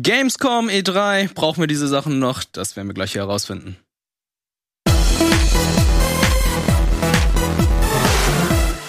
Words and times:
Gamescom 0.00 0.68
E3, 0.70 1.34
brauchen 1.34 1.60
wir 1.60 1.66
diese 1.66 1.86
Sachen 1.86 2.18
noch? 2.18 2.44
Das 2.44 2.76
werden 2.76 2.88
wir 2.88 2.94
gleich 2.94 3.14
herausfinden. 3.14 3.76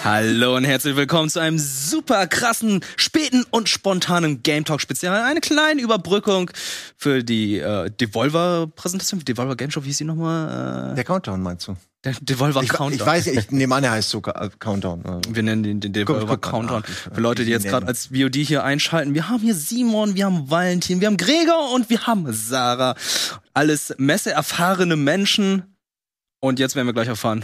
Hallo 0.04 0.54
und 0.56 0.64
herzlich 0.64 0.96
willkommen 0.96 1.30
zu 1.30 1.40
einem 1.40 1.58
super 1.58 2.26
krassen, 2.26 2.84
späten 2.96 3.42
und 3.50 3.70
spontanen 3.70 4.42
Game 4.42 4.66
Talk 4.66 4.82
Spezial. 4.82 5.22
Eine 5.22 5.40
kleine 5.40 5.80
Überbrückung 5.80 6.50
für 6.98 7.24
die 7.24 7.58
äh, 7.58 7.90
Devolver-Präsentation, 7.90 9.24
Devolver 9.24 9.56
Game 9.56 9.70
Show, 9.70 9.82
wie 9.82 9.86
hieß 9.88 9.98
die 9.98 10.04
nochmal? 10.04 10.92
Äh, 10.92 10.94
Der 10.96 11.04
Countdown 11.04 11.40
meinst 11.42 11.68
du? 11.68 11.76
Der 12.04 12.12
Devolver 12.20 12.62
Ich, 12.62 12.68
Countdown. 12.68 12.92
ich 13.00 13.06
weiß, 13.06 13.28
ich 13.28 13.50
nehme 13.50 13.74
an, 13.74 13.82
er 13.84 13.92
heißt 13.92 14.10
so 14.10 14.20
Ka- 14.20 14.50
Countdown. 14.58 15.22
Wir 15.30 15.42
nennen 15.42 15.62
den, 15.62 15.80
den 15.80 15.94
Devolver 15.94 16.20
Guck- 16.26 16.42
guck 16.42 16.50
Countdown. 16.50 16.80
nach. 16.82 16.86
Für 17.14 17.20
Leute, 17.22 17.46
die 17.46 17.50
jetzt 17.50 17.64
gerade 17.64 17.86
als 17.86 18.08
VOD 18.08 18.34
hier 18.36 18.62
einschalten. 18.62 19.14
Wir 19.14 19.30
haben 19.30 19.40
hier 19.40 19.54
Simon, 19.54 20.14
wir 20.16 20.26
haben 20.26 20.50
Valentin, 20.50 21.00
wir 21.00 21.06
haben 21.06 21.16
Gregor 21.16 21.72
und 21.72 21.88
wir 21.88 22.06
haben 22.06 22.30
Sarah. 22.30 22.94
Alles 23.54 23.94
messeerfahrene 23.96 24.96
Menschen. 24.96 25.62
Und 26.40 26.58
jetzt 26.58 26.76
werden 26.76 26.86
wir 26.88 26.92
gleich 26.92 27.08
erfahren. 27.08 27.42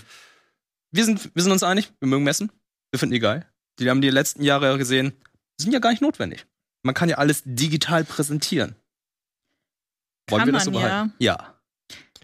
Wir 0.92 1.04
sind, 1.04 1.30
wir 1.34 1.42
sind 1.42 1.52
uns 1.52 1.62
einig, 1.62 1.92
wir 2.00 2.08
mögen 2.08 2.24
Messen. 2.24 2.50
Wir 2.90 2.98
finden 2.98 3.12
die 3.12 3.20
geil. 3.20 3.46
Die 3.78 3.88
haben 3.88 4.00
die 4.00 4.10
letzten 4.10 4.42
Jahre 4.42 4.76
gesehen, 4.78 5.12
sind 5.60 5.72
ja 5.72 5.78
gar 5.78 5.90
nicht 5.90 6.02
notwendig. 6.02 6.46
Man 6.82 6.94
kann 6.94 7.08
ja 7.08 7.18
alles 7.18 7.42
digital 7.44 8.04
präsentieren. 8.04 8.74
Wollen 10.28 10.40
Kann 10.40 10.48
wir 10.48 10.52
das 10.52 10.64
so 10.64 10.70
behalten? 10.70 11.12
Ja. 11.18 11.54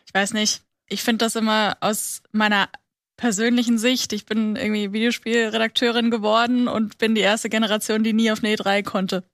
Ich 0.07 0.15
weiß 0.15 0.33
nicht. 0.33 0.63
Ich 0.89 1.03
finde 1.03 1.25
das 1.25 1.37
immer 1.37 1.77
aus 1.81 2.23
meiner 2.33 2.69
persönlichen 3.17 3.79
Sicht. 3.79 4.13
Ich 4.13 4.27
bin 4.27 4.57
irgendwie 4.57 4.93
Videospielredakteurin 4.93 6.11
geworden 6.11 6.69
und 6.69 6.99
bin 6.99 7.15
die 7.15 7.21
erste 7.23 7.49
Generation, 7.49 8.05
die 8.05 8.13
nie 8.13 8.31
auf 8.31 8.43
eine 8.45 8.55
E3 8.55 8.83
konnte. 8.83 9.25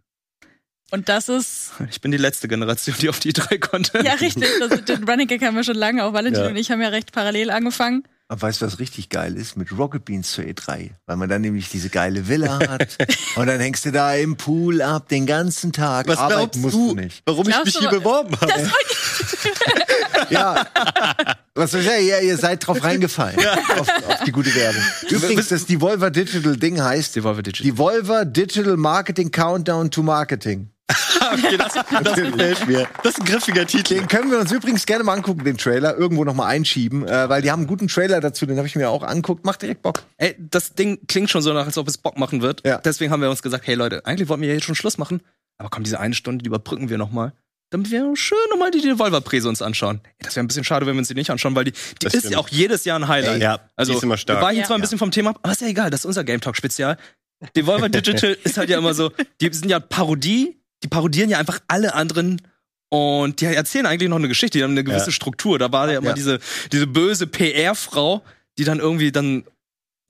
Und 0.91 1.09
das 1.09 1.29
ist, 1.29 1.73
Ich 1.91 2.01
bin 2.01 2.11
die 2.11 2.19
letzte 2.19 2.49
Generation, 2.49 2.97
die 3.01 3.09
auf 3.09 3.19
die 3.21 3.33
drei 3.33 3.59
konnte. 3.59 4.03
ja 4.05 4.13
richtig, 4.15 4.47
das, 4.59 4.85
den 4.85 5.05
Running 5.09 5.27
Gag 5.27 5.43
haben 5.43 5.57
wir 5.57 5.65
schon 5.65 5.77
lange. 5.77 6.05
Auch 6.05 6.13
Valentin 6.13 6.43
Ja. 6.45 6.49
und 6.51 6.57
ich 6.57 6.71
haben 6.71 6.81
ja 6.81 6.89
recht 6.89 7.13
parallel 7.13 7.51
angefangen. 7.51 8.05
Aber 8.33 8.41
weißt 8.41 8.63
du, 8.63 8.67
was 8.67 8.79
richtig 8.79 9.11
geil 9.11 9.37
ist? 9.37 9.59
Mit 9.59 9.77
Rocket 9.77 10.07
Beans 10.07 10.33
zur 10.33 10.45
E3. 10.45 10.93
Weil 11.05 11.17
man 11.19 11.29
dann 11.29 11.43
nämlich 11.43 11.69
diese 11.69 11.91
geile 11.91 12.29
Villa 12.29 12.61
hat. 12.67 12.97
und 13.37 13.47
dann 13.47 13.61
hängst 13.61 13.85
du 13.85 13.93
da 13.93 14.15
im 14.15 14.39
Pool 14.39 14.81
ab 14.81 15.07
den 15.11 15.27
ganzen 15.27 15.71
Tag. 15.71 16.09
Was 16.09 16.17
Arbeiten 16.17 16.39
glaubst 16.39 16.61
musst 16.63 16.75
du, 16.75 16.95
nicht. 16.95 17.23
warum 17.27 17.47
ich 17.47 17.63
mich 17.63 17.75
du, 17.75 17.81
hier 17.81 17.91
beworben 17.91 18.35
habe? 18.41 18.51
Das 18.51 20.31
Ja. 20.31 20.67
Was 21.55 21.73
soll 21.73 21.83
ich 21.83 21.87
sagen? 21.87 22.07
Ja, 22.07 22.21
ihr 22.21 22.39
seid 22.39 22.67
drauf 22.67 22.83
reingefallen. 22.83 23.39
Auf, 23.79 23.89
auf 24.09 24.25
die 24.25 24.33
gute 24.33 24.55
Werbung. 24.55 24.83
Übrigens, 25.11 25.49
das 25.49 25.67
Devolver 25.67 26.11
Digital 26.11 26.57
Ding 26.57 26.83
heißt 26.83 27.15
Devolver 27.15 27.43
Digital. 27.43 27.71
Devolver 27.71 28.25
Digital 28.25 28.79
Marketing 28.79 29.31
Countdown 29.31 29.91
to 29.91 30.03
Marketing. 30.03 30.72
okay, 31.33 31.57
das, 31.57 31.75
das 31.75 32.15
gefällt 32.17 32.67
mir. 32.67 32.89
Das 33.03 33.15
ist 33.15 33.21
ein 33.21 33.25
griffiger 33.27 33.67
Titel. 33.67 33.95
Den 33.95 34.09
können 34.09 34.31
wir 34.31 34.39
uns 34.39 34.53
übrigens 34.53 34.85
gerne 34.85 35.05
mal 35.05 35.15
angucken, 35.15 35.45
den 35.45 35.57
Trailer. 35.57 35.97
Irgendwo 35.97 36.25
noch 36.25 36.35
mal 36.35 36.47
einschieben. 36.47 37.07
Äh, 37.07 37.29
weil 37.29 37.41
die 37.43 37.51
haben 37.51 37.61
einen 37.61 37.67
guten 37.67 37.89
Trailer 37.89 38.21
dazu, 38.21 38.45
den 38.47 38.57
habe 38.59 38.67
ich 38.67 38.77
mir 38.77 38.91
auch 38.91 39.03
anguckt. 39.03 39.45
Macht 39.45 39.63
direkt 39.63 39.83
Bock. 39.83 40.03
Ey, 40.19 40.37
das 40.39 40.75
Ding 40.75 41.07
klingt 41.07 41.31
schon 41.31 41.41
so 41.43 41.53
nach, 41.53 41.65
als 41.67 41.79
ob 41.79 41.89
es 41.89 41.97
Bock 41.99 42.19
machen 42.19 42.43
wird. 42.43 42.67
Ja. 42.67 42.79
Deswegen 42.79 43.11
haben 43.11 43.23
wir 43.23 43.31
uns 43.31 43.43
gesagt, 43.43 43.67
hey 43.67 43.75
Leute, 43.75 44.05
eigentlich 44.05 44.29
wollten 44.29 44.43
wir 44.43 44.49
ja 44.49 44.55
jetzt 44.55 44.65
schon 44.65 44.75
Schluss 44.75 44.99
machen. 44.99 45.23
Aber 45.59 45.71
komm, 45.71 45.85
diese 45.85 45.99
eine 46.01 46.15
Stunde, 46.15 46.43
die 46.43 46.49
überbrücken 46.49 46.91
wir 46.91 46.99
noch 46.99 47.11
mal. 47.11 47.33
Damit 47.71 47.91
wir 47.91 48.15
schön 48.17 48.37
noch 48.51 48.59
mal 48.59 48.71
die 48.71 48.83
Devolver-Präse 48.83 49.49
uns 49.49 49.63
anschauen. 49.63 50.01
Ey, 50.05 50.27
das 50.27 50.37
wäre 50.37 50.45
ein 50.45 50.49
bisschen 50.49 50.65
schade, 50.65 50.85
wenn 50.85 50.95
wir 50.95 50.99
uns 50.99 51.09
die 51.09 51.15
nicht 51.15 51.31
anschauen, 51.31 51.55
weil 51.55 51.65
die, 51.65 51.73
die 51.73 51.79
Das 52.01 52.13
ist 52.13 52.21
stimmt. 52.21 52.33
ja 52.35 52.39
auch 52.39 52.49
jedes 52.49 52.85
Jahr 52.85 52.99
ein 52.99 53.09
Highlight. 53.09 53.41
Ja, 53.41 53.57
die 53.57 53.63
also, 53.77 53.95
ist 53.95 54.03
immer 54.03 54.19
stark. 54.19 54.41
Wir 54.41 54.43
weichen 54.45 54.61
Ja. 54.61 54.67
zwar 54.67 54.77
ein 54.77 54.83
bisschen 54.83 54.99
vom 54.99 55.11
Thema 55.11 55.31
ab, 55.31 55.39
aber 55.43 55.53
ist 55.53 55.63
ja 55.63 55.69
egal, 55.69 55.89
das 55.89 56.01
ist 56.01 56.05
unser 56.07 56.23
Game 56.25 56.41
Talk-Spezial. 56.43 56.99
Devolver 57.57 57.89
Digital 57.89 58.37
ist 58.45 58.59
halt 58.59 58.69
ja 58.69 58.77
immer 58.79 58.93
so, 58.93 59.11
die 59.41 59.53
sind 59.53 59.71
ja 59.71 59.81
Parodie, 59.81 60.62
die 60.83 60.89
parodieren 60.89 61.31
ja 61.31 61.39
einfach 61.39 61.61
alle 61.69 61.95
anderen 61.95 62.41
und 62.89 63.41
die 63.41 63.47
erzählen 63.47 63.87
eigentlich 63.87 64.11
noch 64.11 64.17
eine 64.17 64.29
Geschichte, 64.29 64.59
die 64.59 64.65
haben 64.65 64.73
eine 64.73 64.85
gewisse 64.85 65.07
Ja. 65.07 65.13
Struktur. 65.13 65.59
Da 65.59 65.73
war 65.73 65.91
ja 65.91 65.99
immer 65.99 66.09
Ja. 66.09 66.15
diese, 66.15 66.41
diese 66.73 66.87
böse 66.87 67.27
PR-Frau, 67.27 68.23
die 68.59 68.65
dann 68.65 68.81
irgendwie 68.81 69.13
dann 69.13 69.45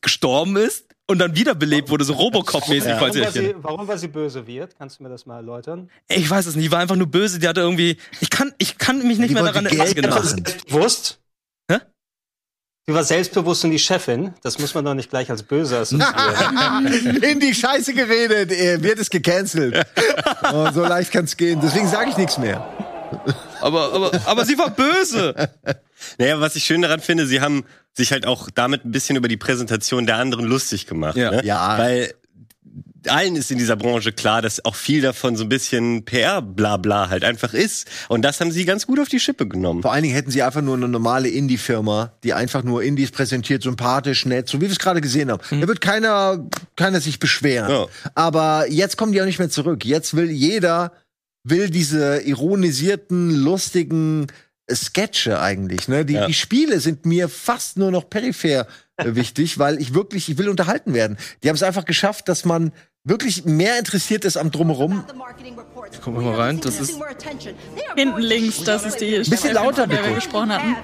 gestorben 0.01 0.57
ist 0.57 0.87
und 1.07 1.19
dann 1.19 1.37
wiederbelebt 1.37 1.91
wurde, 1.91 2.05
so 2.05 2.15
Robocop-mäßig, 2.15 2.89
Ja. 2.89 2.99
falls 2.99 3.15
Warum, 3.15 3.19
ihr 3.19 3.25
war 3.25 3.33
sie, 3.33 3.55
warum 3.63 3.89
war 3.89 3.99
sie 3.99 4.09
böse 4.09 4.47
wird? 4.47 4.77
Kannst 4.79 4.99
du 4.99 5.05
mir 5.05 5.11
das 5.11 5.27
mal 5.27 5.37
erläutern? 5.37 5.91
Ich 6.09 6.29
weiß 6.29 6.47
es 6.47 6.57
nicht, 6.57 6.67
die 6.67 6.73
war 6.73 6.81
einfach 6.81 6.97
nur 6.97 7.07
böse, 7.07 7.39
die 7.39 7.47
hatte 7.47 7.61
irgendwie, 7.61 7.99
ich 8.21 8.31
kann, 8.31 8.53
ich 8.59 8.79
kann 8.79 8.99
mich 9.07 9.19
nicht 9.19 9.31
Die 9.31 9.35
mehr 9.35 9.45
daran 9.45 9.67
erinnern. 9.67 10.11
machen. 10.11 10.45
Selbstbewusst? 10.45 11.19
Sie 12.87 12.95
war 12.95 13.05
selbstbewusst 13.05 13.65
und 13.65 13.71
die 13.71 13.79
Chefin. 13.79 14.35
Das 14.43 14.59
muss 14.59 14.75
man 14.75 14.85
doch 14.85 14.95
nicht 14.95 15.09
gleich 15.09 15.31
als 15.31 15.45
böse 15.45 15.79
assoziieren. 15.79 17.17
In 17.23 17.39
die 17.39 17.55
Scheiße 17.55 17.95
geredet, 17.95 18.51
äh, 18.51 18.83
wird 18.83 18.99
es 18.99 19.09
gecancelt. 19.09 19.87
oh, 20.53 20.69
so 20.73 20.83
leicht 20.83 21.13
kann 21.13 21.27
es 21.27 21.37
gehen. 21.37 21.61
Deswegen 21.63 21.87
sage 21.87 22.11
ich 22.11 22.17
nichts 22.17 22.39
mehr. 22.39 22.67
Aber, 23.61 23.93
aber, 23.93 24.11
aber 24.27 24.45
sie 24.45 24.59
war 24.59 24.71
böse. 24.71 25.35
Naja, 26.19 26.41
was 26.41 26.57
ich 26.57 26.65
schön 26.65 26.83
daran 26.83 26.99
finde, 26.99 27.29
sie 27.29 27.41
haben 27.41 27.65
sich 27.95 28.11
halt 28.11 28.27
auch 28.27 28.51
damit 28.53 28.85
ein 28.85 28.91
bisschen 28.91 29.15
über 29.15 29.29
die 29.29 29.37
Präsentation 29.37 30.05
der 30.05 30.17
anderen 30.17 30.47
lustig 30.47 30.89
gemacht. 30.89 31.17
Ja. 31.17 31.31
Ne? 31.31 31.45
Ja. 31.45 31.79
Weil 31.79 32.13
allen 33.09 33.37
ist 33.37 33.51
in 33.51 33.59
dieser 33.59 33.77
Branche 33.77 34.13
klar, 34.13 34.43
dass 34.43 34.65
auch 34.65 34.75
viel 34.75 35.01
davon 35.03 35.37
so 35.37 35.45
ein 35.45 35.49
bisschen 35.49 36.05
PR-Blabla 36.05 37.09
halt 37.09 37.25
einfach 37.25 37.55
ist. 37.55 37.87
Und 38.09 38.23
das 38.23 38.41
haben 38.41 38.51
sie 38.53 38.65
ganz 38.65 38.87
gut 38.87 39.01
auf 39.01 39.09
die 39.09 39.21
Schippe 39.21 39.47
genommen. 39.49 39.83
Vor 39.83 39.93
allen 39.93 40.03
Dingen 40.03 40.15
hätten 40.15 40.31
sie 40.31 40.43
einfach 40.43 40.63
nur 40.63 40.77
eine 40.77 40.89
normale 40.89 41.29
Indie-Firma, 41.29 42.13
die 42.23 42.33
einfach 42.35 42.63
nur 42.63 42.83
Indies 42.83 43.11
präsentiert, 43.11 43.63
sympathisch, 43.63 44.27
nett, 44.27 44.49
so 44.49 44.59
wie 44.59 44.63
wir 44.63 44.71
es 44.73 44.79
gerade 44.79 45.01
gesehen 45.01 45.31
haben. 45.31 45.43
Da 45.61 45.67
wird 45.69 45.81
keiner, 45.81 46.49
keiner 46.77 47.01
sich 47.01 47.19
beschweren. 47.19 47.71
Ja. 47.71 47.87
Aber 48.15 48.67
jetzt 48.71 48.97
kommen 48.97 49.13
die 49.13 49.21
auch 49.21 49.27
nicht 49.27 49.39
mehr 49.39 49.51
zurück. 49.51 49.85
Jetzt 49.85 50.15
will 50.15 50.31
jeder, 50.31 50.93
will 51.45 51.71
diese 51.71 52.21
ironisierten, 52.27 53.31
lustigen 53.31 54.27
Sketche 54.73 55.41
eigentlich. 55.41 55.89
Ne? 55.89 56.05
Die, 56.05 56.15
Ja. 56.15 56.27
die 56.27 56.35
Spiele 56.35 56.81
sind 56.81 57.05
mir 57.05 57.29
fast 57.29 57.77
nur 57.77 57.91
noch 57.91 58.09
peripher 58.09 58.67
wichtig, 59.03 59.59
weil 59.59 59.81
ich 59.81 59.95
wirklich, 59.95 60.29
ich 60.29 60.39
will 60.39 60.49
unterhalten 60.49 60.95
werden. 60.95 61.17
Die 61.43 61.49
haben 61.49 61.57
es 61.57 61.63
einfach 61.63 61.85
geschafft, 61.85 62.29
dass 62.29 62.45
man 62.45 62.73
wirklich 63.05 63.45
mehr 63.45 63.79
interessiert 63.79 64.25
ist 64.25 64.37
am 64.37 64.51
Drumherum. 64.51 65.05
Gucken 66.05 66.15
wir 66.25 66.31
mal 66.33 66.41
rein, 66.41 66.61
das 66.61 66.81
ist- 66.81 66.99
hinten 67.97 68.21
links, 68.21 68.63
das 68.65 68.85
ist 68.85 69.01
die 69.01 69.19
Bisschen 69.19 69.55
lauter, 69.55 69.87
der 69.87 69.99
wir 69.99 70.03
bitte. 70.05 70.15
gesprochen 70.17 70.53
hatten. 70.53 70.77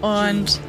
Und 0.00 0.60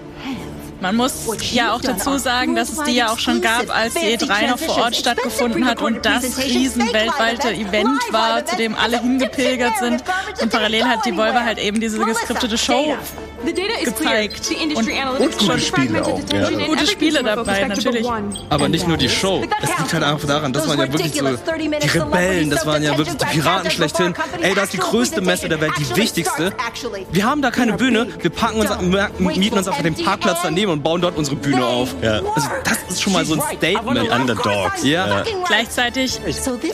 man 0.84 0.98
muss 0.98 1.14
ja 1.54 1.74
auch 1.74 1.80
dazu 1.80 2.18
sagen, 2.18 2.56
dass 2.56 2.70
es 2.70 2.84
die 2.84 2.96
ja 2.96 3.10
auch 3.10 3.18
schon 3.18 3.40
gab, 3.40 3.74
als 3.74 3.94
die 3.94 4.18
E3 4.18 4.50
noch 4.50 4.60
vor 4.60 4.80
Ort 4.80 4.98
stattgefunden 4.98 5.66
hat 5.66 5.82
und 5.82 6.06
das 6.06 6.38
riesen 6.38 6.92
weltweite 6.92 7.54
Event 7.54 8.02
war, 8.12 8.46
zu 8.46 8.58
dem 8.58 8.76
alle 8.76 9.02
hingepilgert 9.02 9.78
sind. 9.80 10.04
Und 10.42 10.52
parallel 10.52 10.84
hat 10.84 11.06
die 11.06 11.16
Volvo 11.16 11.40
halt 11.40 11.58
eben 11.58 11.80
diese 11.80 12.00
geskriptete 12.00 12.58
Show 12.58 12.98
gezeigt. 13.84 14.52
Und, 14.76 14.90
und 14.90 15.40
gute 15.40 15.60
Spiele 15.60 16.06
auch, 16.06 16.20
ja. 16.34 16.50
Gute 16.68 16.88
Spiele 16.88 17.24
dabei, 17.24 17.66
natürlich. 17.68 18.08
Aber 18.50 18.68
nicht 18.68 18.88
nur 18.88 18.98
die 18.98 19.10
Show. 19.10 19.44
Es 19.62 19.70
liegt 19.78 19.94
halt 19.94 20.04
einfach 20.04 20.28
daran, 20.28 20.52
das 20.52 20.68
waren 20.68 20.80
ja 20.80 20.92
wirklich 20.92 21.14
so 21.14 21.26
die 21.58 21.88
Rebellen, 21.88 22.50
das 22.50 22.66
waren 22.66 22.84
ja 22.84 22.98
wirklich 22.98 23.18
die 23.18 23.26
Piraten 23.26 23.72
schlechthin. 23.72 24.14
Ey, 24.42 24.54
das 24.54 24.66
ist 24.66 24.74
die 24.74 24.78
größte 24.78 25.22
Messe 25.22 25.48
der 25.48 25.62
Welt, 25.62 25.74
die 25.78 25.96
wichtigste. 25.96 26.54
Wir 27.12 27.26
haben 27.26 27.42
da 27.42 27.52
keine 27.52 27.74
Bühne, 27.74 28.08
wir 28.20 28.30
packen 28.30 28.60
uns, 28.60 28.70
mieten 29.20 29.58
uns 29.58 29.68
einfach 29.68 29.84
den 29.84 29.96
Parkplatz 29.96 30.40
daneben 30.44 30.73
und 30.74 30.84
bauen 30.84 31.02
dort 31.02 31.18
unsere 31.18 31.36
Bühne 31.36 31.66
auf. 31.66 31.96
Ja. 32.02 32.22
Also 32.36 32.50
das 32.64 32.78
ist 32.90 33.02
schon 33.02 33.14
mal 33.14 33.26
so 33.26 33.36
ein 33.36 33.42
Statement. 33.58 34.04
Die 34.04 34.10
Underdogs. 34.10 34.84
Ja. 34.84 35.24
Gleichzeitig 35.48 36.20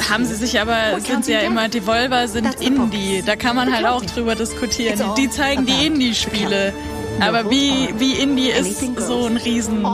haben 0.10 0.26
sie 0.26 0.36
sich 0.36 0.60
aber, 0.60 1.00
sind 1.00 1.26
sie 1.26 1.34
ja 1.34 1.42
immer, 1.42 1.70
Devolver 1.70 2.28
sind 2.28 2.62
Indie. 2.62 3.24
Da 3.26 3.36
kann 3.36 3.56
man 3.56 3.74
halt 3.74 3.86
auch 3.86 4.04
drüber 4.04 4.36
diskutieren. 4.36 5.00
Die 5.18 5.30
zeigen 5.30 5.66
die 5.66 5.86
Indie-Spiele. 5.86 6.74
Aber 7.22 7.50
wie, 7.50 7.94
wie 7.98 8.14
Indie 8.14 8.50
ist 8.50 8.80
so 8.98 9.26
ein 9.26 9.38
riesen 9.38 9.86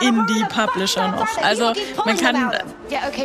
Indie-Publisher 0.00 1.08
noch. 1.08 1.42
Also 1.42 1.72
man 2.04 2.16
kann 2.16 2.52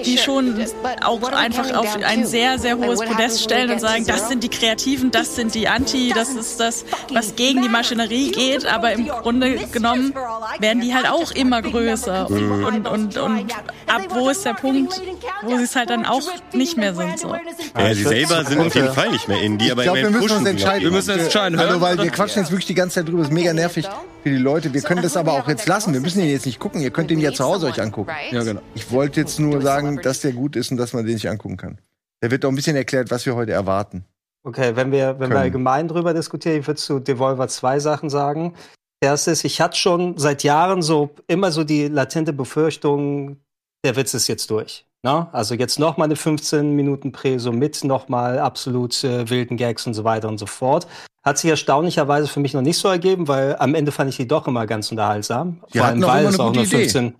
die 0.06 0.18
schon 0.18 0.56
auch 1.04 1.22
einfach 1.32 1.76
auf 1.76 1.98
ein 2.04 2.26
sehr, 2.26 2.60
sehr 2.60 2.78
hohes 2.78 3.00
Podest 3.02 3.44
stellen 3.44 3.72
und 3.72 3.80
sagen, 3.80 4.06
das 4.06 4.30
sind 4.30 4.44
die 4.44 4.50
Kreativen, 4.50 5.12
das 5.12 5.36
sind 5.36 5.56
die 5.56 5.68
Anti, 5.68 6.12
das 6.14 6.30
ist 6.30 6.60
das, 6.60 6.86
was 7.12 7.36
gegen 7.36 7.62
die 7.62 7.70
Maschinerie 7.70 8.32
geht. 8.32 8.66
Aber 8.66 8.92
im 8.94 9.08
Grunde 9.08 9.56
genommen 9.72 10.14
werden 10.60 10.82
die 10.82 10.94
halt 10.94 11.10
auch 11.10 11.32
immer 11.32 11.62
größer. 11.62 12.30
Und, 12.30 12.88
und, 12.88 13.18
und 13.18 13.54
ab 13.88 14.02
wo 14.10 14.30
ist 14.30 14.46
der 14.46 14.54
Punkt, 14.54 15.02
wo 15.44 15.58
sie 15.58 15.64
es 15.64 15.76
halt 15.76 15.90
dann 15.90 16.06
auch 16.06 16.22
nicht 16.54 16.78
mehr 16.78 16.94
sind. 16.94 17.20
So. 17.20 17.36
Ja, 17.78 17.94
sie 17.94 18.04
selber 18.04 18.46
sind 18.46 18.60
auf 18.60 18.76
jeden 18.76 18.94
Fall 18.94 19.12
nicht 19.12 19.28
mehr 19.28 19.42
Indie, 19.42 19.72
aber 19.72 19.82
Ich 19.82 19.92
glaube, 19.92 20.02
wir 20.02 20.10
müssen 20.10 20.38
uns 20.38 20.48
entscheiden. 20.48 20.84
Wir 20.84 20.92
müssen 20.92 21.12
uns 21.12 21.24
entscheiden, 21.24 21.60
Also, 21.60 21.82
weil 21.82 21.98
wir 21.98 22.10
quatschen 22.10 22.42
jetzt 22.42 22.52
wirklich 22.52 22.68
die 22.68 22.76
ganze 22.76 22.96
Zeit 22.96 23.08
drüber. 23.08 23.17
Das 23.18 23.30
ist 23.30 23.34
mega 23.34 23.52
nervig 23.52 23.88
für 24.22 24.30
die 24.30 24.38
Leute. 24.38 24.74
Wir 24.76 24.82
können 24.82 25.02
das 25.02 25.18
aber 25.18 25.34
auch 25.34 25.48
jetzt 25.48 25.68
lassen. 25.68 25.92
Wir 25.92 26.02
müssen 26.02 26.22
ihn 26.22 26.30
jetzt 26.30 26.46
nicht 26.46 26.60
gucken. 26.60 26.82
Ihr 26.82 26.92
könnt 26.92 27.10
ihn 27.10 27.20
ja 27.20 27.34
zu 27.34 27.44
Hause 27.44 27.66
euch 27.66 27.82
angucken. 27.82 28.12
Ja, 28.30 28.44
genau. 28.44 28.62
Ich 28.76 28.92
wollte 28.92 29.20
jetzt 29.22 29.40
nur 29.40 29.60
sagen, 29.60 30.00
dass 30.04 30.22
der 30.22 30.34
gut 30.34 30.56
ist 30.56 30.70
und 30.70 30.78
dass 30.78 30.94
man 30.94 31.04
den 31.04 31.16
sich 31.16 31.28
angucken 31.28 31.58
kann. 31.58 31.80
Da 32.22 32.30
wird 32.30 32.46
auch 32.46 32.50
ein 32.50 32.56
bisschen 32.56 32.76
erklärt, 32.76 33.10
was 33.10 33.26
wir 33.26 33.36
heute 33.36 33.54
erwarten. 33.54 34.06
Okay, 34.44 34.76
wenn 34.76 34.92
wir, 34.92 35.20
wenn 35.20 35.32
wir 35.32 35.40
allgemein 35.40 35.88
drüber 35.88 36.14
diskutieren, 36.14 36.60
ich 36.60 36.68
würde 36.68 36.80
zu 36.80 37.00
Devolver 37.00 37.48
zwei 37.48 37.80
Sachen 37.80 38.12
sagen. 38.12 38.54
Erstes, 39.02 39.44
ich 39.44 39.62
hatte 39.62 39.78
schon 39.78 40.18
seit 40.18 40.44
Jahren 40.44 40.84
so 40.84 41.10
immer 41.28 41.52
so 41.52 41.64
die 41.64 41.88
latente 41.88 42.34
Befürchtung, 42.34 43.38
der 43.84 43.96
Witz 43.96 44.14
ist 44.14 44.28
jetzt 44.28 44.52
durch. 44.52 44.86
Na, 45.04 45.30
also 45.32 45.56
jetzt 45.56 45.80
noch 45.80 45.98
mal 45.98 46.06
eine 46.06 46.16
15 46.16 46.76
Minuten 46.76 47.12
Preso 47.12 47.52
mit 47.52 47.84
noch 47.84 48.10
mal 48.10 48.38
absolut 48.38 49.04
äh, 49.04 49.28
wilden 49.30 49.58
Gags 49.58 49.88
und 49.88 49.96
so 49.96 50.04
weiter 50.04 50.28
und 50.28 50.38
so 50.38 50.46
fort. 50.46 50.88
Hat 51.28 51.38
sich 51.38 51.50
erstaunlicherweise 51.50 52.28
für 52.28 52.40
mich 52.40 52.54
noch 52.54 52.62
nicht 52.62 52.78
so 52.78 52.88
ergeben, 52.88 53.28
weil 53.28 53.58
am 53.58 53.76
Ende 53.76 53.92
fand 53.92 54.10
ich 54.10 54.16
die 54.16 54.28
doch 54.28 54.48
immer 54.48 54.66
ganz 54.66 54.90
unterhaltsam. 54.92 55.62
Die 55.74 55.80
vor 55.80 55.88
allem, 55.88 56.02
weil 56.02 56.26
es 56.26 56.40
auch 56.40 56.54
nur 56.54 56.64
Idee. 56.64 56.78
15 56.78 57.16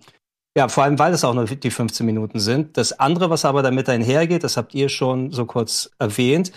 ja, 0.56 0.66
vor 0.66 0.82
allem, 0.82 0.98
weil 0.98 1.12
es 1.12 1.24
auch 1.24 1.34
nur 1.34 1.44
die 1.44 1.70
15 1.70 2.04
Minuten 2.04 2.40
sind. 2.40 2.76
Das 2.76 2.98
andere, 2.98 3.30
was 3.30 3.44
aber 3.44 3.62
damit 3.62 3.88
einhergeht, 3.88 4.42
das 4.42 4.56
habt 4.56 4.74
ihr 4.74 4.88
schon 4.88 5.30
so 5.30 5.44
kurz 5.44 5.90
erwähnt. 5.98 6.50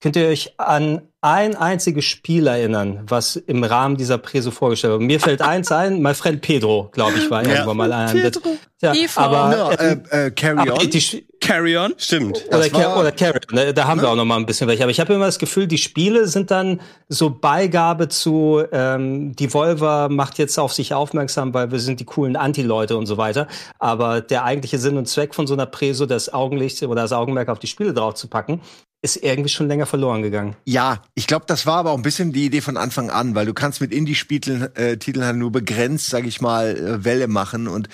Könnt 0.00 0.16
ihr 0.16 0.26
euch 0.26 0.58
an 0.58 1.02
ein 1.24 1.56
einziges 1.56 2.04
Spiel 2.04 2.46
erinnern, 2.46 3.00
was 3.08 3.36
im 3.36 3.64
Rahmen 3.64 3.96
dieser 3.96 4.18
Preso 4.18 4.50
vorgestellt 4.50 4.92
wurde? 4.92 5.04
Mir 5.06 5.18
fällt 5.20 5.40
eins 5.40 5.72
ein, 5.72 6.02
mein 6.02 6.14
Friend 6.14 6.42
Pedro, 6.42 6.90
glaube 6.92 7.14
ich, 7.16 7.30
war 7.30 7.42
Ja. 7.42 7.50
irgendwann 7.50 7.76
mal 7.78 7.92
ein. 7.94 8.22
Das, 8.22 8.40
ja, 8.82 8.92
Evo. 8.92 9.20
aber, 9.20 9.56
Ja, 9.56 9.80
ähm, 9.80 10.02
äh, 10.10 10.26
äh, 10.26 10.30
Carry 10.32 10.58
aber 10.58 10.74
On. 10.74 10.90
die, 10.90 11.26
Carry 11.40 11.78
on. 11.78 11.94
Stimmt. 11.96 12.44
oder, 12.48 12.70
war- 12.72 13.00
oder 13.00 13.10
Carrot, 13.12 13.50
ne? 13.52 13.72
da 13.72 13.86
haben 13.86 14.02
wir 14.02 14.10
auch 14.10 14.16
noch 14.16 14.26
mal 14.26 14.36
ein 14.36 14.44
bisschen 14.44 14.68
welche. 14.68 14.82
Aber 14.82 14.90
ich 14.90 15.00
habe 15.00 15.14
immer 15.14 15.24
das 15.24 15.38
Gefühl, 15.38 15.66
die 15.66 15.78
Spiele 15.78 16.26
sind 16.28 16.50
dann 16.50 16.82
so 17.08 17.30
Beigabe 17.30 18.08
zu 18.08 18.62
ähm, 18.72 19.34
Devolver 19.34 20.10
macht 20.10 20.36
jetzt 20.38 20.58
auf 20.58 20.74
sich 20.74 20.92
aufmerksam, 20.92 21.54
weil 21.54 21.70
wir 21.70 21.78
sind 21.80 22.00
die 22.00 22.04
coolen 22.04 22.36
Anti-Leute 22.36 22.98
und 22.98 23.06
so 23.06 23.16
weiter. 23.16 23.48
Aber 23.78 24.20
der 24.20 24.44
eigentliche 24.44 24.78
Sinn 24.78 24.98
und 24.98 25.08
Zweck 25.08 25.34
von 25.34 25.46
so 25.46 25.54
einer 25.54 25.66
Preso, 25.66 26.04
das 26.04 26.32
Augenlicht 26.34 26.82
oder 26.82 27.00
das 27.02 27.12
Augenmerk 27.12 27.48
auf 27.48 27.58
die 27.58 27.66
Spiele 27.66 27.94
drauf 27.94 28.14
zu 28.14 28.28
packen, 28.28 28.60
ist 29.04 29.16
irgendwie 29.16 29.50
schon 29.50 29.68
länger 29.68 29.84
verloren 29.84 30.22
gegangen. 30.22 30.56
Ja, 30.64 31.02
ich 31.14 31.26
glaube, 31.26 31.44
das 31.46 31.66
war 31.66 31.76
aber 31.76 31.90
auch 31.90 31.98
ein 31.98 32.02
bisschen 32.02 32.32
die 32.32 32.46
Idee 32.46 32.62
von 32.62 32.78
Anfang 32.78 33.10
an, 33.10 33.34
weil 33.34 33.44
du 33.44 33.52
kannst 33.52 33.82
mit 33.82 33.92
Indie-Titeln 33.92 34.74
äh, 34.74 34.96
Titeln 34.96 35.26
halt 35.26 35.36
nur 35.36 35.52
begrenzt, 35.52 36.08
sag 36.08 36.26
ich 36.26 36.40
mal, 36.40 36.74
äh, 36.74 37.04
Welle 37.04 37.28
machen 37.28 37.68
und 37.68 37.88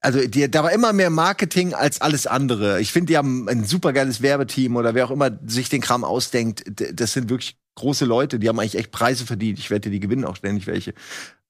also 0.00 0.18
die, 0.26 0.50
da 0.50 0.64
war 0.64 0.72
immer 0.72 0.92
mehr 0.92 1.10
Marketing 1.10 1.74
als 1.74 2.00
alles 2.00 2.26
andere. 2.26 2.80
Ich 2.80 2.90
finde, 2.90 3.12
die 3.12 3.16
haben 3.16 3.48
ein 3.48 3.64
super 3.64 3.92
geiles 3.92 4.20
Werbeteam 4.20 4.74
oder 4.74 4.96
wer 4.96 5.04
auch 5.04 5.12
immer 5.12 5.30
sich 5.46 5.68
den 5.68 5.80
Kram 5.80 6.02
ausdenkt. 6.02 6.64
Das 6.92 7.12
sind 7.12 7.30
wirklich 7.30 7.56
große 7.76 8.04
Leute, 8.04 8.40
die 8.40 8.48
haben 8.48 8.58
eigentlich 8.58 8.78
echt 8.78 8.90
Preise 8.90 9.24
verdient. 9.24 9.60
Ich 9.60 9.70
wette, 9.70 9.90
die 9.90 10.00
gewinnen 10.00 10.24
auch 10.24 10.34
ständig 10.34 10.66
welche. 10.66 10.94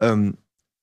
Ähm, 0.00 0.36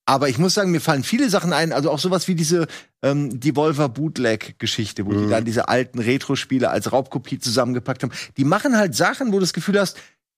aber 0.10 0.28
ich 0.28 0.40
muss 0.40 0.56
sagen, 0.56 0.72
mir 0.72 0.82
fallen 0.82 1.04
viele 1.04 1.30
Sachen 1.30 1.54
ein, 1.54 1.72
also 1.72 1.92
auch 1.92 2.00
sowas 2.00 2.28
wie 2.28 2.34
diese 2.34 2.66
ähm, 3.04 3.40
Devolver 3.40 3.90
Bootleg-Geschichte, 3.90 5.06
wo 5.06 5.12
die 5.12 5.18
Mhm. 5.20 5.30
dann 5.30 5.46
diese 5.46 5.68
alten 5.70 6.00
Retro-Spiele 6.00 6.68
als 6.68 6.92
Raubkopie 6.92 7.38
zusammengepackt 7.38 8.02
haben. 8.02 8.12
Die 8.36 8.44
machen 8.44 8.76
halt 8.76 8.96
Sachen, 8.96 9.28
wo 9.28 9.34
du 9.34 9.42
das 9.42 9.54
Gefühl 9.54 9.80
hast, 9.80 9.98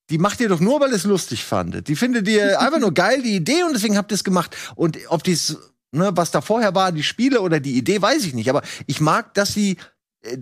die 0.10 0.18
macht 0.18 0.42
ihr 0.42 0.50
doch 0.50 0.60
nur, 0.60 0.82
weil 0.82 0.90
ihr 0.90 0.98
es 0.98 1.06
lustig 1.06 1.46
fandet. 1.46 1.88
Die 1.88 1.96
findet 1.96 2.28
ihr 2.28 2.60
einfach 2.62 2.80
nur 2.80 2.94
geil, 2.94 3.22
die 3.22 3.34
Idee, 3.34 3.64
und 3.64 3.72
deswegen 3.72 3.96
habt 3.96 4.12
ihr 4.12 4.16
es 4.16 4.26
gemacht. 4.26 4.58
Und 4.76 4.98
ob 5.08 5.24
dies, 5.24 5.56
ne, 5.94 6.12
was 6.16 6.32
da 6.32 6.42
vorher 6.42 6.76
war, 6.76 6.92
die 6.92 7.02
Spiele 7.04 7.40
oder 7.40 7.62
die 7.62 7.78
Idee, 7.78 8.02
weiß 8.02 8.26
ich 8.26 8.34
nicht. 8.34 8.50
Aber 8.50 8.64
ich 8.88 9.00
mag, 9.00 9.34
dass 9.36 9.54
sie 9.54 9.78
äh, 10.24 10.38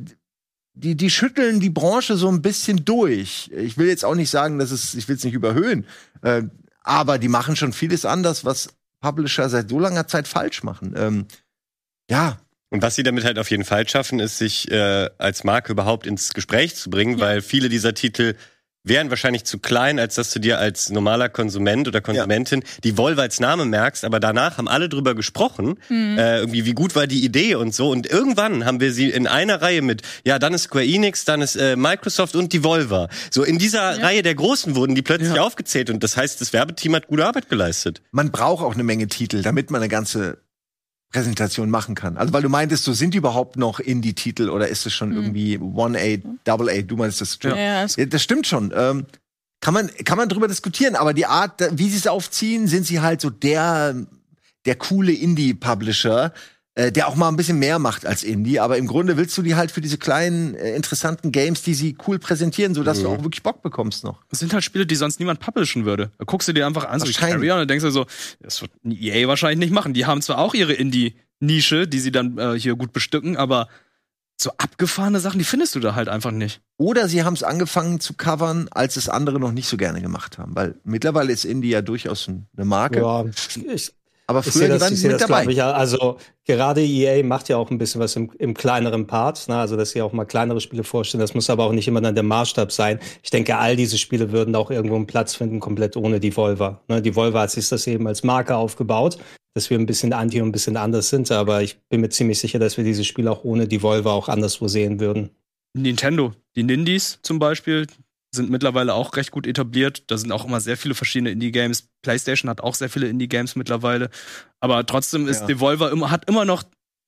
die, 0.74 0.96
die 0.96 1.10
schütteln 1.12 1.60
die 1.60 1.70
Branche 1.70 2.18
so 2.18 2.30
ein 2.30 2.42
bisschen 2.42 2.84
durch. 2.84 3.52
Ich 3.56 3.78
will 3.78 3.90
jetzt 3.90 4.06
auch 4.06 4.16
nicht 4.16 4.32
sagen, 4.32 4.58
dass 4.58 4.72
es, 4.72 4.96
ich 4.96 5.08
will 5.08 5.18
es 5.18 5.24
nicht 5.24 5.36
überhöhen, 5.36 5.86
äh, 6.24 6.42
aber 6.82 7.20
die 7.20 7.28
machen 7.28 7.56
schon 7.56 7.74
vieles 7.74 8.06
anders, 8.06 8.44
was 8.44 8.70
Publisher 9.02 9.50
seit 9.50 9.70
so 9.70 9.80
langer 9.80 10.08
Zeit 10.08 10.28
falsch 10.28 10.64
machen. 10.64 10.94
Ähm, 10.98 11.26
ja, 12.10 12.40
Und 12.72 12.82
was 12.82 12.96
sie 12.96 13.04
damit 13.04 13.24
halt 13.24 13.40
auf 13.40 13.50
jeden 13.52 13.64
Fall 13.66 13.88
schaffen, 13.88 14.20
ist, 14.20 14.38
sich 14.38 14.70
äh, 14.72 15.10
als 15.18 15.44
Marke 15.44 15.72
überhaupt 15.72 16.06
ins 16.06 16.34
Gespräch 16.34 16.76
zu 16.76 16.90
bringen, 16.90 17.18
Ja. 17.18 17.26
weil 17.26 17.42
viele 17.42 17.70
dieser 17.70 17.94
Titel 17.94 18.36
wären 18.84 19.10
wahrscheinlich 19.10 19.44
zu 19.44 19.60
klein, 19.60 20.00
als 20.00 20.16
dass 20.16 20.32
du 20.32 20.40
dir 20.40 20.60
als 20.60 20.90
normaler 20.90 21.30
Konsument 21.30 21.88
oder 21.88 22.02
Konsumentin 22.02 22.64
die 22.84 22.98
Volvo 22.98 23.22
als 23.22 23.40
Name 23.40 23.66
merkst, 23.66 24.06
aber 24.06 24.20
danach 24.20 24.58
haben 24.58 24.68
alle 24.68 24.90
drüber 24.90 25.16
gesprochen, 25.16 25.78
äh, 25.90 26.40
irgendwie 26.40 26.66
wie 26.66 26.74
gut 26.74 26.96
war 26.96 27.08
die 27.08 27.24
Idee 27.24 27.56
und 27.56 27.74
so. 27.74 27.90
Und 27.90 28.08
irgendwann 28.08 28.66
haben 28.66 28.80
wir 28.80 28.94
sie 28.94 29.10
in 29.10 29.28
einer 29.28 29.62
Reihe 29.62 29.82
mit, 29.82 30.02
ja, 30.26 30.40
dann 30.40 30.54
ist 30.54 30.64
Square 30.64 30.86
Enix, 30.86 31.26
dann 31.26 31.42
ist 31.42 31.56
äh, 31.56 31.76
Microsoft 31.76 32.36
und 32.36 32.54
Devolver. 32.54 33.10
So 33.32 33.44
in 33.44 33.58
dieser 33.58 34.02
Reihe 34.02 34.24
der 34.24 34.36
Großen 34.36 34.76
wurden 34.76 34.96
die 34.96 35.02
plötzlich 35.02 35.40
aufgezählt 35.40 35.90
und 35.90 36.04
das 36.04 36.18
heißt, 36.18 36.40
das 36.42 36.54
Werbeteam 36.54 36.96
hat 36.96 37.08
gute 37.08 37.26
Arbeit 37.26 37.50
geleistet. 37.50 38.02
man 38.12 38.32
braucht 38.32 38.64
auch 38.64 38.74
eine 38.74 38.84
Menge 38.84 39.08
Titel, 39.08 39.42
damit 39.42 39.72
man 39.72 39.82
eine 39.82 39.90
ganze 39.90 40.38
Präsentation 41.12 41.70
machen 41.70 41.96
kann. 41.96 42.18
Also 42.18 42.34
weil 42.34 42.44
du 42.44 42.50
meintest, 42.50 42.84
so 42.84 42.94
sind 42.94 43.14
die 43.14 43.18
überhaupt 43.18 43.58
noch 43.58 43.80
Indie-Titel 43.80 44.50
oder 44.50 44.68
ist 44.68 44.86
es 44.86 44.94
schon 44.94 45.12
irgendwie 45.12 45.58
One 45.58 45.98
A, 46.00 46.18
Double 46.44 46.70
A? 46.70 46.82
Du 46.82 46.98
meinst 46.98 47.20
das? 47.20 47.40
Ja, 47.42 47.56
ja, 47.56 47.86
Ja, 47.86 48.06
das 48.06 48.22
stimmt 48.22 48.46
schon. 48.46 48.72
Ähm, 48.76 49.06
kann 49.62 49.74
man 49.74 49.90
kann 50.06 50.18
man 50.18 50.30
drüber 50.30 50.48
diskutieren, 50.48 50.96
aber 50.96 51.14
die 51.14 51.26
Art, 51.26 51.62
wie 51.78 51.90
sie 51.90 51.98
es 51.98 52.08
aufziehen, 52.08 52.68
sind 52.68 52.86
sie 52.86 53.02
halt 53.02 53.22
so 53.22 53.30
der 53.30 53.96
der 54.66 54.76
coole 54.76 55.12
Indie-Publisher, 55.12 56.32
äh, 56.80 56.92
der 56.92 57.08
auch 57.08 57.16
mal 57.16 57.28
ein 57.28 57.36
bisschen 57.36 57.60
mehr 57.60 57.78
macht 57.80 58.06
als 58.06 58.24
Indie. 58.24 58.60
Aber 58.60 58.78
im 58.78 58.88
Grunde 58.88 59.18
willst 59.18 59.38
du 59.38 59.42
die 59.42 59.56
halt 59.56 59.72
für 59.72 59.82
diese 59.82 59.98
kleinen 59.98 60.56
äh, 60.56 60.76
interessanten 60.76 61.32
Games, 61.32 61.62
die 61.62 61.74
sie 61.74 61.98
cool 62.08 62.20
präsentieren, 62.20 62.74
so 62.74 62.84
dass 62.84 63.02
du 63.02 63.10
auch 63.10 63.24
wirklich 63.24 63.44
Bock 63.44 63.62
bekommst 63.62 64.04
noch. 64.04 64.24
Das 64.30 64.40
sind 64.40 64.54
halt 64.54 64.64
Spiele, 64.64 64.86
die 64.86 64.96
sonst 64.96 65.20
niemand 65.20 65.40
publishen 65.40 65.86
würde. 65.86 66.12
Da 66.18 66.26
guckst 66.26 66.48
du 66.48 66.54
dir 66.54 66.66
einfach 66.66 66.86
an, 66.86 67.00
so 67.00 67.06
wie 67.42 67.52
On, 67.52 67.60
und 67.62 67.70
denkst 67.70 67.84
du 67.84 67.92
so, 67.92 68.06
das 68.40 68.62
wird 68.62 68.72
EA 68.86 69.28
wahrscheinlich 69.28 69.60
nicht 69.60 69.74
machen. 69.74 69.94
Die 69.94 70.06
haben 70.06 70.22
zwar 70.22 70.38
auch 70.38 70.54
ihre 70.54 70.74
Indie-Nische, 70.74 71.88
die 71.88 72.00
sie 72.00 72.12
dann 72.12 72.38
äh, 72.38 72.58
hier 72.60 72.76
gut 72.76 72.94
bestücken, 72.94 73.36
aber 73.38 73.68
so 74.42 74.52
abgefahrene 74.58 75.20
Sachen, 75.20 75.38
die 75.38 75.44
findest 75.44 75.76
du 75.76 75.82
da 75.82 75.96
halt 75.96 76.08
einfach 76.08 76.32
nicht. 76.32 76.62
Oder 76.78 77.10
sie 77.10 77.24
haben 77.24 77.34
es 77.34 77.44
angefangen 77.44 78.00
zu 78.00 78.14
covern, 78.14 78.70
als 78.72 78.96
es 78.96 79.10
andere 79.10 79.38
noch 79.38 79.52
nicht 79.52 79.68
so 79.68 79.76
gerne 79.76 80.02
gemacht 80.02 80.38
haben. 80.38 80.56
Weil 80.56 80.76
mittlerweile 80.86 81.34
ist 81.34 81.44
Indie 81.44 81.72
ja 81.72 81.82
durchaus 81.82 82.26
ein- 82.30 82.48
eine 82.56 82.66
Marke. 82.66 83.00
Ja, 83.02 83.26
ich, 83.74 83.94
Aber 84.30 84.42
Ich 84.42 84.46
früher 84.46 84.52
sehe 84.54 84.68
die 84.68 84.74
das, 84.74 84.82
waren 84.84 84.94
ich 84.94 85.04
mit 85.04 85.12
das 85.14 85.22
dabei. 85.22 85.34
glaube 85.40 85.52
ich, 85.54 85.58
ja. 85.58 85.72
Also 85.72 86.18
gerade 86.46 86.82
EA 86.86 87.24
macht 87.24 87.50
ja 87.50 87.58
auch 87.58 87.72
ein 87.72 87.80
bisschen 87.80 88.00
was 88.00 88.16
im, 88.16 88.32
im 88.38 88.54
kleineren 88.54 89.08
Part, 89.08 89.48
ne? 89.50 89.58
also 89.58 89.76
dass 89.76 89.90
sie 89.90 90.04
auch 90.04 90.14
mal 90.14 90.26
kleinere 90.26 90.62
Spiele 90.62 90.84
vorstellen. 90.84 91.20
Das 91.20 91.34
muss 91.34 91.50
aber 91.50 91.64
auch 91.64 91.72
nicht 91.72 91.88
immer 91.88 92.00
dann 92.00 92.14
der 92.14 92.24
Maßstab 92.24 92.72
sein. 92.72 93.00
Ich 93.24 93.32
denke, 93.32 93.58
all 93.58 93.76
diese 93.76 93.98
Spiele 93.98 94.32
würden 94.32 94.56
auch 94.56 94.70
irgendwo 94.70 94.98
einen 94.98 95.08
Platz 95.08 95.34
finden, 95.34 95.60
komplett 95.60 95.98
ohne 95.98 96.20
Devolver. 96.20 96.80
Ne? 96.88 97.02
Devolver 97.02 97.40
hat 97.42 97.50
sich 97.50 97.68
das 97.70 97.88
eben 97.88 98.06
als 98.08 98.22
Marke 98.24 98.56
aufgebaut, 98.56 99.18
dass 99.56 99.72
wir 99.72 99.80
ein 99.80 99.88
bisschen 99.88 100.14
anti 100.14 100.40
und 100.42 100.50
ein 100.50 100.52
bisschen 100.52 100.78
anders 100.78 101.10
sind, 101.10 101.32
aber 101.32 101.64
ich 101.64 101.80
bin 101.90 102.02
mir 102.02 102.10
ziemlich 102.10 102.38
sicher, 102.38 102.60
dass 102.60 102.78
wir 102.78 102.84
diese 102.84 103.04
Spiele 103.06 103.32
auch 103.32 103.44
ohne 103.44 103.68
Devolver 103.68 104.12
auch 104.14 104.30
anderswo 104.30 104.68
sehen 104.68 105.00
würden. 105.00 105.32
Nintendo, 105.74 106.34
die 106.56 106.62
Nindies 106.64 107.18
zum 107.24 107.40
Beispiel, 107.40 107.88
sind 108.32 108.50
mittlerweile 108.50 108.94
auch 108.94 109.16
recht 109.16 109.32
gut 109.32 109.48
etabliert. 109.48 110.04
Da 110.08 110.18
sind 110.18 110.32
auch 110.32 110.46
immer 110.46 110.62
sehr 110.62 110.78
viele 110.78 110.96
verschiedene 110.96 111.32
Indie-Games. 111.32 111.90
PlayStation 112.04 112.50
hat 112.50 112.62
auch 112.62 112.76
sehr 112.76 112.90
viele 112.90 113.08
Indie-Games 113.08 113.56
mittlerweile. 113.56 114.10
Aber 114.60 114.86
trotzdem 114.86 115.28
ist 115.28 115.42
Ja. 115.42 115.48
Devolver 115.48 115.92
immer, 115.92 116.12
hat 116.12 116.30
immer 116.30 116.46
noch 116.46 116.64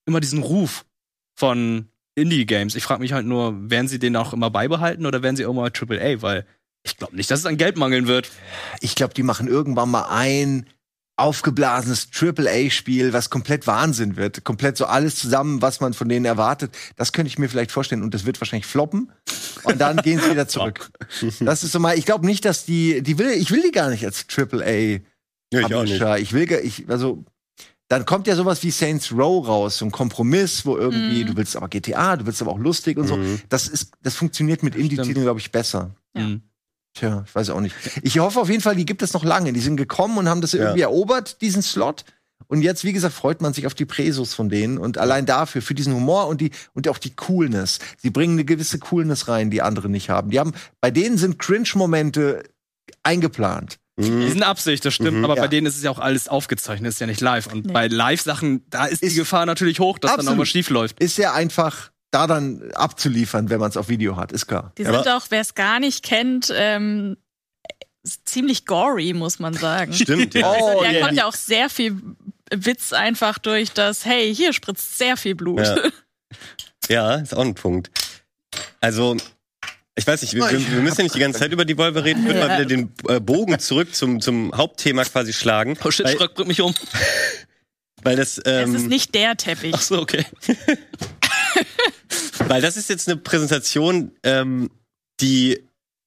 immer 0.07 0.19
diesen 0.19 0.41
Ruf 0.41 0.85
von 1.37 1.87
Indie-Games. 2.15 2.75
Ich 2.75 2.83
frage 2.83 3.01
mich 3.01 3.13
halt 3.13 3.25
nur, 3.25 3.69
werden 3.69 3.87
sie 3.87 3.99
den 3.99 4.15
auch 4.15 4.33
immer 4.33 4.49
beibehalten 4.49 5.05
oder 5.05 5.21
werden 5.21 5.35
sie 5.35 5.43
irgendwann 5.43 5.71
mal 5.71 5.71
AAA? 5.71 6.21
Weil 6.21 6.45
ich 6.83 6.97
glaube 6.97 7.15
nicht, 7.15 7.29
dass 7.29 7.39
es 7.39 7.45
an 7.45 7.57
Geld 7.57 7.77
mangeln 7.77 8.07
wird. 8.07 8.31
Ich 8.79 8.95
glaube, 8.95 9.13
die 9.13 9.23
machen 9.23 9.47
irgendwann 9.47 9.91
mal 9.91 10.07
ein 10.09 10.65
aufgeblasenes 11.21 12.09
Triple-A-Spiel, 12.09 13.13
was 13.13 13.29
komplett 13.29 13.67
Wahnsinn 13.67 14.17
wird. 14.17 14.43
Komplett 14.43 14.77
so 14.77 14.85
alles 14.85 15.15
zusammen, 15.15 15.61
was 15.61 15.79
man 15.79 15.93
von 15.93 16.09
denen 16.09 16.25
erwartet. 16.25 16.75
Das 16.95 17.13
könnte 17.13 17.27
ich 17.27 17.37
mir 17.37 17.49
vielleicht 17.49 17.71
vorstellen. 17.71 18.03
Und 18.03 18.13
das 18.13 18.25
wird 18.25 18.41
wahrscheinlich 18.41 18.65
floppen. 18.65 19.11
Und 19.63 19.79
dann 19.79 19.97
gehen 19.97 20.19
sie 20.19 20.31
wieder 20.31 20.47
zurück. 20.49 20.91
Das 21.39 21.63
ist 21.63 21.71
so 21.71 21.79
mal, 21.79 21.97
ich 21.97 22.05
glaube 22.05 22.25
nicht, 22.25 22.45
dass 22.45 22.65
die, 22.65 23.01
die 23.01 23.17
will, 23.17 23.31
ich 23.31 23.51
will 23.51 23.61
die 23.61 23.71
gar 23.71 23.89
nicht 23.89 24.05
als 24.05 24.27
Triple-A. 24.27 25.01
Ja, 25.53 25.67
ich 25.67 25.75
auch 25.75 25.83
nicht. 25.83 26.01
Ich 26.01 26.33
will, 26.33 26.51
ich, 26.63 26.89
also, 26.89 27.23
dann 27.87 28.05
kommt 28.05 28.25
ja 28.25 28.35
sowas 28.35 28.63
wie 28.63 28.71
Saints 28.71 29.11
Row 29.11 29.45
raus, 29.45 29.79
so 29.79 29.85
ein 29.85 29.91
Kompromiss, 29.91 30.65
wo 30.65 30.77
irgendwie, 30.77 31.25
du 31.25 31.35
willst 31.35 31.57
aber 31.57 31.67
GTA, 31.67 32.15
du 32.15 32.25
willst 32.25 32.41
aber 32.41 32.51
auch 32.51 32.57
lustig 32.57 32.97
und 32.97 33.07
so. 33.07 33.17
Mhm. 33.17 33.41
Das 33.49 33.67
ist, 33.67 33.91
das 34.01 34.15
funktioniert 34.15 34.63
mit 34.63 34.75
Indie-Titeln, 34.75 35.23
glaube 35.23 35.41
ich, 35.41 35.51
besser. 35.51 35.93
Ja. 36.15 36.21
Mhm. 36.21 36.41
Tja, 36.93 37.23
ich 37.25 37.33
weiß 37.33 37.49
auch 37.51 37.61
nicht. 37.61 37.75
Ich 38.03 38.19
hoffe 38.19 38.39
auf 38.39 38.49
jeden 38.49 38.61
Fall, 38.61 38.75
die 38.75 38.85
gibt 38.85 39.01
es 39.01 39.13
noch 39.13 39.23
lange. 39.23 39.53
Die 39.53 39.59
sind 39.61 39.77
gekommen 39.77 40.17
und 40.17 40.27
haben 40.27 40.41
das 40.41 40.51
Ja. 40.51 40.59
irgendwie 40.61 40.81
erobert, 40.81 41.41
diesen 41.41 41.61
Slot. 41.61 42.03
Und 42.47 42.63
jetzt, 42.63 42.83
wie 42.83 42.91
gesagt, 42.91 43.13
freut 43.13 43.39
man 43.41 43.53
sich 43.53 43.65
auf 43.65 43.73
die 43.73 43.85
Presos 43.85 44.33
von 44.33 44.49
denen 44.49 44.77
und 44.77 44.97
allein 44.97 45.25
dafür, 45.25 45.61
für 45.61 45.73
diesen 45.73 45.93
Humor 45.93 46.27
und 46.27 46.41
die, 46.41 46.51
und 46.73 46.85
auch 46.89 46.97
die 46.97 47.15
Coolness. 47.15 47.79
Sie 47.97 48.09
bringen 48.09 48.33
eine 48.33 48.43
gewisse 48.43 48.77
Coolness 48.79 49.29
rein, 49.29 49.49
die 49.51 49.61
andere 49.61 49.87
nicht 49.87 50.09
haben. 50.09 50.31
Die 50.31 50.39
haben, 50.39 50.51
bei 50.81 50.91
denen 50.91 51.17
sind 51.17 51.39
Cringe-Momente 51.39 52.43
eingeplant. 53.03 53.77
Die 53.97 54.29
sind 54.29 54.41
Absicht, 54.43 54.83
das 54.83 54.93
stimmt, 54.95 55.17
Mhm. 55.19 55.25
aber 55.25 55.35
Ja. 55.35 55.43
bei 55.43 55.47
denen 55.47 55.67
ist 55.67 55.77
es 55.77 55.83
ja 55.83 55.91
auch 55.91 55.99
alles 55.99 56.27
aufgezeichnet, 56.27 56.89
ist 56.91 56.99
ja 56.99 57.07
nicht 57.07 57.21
live. 57.21 57.47
Und 57.47 57.67
Nee. 57.67 57.73
bei 57.73 57.87
Live-Sachen, 57.87 58.65
da 58.69 58.85
ist, 58.85 59.03
Ist- 59.03 59.11
die 59.13 59.17
Gefahr 59.19 59.45
natürlich 59.45 59.79
hoch, 59.79 59.99
dass 59.99 60.11
dann 60.11 60.19
Absolut. 60.21 60.31
irgendwas 60.33 60.49
schief 60.49 60.69
läuft. 60.71 60.99
Ist 60.99 61.17
ja 61.17 61.33
einfach, 61.33 61.91
da 62.11 62.27
dann 62.27 62.71
abzuliefern, 62.73 63.49
wenn 63.49 63.59
man 63.59 63.69
es 63.69 63.77
auf 63.77 63.87
Video 63.89 64.15
hat, 64.17 64.31
ist 64.31 64.47
klar. 64.47 64.73
Die 64.77 64.85
Aber- 64.85 65.03
sind 65.03 65.11
auch, 65.13 65.25
wer 65.29 65.41
es 65.41 65.55
gar 65.55 65.79
nicht 65.79 66.03
kennt, 66.03 66.51
ähm, 66.55 67.17
ziemlich 68.25 68.65
gory, 68.65 69.13
muss 69.13 69.39
man 69.39 69.53
sagen. 69.53 69.93
Stimmt, 69.93 70.33
ja. 70.33 70.51
Also, 70.51 70.65
Oh, 70.65 70.83
da 70.83 70.89
ja. 70.91 71.05
kommt 71.05 71.17
ja 71.17 71.25
auch 71.25 71.33
sehr 71.35 71.69
viel 71.69 72.01
Witz 72.53 72.93
einfach 72.93 73.37
durch 73.37 73.71
das, 73.71 74.05
hey, 74.05 74.33
hier 74.35 74.53
spritzt 74.53 74.97
sehr 74.97 75.15
viel 75.17 75.35
Blut. 75.35 75.59
Ja. 75.59 75.77
Ja, 76.89 77.15
ist 77.15 77.33
auch 77.35 77.45
ein 77.45 77.55
Punkt. 77.55 77.89
Also, 78.81 79.15
ich 79.95 80.05
weiß 80.07 80.21
nicht, 80.23 80.33
wir, 80.33 80.49
wir, 80.49 80.71
wir 80.71 80.81
müssen 80.81 80.97
ja 80.97 81.03
nicht 81.03 81.15
die 81.15 81.19
ganze 81.19 81.39
Zeit 81.39 81.51
über 81.53 81.63
die 81.63 81.77
Volvo 81.77 81.99
reden. 81.99 82.21
Ich 82.21 82.25
würde 82.25 82.39
Ja. 82.39 82.47
mal 82.47 82.55
wieder 82.57 82.65
den 82.65 82.91
äh, 83.07 83.19
Bogen 83.19 83.57
zurück 83.59 83.93
zum, 83.95 84.19
zum 84.19 84.51
Hauptthema 84.55 85.03
quasi 85.05 85.31
schlagen. 85.31 85.77
Oh 85.83 85.91
shit, 85.91 86.05
weil, 86.05 86.17
Schröck 86.17 86.33
bringt 86.33 86.47
mich 86.49 86.59
um. 86.61 86.73
weil 88.03 88.15
das, 88.17 88.37
Es 88.39 88.43
ähm, 88.67 88.75
ist 88.75 88.87
nicht 88.87 89.13
der 89.15 89.37
Teppich. 89.37 89.73
Ach 89.75 89.81
so, 89.81 90.01
okay. 90.01 90.25
Weil 92.47 92.61
das 92.61 92.77
ist 92.77 92.89
jetzt 92.89 93.07
eine 93.07 93.17
Präsentation, 93.17 94.11
ähm, 94.23 94.69
die 95.19 95.59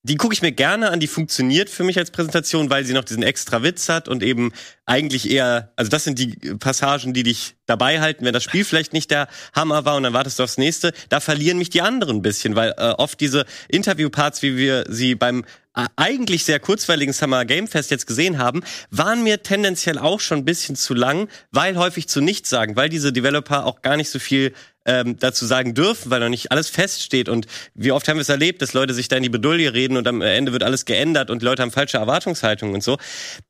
die 0.06 0.16
gucke 0.16 0.34
ich 0.34 0.42
mir 0.42 0.52
gerne 0.52 0.90
an, 0.90 1.00
die 1.00 1.06
funktioniert 1.06 1.70
für 1.70 1.82
mich 1.82 1.98
als 1.98 2.10
Präsentation, 2.10 2.68
weil 2.68 2.84
sie 2.84 2.92
noch 2.92 3.04
diesen 3.04 3.22
extra 3.22 3.62
Witz 3.62 3.88
hat 3.88 4.06
und 4.06 4.22
eben 4.22 4.52
eigentlich 4.84 5.30
eher, 5.30 5.72
also 5.76 5.88
das 5.88 6.04
sind 6.04 6.18
die 6.18 6.36
Passagen, 6.58 7.14
die 7.14 7.22
dich 7.22 7.56
dabei 7.64 8.02
halten, 8.02 8.26
wenn 8.26 8.34
das 8.34 8.44
Spiel 8.44 8.66
vielleicht 8.66 8.92
nicht 8.92 9.10
der 9.10 9.28
Hammer 9.54 9.86
war 9.86 9.96
und 9.96 10.02
dann 10.02 10.12
wartest 10.12 10.38
du 10.38 10.42
aufs 10.42 10.58
nächste. 10.58 10.92
Da 11.08 11.20
verlieren 11.20 11.56
mich 11.56 11.70
die 11.70 11.80
anderen 11.80 12.18
ein 12.18 12.22
bisschen, 12.22 12.54
weil 12.54 12.74
äh, 12.76 12.90
oft 12.90 13.18
diese 13.18 13.46
Interviewparts, 13.68 14.42
wie 14.42 14.58
wir 14.58 14.84
sie 14.90 15.14
beim 15.14 15.46
äh, 15.74 15.86
eigentlich 15.96 16.44
sehr 16.44 16.60
kurzweiligen 16.60 17.14
Summer 17.14 17.46
Game 17.46 17.66
Fest 17.66 17.90
jetzt 17.90 18.06
gesehen 18.06 18.36
haben, 18.36 18.62
waren 18.90 19.22
mir 19.22 19.42
tendenziell 19.42 19.98
auch 19.98 20.20
schon 20.20 20.40
ein 20.40 20.44
bisschen 20.44 20.76
zu 20.76 20.92
lang, 20.92 21.28
weil 21.50 21.78
häufig 21.78 22.08
zu 22.08 22.20
nichts 22.20 22.50
sagen, 22.50 22.76
weil 22.76 22.90
diese 22.90 23.10
Developer 23.10 23.64
auch 23.64 23.80
gar 23.80 23.96
nicht 23.96 24.10
so 24.10 24.18
viel 24.18 24.52
ähm, 24.84 25.18
dazu 25.18 25.46
sagen 25.46 25.74
dürfen, 25.74 26.10
weil 26.10 26.20
noch 26.20 26.28
nicht 26.28 26.52
alles 26.52 26.68
feststeht. 26.68 27.28
Und 27.28 27.46
wie 27.74 27.92
oft 27.92 28.08
haben 28.08 28.16
wir 28.16 28.22
es 28.22 28.28
erlebt, 28.28 28.62
dass 28.62 28.72
Leute 28.72 28.94
sich 28.94 29.08
da 29.08 29.16
in 29.16 29.22
die 29.22 29.28
Bedulie 29.28 29.72
reden 29.72 29.96
und 29.96 30.06
am 30.06 30.20
Ende 30.20 30.52
wird 30.52 30.62
alles 30.62 30.84
geändert 30.84 31.30
und 31.30 31.42
Leute 31.42 31.62
haben 31.62 31.70
falsche 31.70 31.98
Erwartungshaltungen 31.98 32.74
und 32.74 32.82
so. 32.82 32.98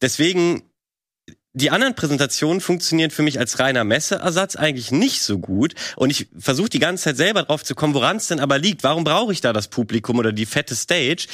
Deswegen 0.00 0.62
die 1.56 1.70
anderen 1.70 1.94
Präsentationen 1.94 2.60
funktionieren 2.60 3.12
für 3.12 3.22
mich 3.22 3.38
als 3.38 3.60
reiner 3.60 3.84
Messeersatz 3.84 4.56
eigentlich 4.56 4.90
nicht 4.90 5.22
so 5.22 5.38
gut. 5.38 5.74
Und 5.94 6.10
ich 6.10 6.26
versuche 6.36 6.68
die 6.68 6.80
ganze 6.80 7.04
Zeit 7.04 7.16
selber 7.16 7.44
drauf 7.44 7.62
zu 7.62 7.76
kommen, 7.76 7.94
woran 7.94 8.16
es 8.16 8.26
denn 8.26 8.40
aber 8.40 8.58
liegt. 8.58 8.82
Warum 8.82 9.04
brauche 9.04 9.32
ich 9.32 9.40
da 9.40 9.52
das 9.52 9.68
Publikum 9.68 10.18
oder 10.18 10.32
die 10.32 10.46
fette 10.46 10.74
Stage? 10.74 11.28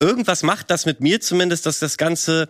Irgendwas 0.00 0.42
macht 0.42 0.70
das 0.70 0.86
mit 0.86 1.02
mir 1.02 1.20
zumindest, 1.20 1.66
dass 1.66 1.78
das 1.78 1.98
Ganze 1.98 2.48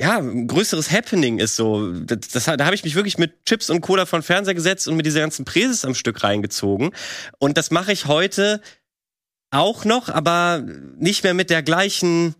ja, 0.00 0.20
größeres 0.20 0.92
Happening 0.92 1.38
ist 1.38 1.56
so. 1.56 1.92
Das, 1.92 2.28
das, 2.32 2.44
da 2.44 2.64
habe 2.64 2.74
ich 2.74 2.84
mich 2.84 2.94
wirklich 2.94 3.18
mit 3.18 3.44
Chips 3.46 3.68
und 3.68 3.80
Cola 3.80 4.06
von 4.06 4.22
Fernseher 4.22 4.54
gesetzt 4.54 4.86
und 4.86 4.96
mir 4.96 5.02
diese 5.02 5.18
ganzen 5.18 5.44
Präses 5.44 5.84
am 5.84 5.94
Stück 5.94 6.22
reingezogen. 6.22 6.90
Und 7.38 7.58
das 7.58 7.70
mache 7.70 7.92
ich 7.92 8.06
heute 8.06 8.60
auch 9.50 9.84
noch, 9.84 10.08
aber 10.08 10.64
nicht 10.96 11.24
mehr 11.24 11.34
mit 11.34 11.50
der 11.50 11.62
gleichen 11.62 12.36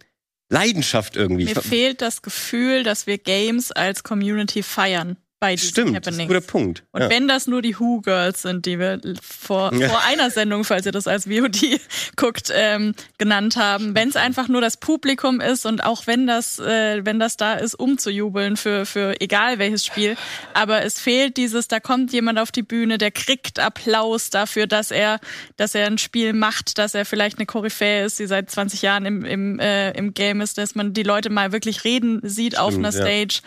Leidenschaft 0.51 1.17
irgendwie. 1.17 1.47
Mir 1.47 1.57
fehlt 1.57 2.01
das 2.01 2.23
Gefühl, 2.23 2.85
dass 2.85 3.07
wir 3.07 3.19
Games 3.19 3.73
als 3.73 4.03
Community 4.03 4.63
feiern 4.63 5.17
bei 5.41 5.55
diesen 5.55 5.69
Stimmt, 5.71 5.95
Happenings. 5.97 6.21
ein 6.23 6.27
guter 6.29 6.41
Punkt. 6.41 6.85
Und 6.91 7.03
ja. 7.03 7.11
wenn 7.11 7.29
das 7.29 7.47
nur 7.47 7.63
die 7.63 7.79
Who 7.79 8.01
Girls 8.01 8.43
sind, 8.43 8.67
die 8.67 8.79
wir 8.79 9.01
vor, 9.23 9.73
Ja. 9.73 9.89
vor 9.89 10.01
einer 10.05 10.31
Sendung, 10.31 10.65
falls 10.65 10.85
ihr 10.85 10.93
das 10.93 11.07
als 11.07 11.27
VOD 11.27 11.81
guckt, 12.17 12.51
ähm, 12.53 12.95
genannt 13.19 13.57
haben, 13.57 13.95
wenn 13.95 14.09
es 14.09 14.17
einfach 14.17 14.49
nur 14.49 14.61
das 14.61 14.77
Publikum 14.79 15.41
ist 15.41 15.65
und 15.65 15.85
auch 15.85 16.07
wenn 16.09 16.27
das, 16.27 16.59
äh, 16.59 17.05
wenn 17.05 17.21
das 17.21 17.37
da 17.37 17.55
ist, 17.55 17.75
umzujubeln 17.75 18.57
für, 18.57 18.85
für 18.85 19.21
egal 19.21 19.59
welches 19.61 19.87
Spiel, 19.87 20.17
aber 20.55 20.83
es 20.85 20.99
fehlt 21.01 21.37
dieses, 21.37 21.69
da 21.69 21.79
kommt 21.79 22.13
jemand 22.13 22.39
auf 22.39 22.51
die 22.51 22.63
Bühne, 22.63 22.99
der 22.99 23.13
kriegt 23.13 23.61
Applaus 23.61 24.31
dafür, 24.31 24.67
dass 24.67 24.91
er, 24.91 25.21
dass 25.57 25.75
er 25.75 25.87
ein 25.87 25.99
Spiel 25.99 26.33
macht, 26.33 26.79
dass 26.79 26.95
er 26.95 27.05
vielleicht 27.05 27.39
eine 27.39 27.47
Koryphäe 27.47 28.05
ist, 28.05 28.19
die 28.19 28.27
seit 28.27 28.51
20 28.51 28.83
Jahren 28.83 29.07
im, 29.07 29.25
im, 29.25 29.61
äh, 29.61 29.93
im 29.93 30.15
Game 30.15 30.41
ist, 30.41 30.59
dass 30.59 30.75
man 30.75 30.95
die 30.95 31.05
Leute 31.05 31.31
mal 31.31 31.53
wirklich 31.53 31.85
reden 31.85 32.21
sieht 32.25 32.59
auf 32.59 32.73
Stimmt, 32.73 32.87
einer 32.87 32.97
ja. 32.97 33.03
Stage. 33.03 33.41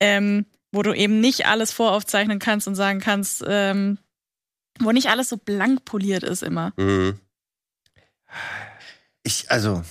Ähm, 0.00 0.46
wo 0.74 0.82
du 0.82 0.92
eben 0.92 1.20
nicht 1.20 1.46
alles 1.46 1.72
voraufzeichnen 1.72 2.38
kannst 2.38 2.66
und 2.66 2.74
sagen 2.74 3.00
kannst, 3.00 3.44
ähm, 3.46 3.98
wo 4.80 4.90
nicht 4.90 5.08
alles 5.08 5.28
so 5.28 5.36
blank 5.36 5.84
poliert 5.84 6.24
ist 6.24 6.42
immer. 6.42 6.72
Mhm. 6.76 7.20
Ich, 9.22 9.50
also, 9.50 9.82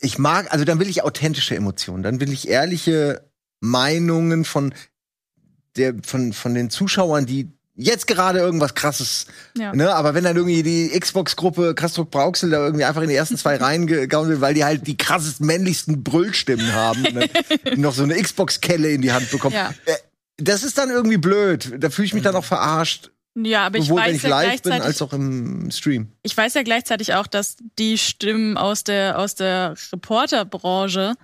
ich 0.00 0.18
mag, 0.18 0.52
also 0.52 0.64
dann 0.64 0.80
will 0.80 0.88
ich 0.88 1.02
authentische 1.02 1.54
Emotionen, 1.54 2.02
dann 2.02 2.20
will 2.20 2.32
ich 2.32 2.48
ehrliche 2.48 3.30
Meinungen 3.60 4.44
von 4.44 4.74
der, 5.76 5.94
von, 6.02 6.32
von 6.32 6.54
den 6.54 6.68
Zuschauern, 6.70 7.24
die 7.24 7.50
jetzt 7.80 8.06
gerade 8.08 8.40
irgendwas 8.40 8.74
krasses, 8.74 9.26
Ja. 9.56 9.72
ne, 9.72 9.94
aber 9.94 10.12
wenn 10.14 10.24
dann 10.24 10.36
irgendwie 10.36 10.62
die 10.64 10.88
Xbox-Gruppe 10.98 11.74
Kastrup 11.74 12.10
Brauxel 12.10 12.50
da 12.50 12.64
irgendwie 12.64 12.84
einfach 12.84 13.02
in 13.02 13.08
die 13.08 13.14
ersten 13.14 13.36
zwei 13.38 13.54
Reihen 13.64 13.86
gegangen 13.86 14.28
wird, 14.28 14.40
weil 14.40 14.52
die 14.54 14.64
halt 14.64 14.86
die 14.86 14.96
krassesten, 14.96 15.46
männlichsten 15.46 16.02
Brüllstimmen 16.02 16.72
haben, 16.74 17.02
ne, 17.02 17.28
noch 17.76 17.94
so 17.94 18.02
eine 18.02 18.20
Xbox-Kelle 18.20 18.90
in 18.90 19.00
die 19.02 19.12
Hand 19.12 19.30
bekommen. 19.30 19.54
Ja. 19.54 19.72
Äh, 19.86 19.94
Das 20.38 20.62
ist 20.64 20.76
dann 20.76 20.90
irgendwie 20.90 21.18
blöd. 21.18 21.72
Da 21.78 21.88
fühle 21.90 22.06
ich 22.06 22.14
mich 22.14 22.22
dann 22.24 22.34
auch 22.36 22.44
verarscht, 22.44 23.10
Ja, 23.36 23.66
aber 23.66 23.78
ich 23.78 23.84
sowohl 23.86 24.02
wenn 24.02 24.08
weiß 24.10 24.16
ich 24.16 24.22
ja 24.24 24.28
live 24.28 24.62
bin 24.62 24.72
als 24.72 25.00
auch 25.02 25.12
im 25.12 25.70
Stream. 25.70 26.08
ich 26.22 26.36
weiß 26.36 26.54
ja 26.54 26.62
gleichzeitig 26.64 27.14
auch, 27.14 27.28
dass 27.28 27.56
die 27.78 27.96
Stimmen 27.96 28.56
aus 28.56 28.82
der 28.84 29.18
aus 29.18 29.36
der 29.36 29.74
Reporterbranche 29.92 31.14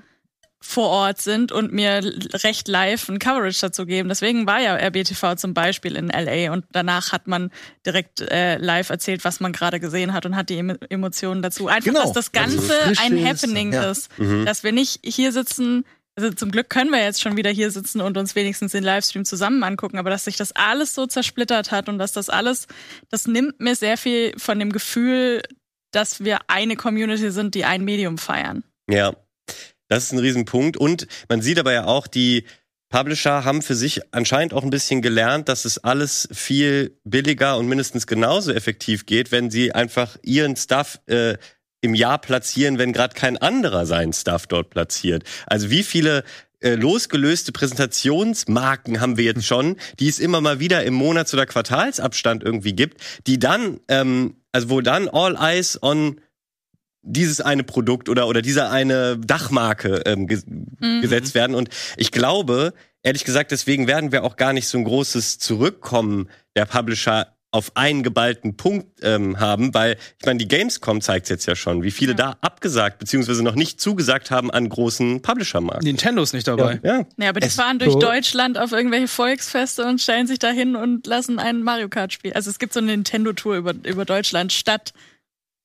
vor 0.66 0.88
Ort 0.88 1.20
sind 1.20 1.52
und 1.52 1.72
mir 1.72 2.00
recht 2.42 2.68
live 2.68 3.08
ein 3.10 3.18
Coverage 3.18 3.60
dazu 3.60 3.84
geben. 3.84 4.08
Deswegen 4.08 4.46
war 4.46 4.60
ja 4.60 4.74
RBTV 4.76 5.36
zum 5.36 5.52
Beispiel 5.52 5.94
in 5.94 6.08
LA 6.08 6.52
und 6.52 6.64
danach 6.72 7.12
hat 7.12 7.26
man 7.26 7.50
direkt 7.84 8.22
äh, 8.22 8.56
live 8.56 8.88
erzählt, 8.88 9.24
was 9.24 9.40
man 9.40 9.52
gerade 9.52 9.78
gesehen 9.78 10.14
hat 10.14 10.24
und 10.24 10.36
hat 10.36 10.48
die 10.48 10.56
Em 10.56 10.70
Emotionen 10.88 11.42
dazu. 11.42 11.68
Einfach, 11.68 11.84
Genau. 11.84 12.00
dass 12.02 12.12
das 12.12 12.30
Also 12.34 12.56
Ganze 12.56 12.72
frisch 12.72 12.98
ein 13.00 13.18
ist, 13.18 13.26
Happening 13.28 13.72
ja. 13.74 13.90
ist. 13.90 14.18
Mhm. 14.18 14.46
Dass 14.46 14.64
wir 14.64 14.72
nicht 14.72 15.00
hier 15.04 15.32
sitzen, 15.32 15.84
also 16.16 16.30
zum 16.30 16.50
Glück 16.50 16.70
können 16.70 16.90
wir 16.90 17.02
jetzt 17.02 17.20
schon 17.20 17.36
wieder 17.36 17.50
hier 17.50 17.70
sitzen 17.70 18.00
und 18.00 18.16
uns 18.16 18.34
wenigstens 18.34 18.72
den 18.72 18.84
Livestream 18.84 19.24
zusammen 19.26 19.62
angucken, 19.64 19.98
aber 19.98 20.10
dass 20.10 20.24
sich 20.24 20.36
das 20.36 20.52
alles 20.52 20.94
so 20.94 21.06
zersplittert 21.06 21.72
hat 21.72 21.88
und 21.90 21.98
dass 21.98 22.12
das 22.12 22.30
alles, 22.30 22.68
das 23.10 23.26
nimmt 23.26 23.60
mir 23.60 23.74
sehr 23.76 23.98
viel 23.98 24.32
von 24.38 24.58
dem 24.58 24.72
Gefühl, 24.72 25.42
dass 25.90 26.24
wir 26.24 26.38
eine 26.48 26.76
Community 26.76 27.30
sind, 27.30 27.54
die 27.54 27.64
ein 27.64 27.84
Medium 27.84 28.16
feiern. 28.16 28.64
Ja, 28.88 29.12
das 29.88 30.04
ist 30.04 30.12
ein 30.12 30.18
Riesenpunkt. 30.18 30.76
Und 30.76 31.06
man 31.28 31.42
sieht 31.42 31.58
aber 31.58 31.72
ja 31.72 31.84
auch, 31.84 32.06
die 32.06 32.44
Publisher 32.88 33.44
haben 33.44 33.62
für 33.62 33.74
sich 33.74 34.02
anscheinend 34.12 34.54
auch 34.54 34.62
ein 34.62 34.70
bisschen 34.70 35.02
gelernt, 35.02 35.48
dass 35.48 35.64
es 35.64 35.78
alles 35.78 36.28
viel 36.32 36.96
billiger 37.04 37.56
und 37.58 37.66
mindestens 37.66 38.06
genauso 38.06 38.52
effektiv 38.52 39.06
geht, 39.06 39.32
wenn 39.32 39.50
sie 39.50 39.72
einfach 39.72 40.16
ihren 40.22 40.54
Stuff 40.54 41.00
äh, 41.06 41.36
im 41.80 41.94
Jahr 41.94 42.18
platzieren, 42.18 42.78
wenn 42.78 42.92
gerade 42.92 43.14
kein 43.14 43.36
anderer 43.36 43.84
seinen 43.84 44.12
Stuff 44.12 44.46
dort 44.46 44.70
platziert. 44.70 45.24
Also 45.46 45.70
wie 45.70 45.82
viele 45.82 46.24
äh, 46.60 46.76
losgelöste 46.76 47.52
Präsentationsmarken 47.52 49.00
haben 49.00 49.18
wir 49.18 49.24
jetzt 49.24 49.44
schon, 49.44 49.76
die 49.98 50.08
es 50.08 50.18
immer 50.18 50.40
mal 50.40 50.60
wieder 50.60 50.84
im 50.84 50.94
Monats- 50.94 51.34
oder 51.34 51.46
Quartalsabstand 51.46 52.42
irgendwie 52.42 52.74
gibt, 52.74 53.02
die 53.26 53.38
dann, 53.38 53.80
ähm, 53.88 54.36
also 54.52 54.70
wo 54.70 54.80
dann 54.80 55.08
All 55.08 55.36
Eyes 55.36 55.82
on 55.82 56.20
dieses 57.04 57.40
eine 57.40 57.62
Produkt 57.64 58.08
oder 58.08 58.26
oder 58.26 58.42
diese 58.42 58.70
eine 58.70 59.18
Dachmarke 59.18 60.02
ähm, 60.06 60.26
ges 60.26 60.44
Mhm. 60.46 61.02
gesetzt 61.02 61.34
werden 61.34 61.54
und 61.54 61.68
ich 61.96 62.10
glaube 62.10 62.72
ehrlich 63.02 63.24
gesagt 63.24 63.50
deswegen 63.52 63.86
werden 63.86 64.10
wir 64.12 64.24
auch 64.24 64.36
gar 64.36 64.52
nicht 64.52 64.66
so 64.68 64.78
ein 64.78 64.84
großes 64.84 65.38
Zurückkommen 65.38 66.28
der 66.56 66.64
Publisher 66.66 67.28
auf 67.50 67.76
einen 67.76 68.02
geballten 68.02 68.56
Punkt 68.56 68.88
ähm, 69.02 69.38
haben, 69.38 69.72
weil 69.74 69.96
ich 70.18 70.26
meine 70.26 70.38
die 70.40 70.48
Gamescom 70.48 71.00
zeigt 71.00 71.28
jetzt 71.30 71.46
ja 71.46 71.54
schon, 71.54 71.84
wie 71.84 71.92
viele 71.92 72.10
Ja. 72.12 72.16
da 72.16 72.36
abgesagt 72.40 72.98
beziehungsweise 72.98 73.44
noch 73.44 73.54
nicht 73.54 73.80
zugesagt 73.80 74.32
haben 74.32 74.50
an 74.50 74.68
großen 74.68 75.22
Publisher-Marken. 75.22 75.84
Nintendo 75.84 76.20
ist 76.24 76.32
nicht 76.32 76.48
dabei. 76.48 76.80
Ja, 76.82 77.06
Ja, 77.16 77.28
aber 77.28 77.38
die 77.38 77.46
Es- 77.46 77.54
fahren 77.54 77.78
durch 77.78 77.92
so- 77.92 78.00
Deutschland 78.00 78.58
auf 78.58 78.72
irgendwelche 78.72 79.06
Volksfeste 79.06 79.84
und 79.86 80.00
stellen 80.00 80.26
sich 80.26 80.40
da 80.40 80.50
hin 80.50 80.74
und 80.74 81.06
lassen 81.06 81.38
ein 81.38 81.62
Mario 81.62 81.88
Kart 81.88 82.12
spielen. 82.12 82.34
Also 82.34 82.50
es 82.50 82.58
gibt 82.58 82.72
so 82.72 82.80
eine 82.80 82.88
Nintendo-Tour 82.88 83.54
über, 83.56 83.72
über 83.84 84.04
Deutschland 84.04 84.52
statt 84.52 84.92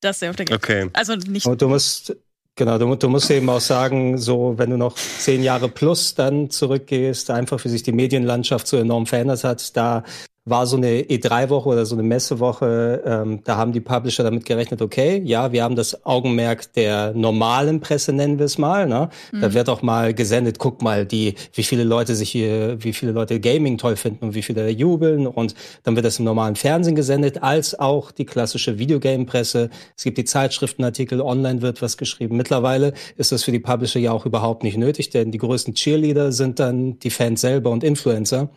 dass 0.01 0.21
er 0.21 0.31
auf 0.31 0.35
der 0.35 0.53
okay. 0.53 0.89
Also 0.93 1.15
nicht 1.15 1.45
Und 1.45 1.61
du 1.61 1.67
musst, 1.67 2.15
genau, 2.55 2.77
du, 2.77 2.95
du 2.95 3.09
musst 3.09 3.29
eben 3.31 3.49
auch 3.49 3.61
sagen, 3.61 4.17
so, 4.17 4.53
wenn 4.57 4.69
du 4.69 4.77
noch 4.77 4.95
zehn 4.95 5.43
Jahre 5.43 5.69
plus 5.69 6.15
dann 6.15 6.49
zurückgehst, 6.49 7.29
einfach 7.31 7.63
wie 7.63 7.69
sich 7.69 7.83
die 7.83 7.91
Medienlandschaft 7.91 8.67
so 8.67 8.77
enorm 8.77 9.05
verändert 9.05 9.43
hat, 9.43 9.75
da 9.75 10.03
war 10.49 10.65
so 10.65 10.77
eine 10.77 11.01
E3-Woche 11.01 11.69
oder 11.69 11.85
so 11.85 11.95
eine 11.95 12.03
Messewoche, 12.03 13.01
ähm, 13.05 13.39
da 13.43 13.57
haben 13.57 13.71
die 13.71 13.79
Publisher 13.79 14.23
damit 14.23 14.45
gerechnet, 14.45 14.81
okay, 14.81 15.21
ja, 15.23 15.51
wir 15.51 15.63
haben 15.63 15.75
das 15.75 16.05
Augenmerk 16.05 16.73
der 16.73 17.13
normalen 17.13 17.79
Presse, 17.79 18.13
nennen 18.13 18.39
wir 18.39 18.45
es 18.45 18.57
mal, 18.57 18.87
ne? 18.87 19.09
Da 19.41 19.53
wird 19.53 19.69
auch 19.69 19.81
mal 19.81 20.13
gesendet, 20.13 20.59
guck 20.59 20.81
mal, 20.81 21.05
die, 21.05 21.35
wie 21.53 21.63
viele 21.63 21.83
Leute 21.83 22.15
sich 22.15 22.29
hier, 22.29 22.77
wie 22.83 22.93
viele 22.93 23.11
Leute 23.11 23.39
Gaming 23.39 23.77
toll 23.77 23.95
finden 23.95 24.25
und 24.25 24.35
wie 24.35 24.41
viele 24.41 24.69
jubeln 24.69 25.27
und 25.27 25.55
dann 25.83 25.95
wird 25.95 26.05
das 26.05 26.19
im 26.19 26.25
normalen 26.25 26.55
Fernsehen 26.55 26.95
gesendet, 26.95 27.43
als 27.43 27.77
auch 27.79 28.11
die 28.11 28.25
klassische 28.25 28.79
Videogame-Presse. 28.79 29.69
Es 29.97 30.03
gibt 30.03 30.17
die 30.17 30.25
Zeitschriftenartikel, 30.25 31.21
online 31.21 31.61
wird 31.61 31.81
was 31.81 31.97
geschrieben. 31.97 32.37
Mittlerweile 32.37 32.93
ist 33.17 33.31
das 33.31 33.43
für 33.43 33.51
die 33.51 33.59
Publisher 33.59 33.99
ja 33.99 34.11
auch 34.11 34.25
überhaupt 34.25 34.63
nicht 34.63 34.77
nötig, 34.77 35.09
denn 35.09 35.31
die 35.31 35.37
größten 35.37 35.73
Cheerleader 35.73 36.31
sind 36.31 36.59
dann 36.59 36.99
die 36.99 37.09
Fans 37.09 37.41
selber 37.41 37.69
und 37.69 37.83
Influencer. 37.83 38.49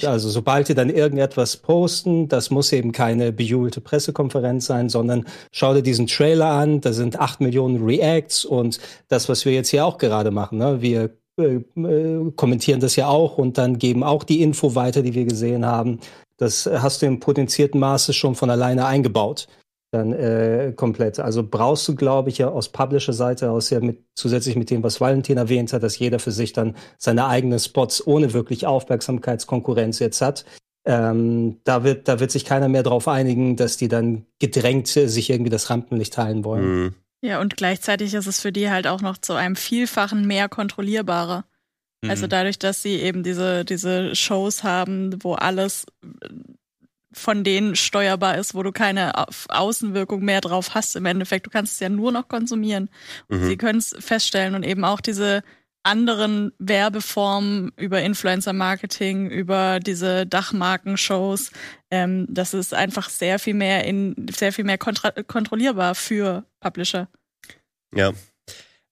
Ja, 0.00 0.10
also 0.10 0.28
sobald 0.28 0.68
die 0.68 0.74
dann 0.74 0.90
irgendetwas 0.90 1.56
posten, 1.56 2.28
das 2.28 2.50
muss 2.50 2.72
eben 2.72 2.92
keine 2.92 3.32
bejubelte 3.32 3.80
Pressekonferenz 3.80 4.66
sein, 4.66 4.88
sondern 4.88 5.26
schau 5.52 5.74
dir 5.74 5.82
diesen 5.82 6.06
Trailer 6.06 6.50
an, 6.50 6.80
da 6.80 6.92
sind 6.92 7.18
acht 7.18 7.40
Millionen 7.40 7.84
Reacts 7.84 8.44
und 8.44 8.80
das, 9.08 9.28
was 9.28 9.44
wir 9.44 9.52
jetzt 9.52 9.68
hier 9.68 9.84
auch 9.84 9.98
gerade 9.98 10.30
machen, 10.30 10.58
ne? 10.58 10.82
wir 10.82 11.10
äh, 11.38 11.60
äh, 11.80 12.32
kommentieren 12.34 12.80
das 12.80 12.96
ja 12.96 13.08
auch 13.08 13.38
und 13.38 13.58
dann 13.58 13.78
geben 13.78 14.02
auch 14.02 14.24
die 14.24 14.42
Info 14.42 14.74
weiter, 14.74 15.02
die 15.02 15.14
wir 15.14 15.24
gesehen 15.24 15.64
haben. 15.64 16.00
Das 16.36 16.66
hast 16.66 17.02
du 17.02 17.06
im 17.06 17.20
potenzierten 17.20 17.80
Maße 17.80 18.12
schon 18.12 18.34
von 18.34 18.50
alleine 18.50 18.86
eingebaut 18.86 19.48
dann 19.90 20.12
äh, 20.12 20.72
komplett. 20.76 21.18
Also 21.18 21.42
brauchst 21.42 21.88
du, 21.88 21.94
glaube 21.94 22.28
ich, 22.28 22.38
ja 22.38 22.48
aus 22.48 22.68
Publisher-Seite 22.68 23.50
aus 23.50 23.70
ja 23.70 23.80
mit 23.80 24.04
zusätzlich 24.14 24.56
mit 24.56 24.70
dem, 24.70 24.82
was 24.82 25.00
Valentin 25.00 25.38
erwähnt 25.38 25.72
hat, 25.72 25.82
dass 25.82 25.98
jeder 25.98 26.18
für 26.18 26.32
sich 26.32 26.52
dann 26.52 26.76
seine 26.98 27.26
eigenen 27.26 27.58
Spots 27.58 28.06
ohne 28.06 28.32
wirklich 28.32 28.66
Aufmerksamkeitskonkurrenz 28.66 29.98
jetzt 29.98 30.20
hat. 30.20 30.44
Ähm, 30.84 31.60
da, 31.64 31.84
wird, 31.84 32.08
da 32.08 32.20
wird 32.20 32.30
sich 32.30 32.44
keiner 32.44 32.68
mehr 32.68 32.82
darauf 32.82 33.08
einigen, 33.08 33.56
dass 33.56 33.76
die 33.76 33.88
dann 33.88 34.26
gedrängt 34.38 34.88
sich 34.88 35.30
irgendwie 35.30 35.50
das 35.50 35.70
Rampenlicht 35.70 36.14
teilen 36.14 36.44
wollen. 36.44 36.64
Mhm. 36.64 36.94
Ja, 37.20 37.40
und 37.40 37.56
gleichzeitig 37.56 38.14
ist 38.14 38.26
es 38.26 38.40
für 38.40 38.52
die 38.52 38.70
halt 38.70 38.86
auch 38.86 39.00
noch 39.00 39.18
zu 39.18 39.34
einem 39.34 39.56
Vielfachen 39.56 40.26
mehr 40.26 40.48
kontrollierbarer. 40.48 41.44
Also 42.02 42.06
mhm. 42.06 42.10
Also 42.10 42.26
dadurch, 42.28 42.58
dass 42.58 42.82
sie 42.82 42.96
eben 42.96 43.22
diese, 43.22 43.64
diese 43.64 44.14
Shows 44.14 44.62
haben, 44.62 45.22
wo 45.22 45.34
alles 45.34 45.86
von 47.12 47.44
denen 47.44 47.74
steuerbar 47.74 48.36
ist, 48.36 48.54
wo 48.54 48.62
du 48.62 48.72
keine 48.72 49.12
Außenwirkung 49.48 50.22
mehr 50.22 50.40
drauf 50.40 50.74
hast 50.74 50.96
im 50.96 51.06
Endeffekt. 51.06 51.46
Du 51.46 51.50
kannst 51.50 51.74
es 51.74 51.80
ja 51.80 51.88
nur 51.88 52.12
noch 52.12 52.28
konsumieren. 52.28 52.90
Und 53.28 53.42
mhm. 53.42 53.46
sie 53.46 53.56
können 53.56 53.78
es 53.78 53.96
feststellen 53.98 54.54
und 54.54 54.62
eben 54.62 54.84
auch 54.84 55.00
diese 55.00 55.42
anderen 55.82 56.52
Werbeformen 56.58 57.72
über 57.76 58.02
Influencer-Marketing, 58.02 59.30
über 59.30 59.80
diese 59.80 60.26
Dachmarkenshows, 60.26 61.50
ähm, 61.90 62.26
das 62.28 62.52
ist 62.52 62.74
einfach 62.74 63.08
sehr 63.08 63.38
viel 63.38 63.54
mehr 63.54 63.84
in 63.84 64.26
sehr 64.30 64.52
viel 64.52 64.64
mehr 64.64 64.76
kontrollierbar 64.76 65.94
für 65.94 66.44
Publisher. 66.60 67.08
Ja, 67.94 68.12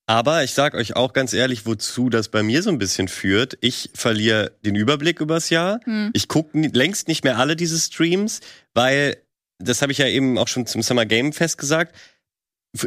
aber 0.06 0.44
ich 0.44 0.54
sag 0.54 0.75
euch 0.75 0.94
auch 0.94 1.12
ganz 1.12 1.32
ehrlich, 1.32 1.66
wozu 1.66 2.08
das 2.10 2.28
bei 2.28 2.42
mir 2.42 2.62
so 2.62 2.70
ein 2.70 2.78
bisschen 2.78 3.08
führt. 3.08 3.58
Ich 3.60 3.90
verliere 3.92 4.52
den 4.64 4.76
Überblick 4.76 5.20
übers 5.20 5.50
Jahr. 5.50 5.80
Hm. 5.84 6.10
Ich 6.12 6.28
gucke 6.28 6.58
längst 6.58 7.08
nicht 7.08 7.25
mehr 7.25 7.38
alle 7.38 7.56
diese 7.56 7.78
Streams, 7.78 8.40
weil, 8.72 9.16
das 9.58 9.82
habe 9.82 9.90
ich 9.90 9.98
ja 9.98 10.06
eben 10.06 10.38
auch 10.38 10.48
schon 10.48 10.66
zum 10.66 10.82
Summer 10.82 11.06
Game 11.06 11.32
Fest 11.32 11.58
gesagt, 11.58 11.94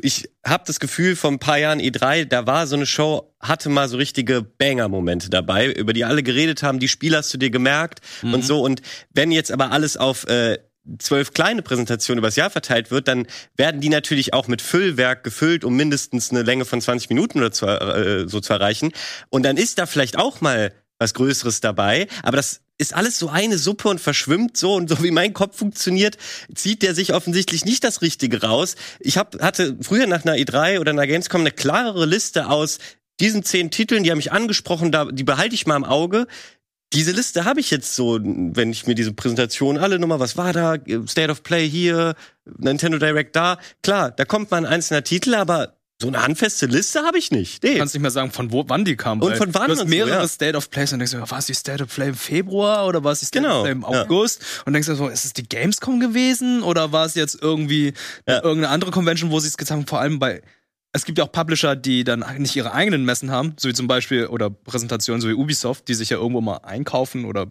ich 0.04 0.30
habe 0.46 0.64
das 0.68 0.80
Gefühl, 0.80 1.16
vor 1.16 1.32
ein 1.32 1.40
paar 1.40 1.58
Jahren 1.58 1.80
E3, 1.80 2.26
da 2.26 2.46
war 2.46 2.68
so 2.68 2.76
eine 2.76 2.86
Show, 2.86 3.34
hatte 3.40 3.70
mal 3.70 3.90
so 3.90 3.98
richtige 3.98 4.42
Banger-Momente 4.42 5.30
dabei, 5.30 5.72
über 5.72 5.94
die 5.94 6.06
alle 6.06 6.22
geredet 6.22 6.64
haben, 6.64 6.80
die 6.80 6.88
Spieler 6.88 7.20
hast 7.20 7.34
du 7.34 7.38
dir 7.38 7.50
gemerkt 7.50 8.02
mhm. 8.22 8.36
und 8.36 8.46
so. 8.46 8.62
Und 8.62 8.82
wenn 9.14 9.32
jetzt 9.32 9.52
aber 9.52 9.72
alles 9.72 9.98
auf 9.98 10.28
äh, 10.28 10.60
zwölf 10.98 11.34
kleine 11.34 11.62
Präsentationen 11.62 12.20
übers 12.20 12.36
Jahr 12.36 12.50
verteilt 12.50 12.92
wird, 12.92 13.08
dann 13.08 13.28
werden 13.56 13.82
die 13.82 13.90
natürlich 13.90 14.34
auch 14.34 14.48
mit 14.48 14.62
Füllwerk 14.62 15.24
gefüllt, 15.24 15.64
um 15.64 15.76
mindestens 15.76 16.32
eine 16.32 16.44
Länge 16.44 16.66
von 16.66 16.82
20 16.82 17.10
Minuten 17.10 17.40
oder 17.40 17.52
zu, 17.52 17.68
äh, 17.68 18.28
so 18.28 18.40
zu 18.40 18.54
erreichen. 18.54 18.92
Und 19.30 19.44
dann 19.44 19.58
ist 19.58 19.78
da 19.78 19.86
vielleicht 19.86 20.18
auch 20.18 20.42
mal 20.42 20.74
was 20.98 21.14
Größeres 21.14 21.62
dabei, 21.62 22.08
aber 22.24 22.38
das 22.38 22.62
ist 22.78 22.96
alles 22.96 23.20
so 23.20 23.30
eine 23.30 23.58
Suppe 23.58 23.90
und 23.90 24.00
verschwimmt 24.00 24.58
so 24.58 24.76
und 24.76 24.90
so 24.90 25.04
wie 25.04 25.12
mein 25.12 25.34
Kopf 25.34 25.58
funktioniert, 25.58 26.18
zieht 26.56 26.82
der 26.82 26.96
sich 26.96 27.14
offensichtlich 27.14 27.66
nicht 27.66 27.84
das 27.84 28.02
Richtige 28.02 28.42
raus. 28.42 28.76
Ich 29.00 29.18
hab, 29.18 29.42
hatte 29.42 29.78
früher 29.82 30.08
nach 30.08 30.26
einer 30.26 30.36
E3 30.36 30.80
oder 30.80 30.92
einer 30.92 31.06
Gamescom 31.06 31.42
eine 31.42 31.52
klarere 31.52 32.06
Liste 32.06 32.50
aus 32.50 32.80
diesen 33.20 33.44
zehn 33.44 33.70
Titeln, 33.70 34.04
die 34.04 34.12
haben 34.12 34.18
mich 34.18 34.32
angesprochen, 34.32 34.94
da, 34.94 35.06
die 35.06 35.26
behalte 35.26 35.54
ich 35.54 35.68
mal 35.68 35.76
im 35.76 35.84
Auge 35.84 36.26
diese 36.94 37.12
Liste 37.12 37.46
habe 37.46 37.60
ich 37.60 37.70
jetzt 37.70 37.96
so, 37.96 38.20
wenn 38.22 38.72
ich 38.72 38.88
mir 38.88 38.96
diese 38.96 39.14
Präsentation 39.14 39.78
alle 39.78 40.00
nochmal, 40.00 40.20
was 40.20 40.38
war 40.38 40.54
da, 40.54 40.76
State 41.08 41.30
of 41.30 41.44
Play 41.44 41.70
hier, 41.70 42.16
Nintendo 42.58 42.98
Direct 42.98 43.36
da, 43.36 43.60
klar, 43.84 44.12
da 44.12 44.26
kommt 44.26 44.50
mal 44.50 44.58
ein 44.58 44.66
einzelner 44.66 45.04
Titel, 45.04 45.36
aber 45.36 45.76
so 46.02 46.08
eine 46.08 46.24
handfeste 46.24 46.66
Liste 46.66 47.04
habe 47.04 47.18
ich 47.18 47.30
nicht. 47.30 47.62
Nee. 47.62 47.74
Du 47.74 47.80
kannst 47.80 47.94
nicht 47.94 48.02
mehr 48.02 48.10
sagen, 48.10 48.32
von 48.32 48.54
wo, 48.54 48.64
wann 48.68 48.86
die 48.86 48.96
kam. 48.96 49.22
Und 49.22 49.36
von 49.36 49.54
wann 49.54 49.68
du 49.68 49.76
hast 49.76 49.86
mehrere 49.86 50.14
so, 50.14 50.20
ja. 50.22 50.28
State 50.30 50.58
of 50.58 50.70
Plays 50.70 50.94
und 50.94 51.00
denkst 51.00 51.12
du, 51.12 51.20
war 51.30 51.40
es 51.40 51.46
die 51.46 51.54
State 51.54 51.84
of 51.84 51.94
Play 51.94 52.08
im 52.08 52.16
Februar 52.16 52.88
oder 52.88 53.04
war 53.04 53.12
es 53.12 53.20
die 53.20 53.26
State 53.26 53.44
genau. 53.44 53.60
of 53.60 53.64
Play 53.64 53.72
im 53.74 53.84
August? 53.84 54.42
Ja. 54.42 54.64
Und 54.66 54.74
denkst 54.74 54.88
du 54.88 54.96
so, 54.96 55.10
ist 55.10 55.26
es 55.26 55.34
die 55.34 55.48
Gamescom 55.48 56.00
gewesen 56.00 56.64
oder 56.64 56.94
war 56.94 57.06
es 57.06 57.16
jetzt 57.16 57.38
irgendwie 57.42 57.94
ja. 58.26 58.36
irgendeine 58.36 58.70
andere 58.70 58.92
Convention, 58.92 59.30
wo 59.30 59.42
sie 59.42 59.50
es 59.50 59.58
getan 59.58 59.80
haben? 59.80 59.88
Vor 59.88 60.00
allem 60.00 60.20
bei 60.20 60.42
es 60.92 61.06
gibt 61.06 61.20
ja 61.20 61.24
auch 61.24 61.32
Publisher, 61.32 61.76
die 61.76 62.04
dann 62.04 62.26
nicht 62.38 62.56
ihre 62.56 62.74
eigenen 62.74 63.06
Messen 63.06 63.30
haben, 63.30 63.54
so 63.60 63.70
wie 63.70 63.74
zum 63.74 63.88
Beispiel, 63.88 64.26
oder 64.26 64.50
Präsentationen, 64.50 65.22
so 65.22 65.30
wie 65.30 65.34
Ubisoft, 65.34 65.88
die 65.88 65.94
sich 65.94 66.10
ja 66.10 66.18
irgendwo 66.18 66.42
mal 66.42 66.58
einkaufen 66.58 67.26
oder 67.26 67.48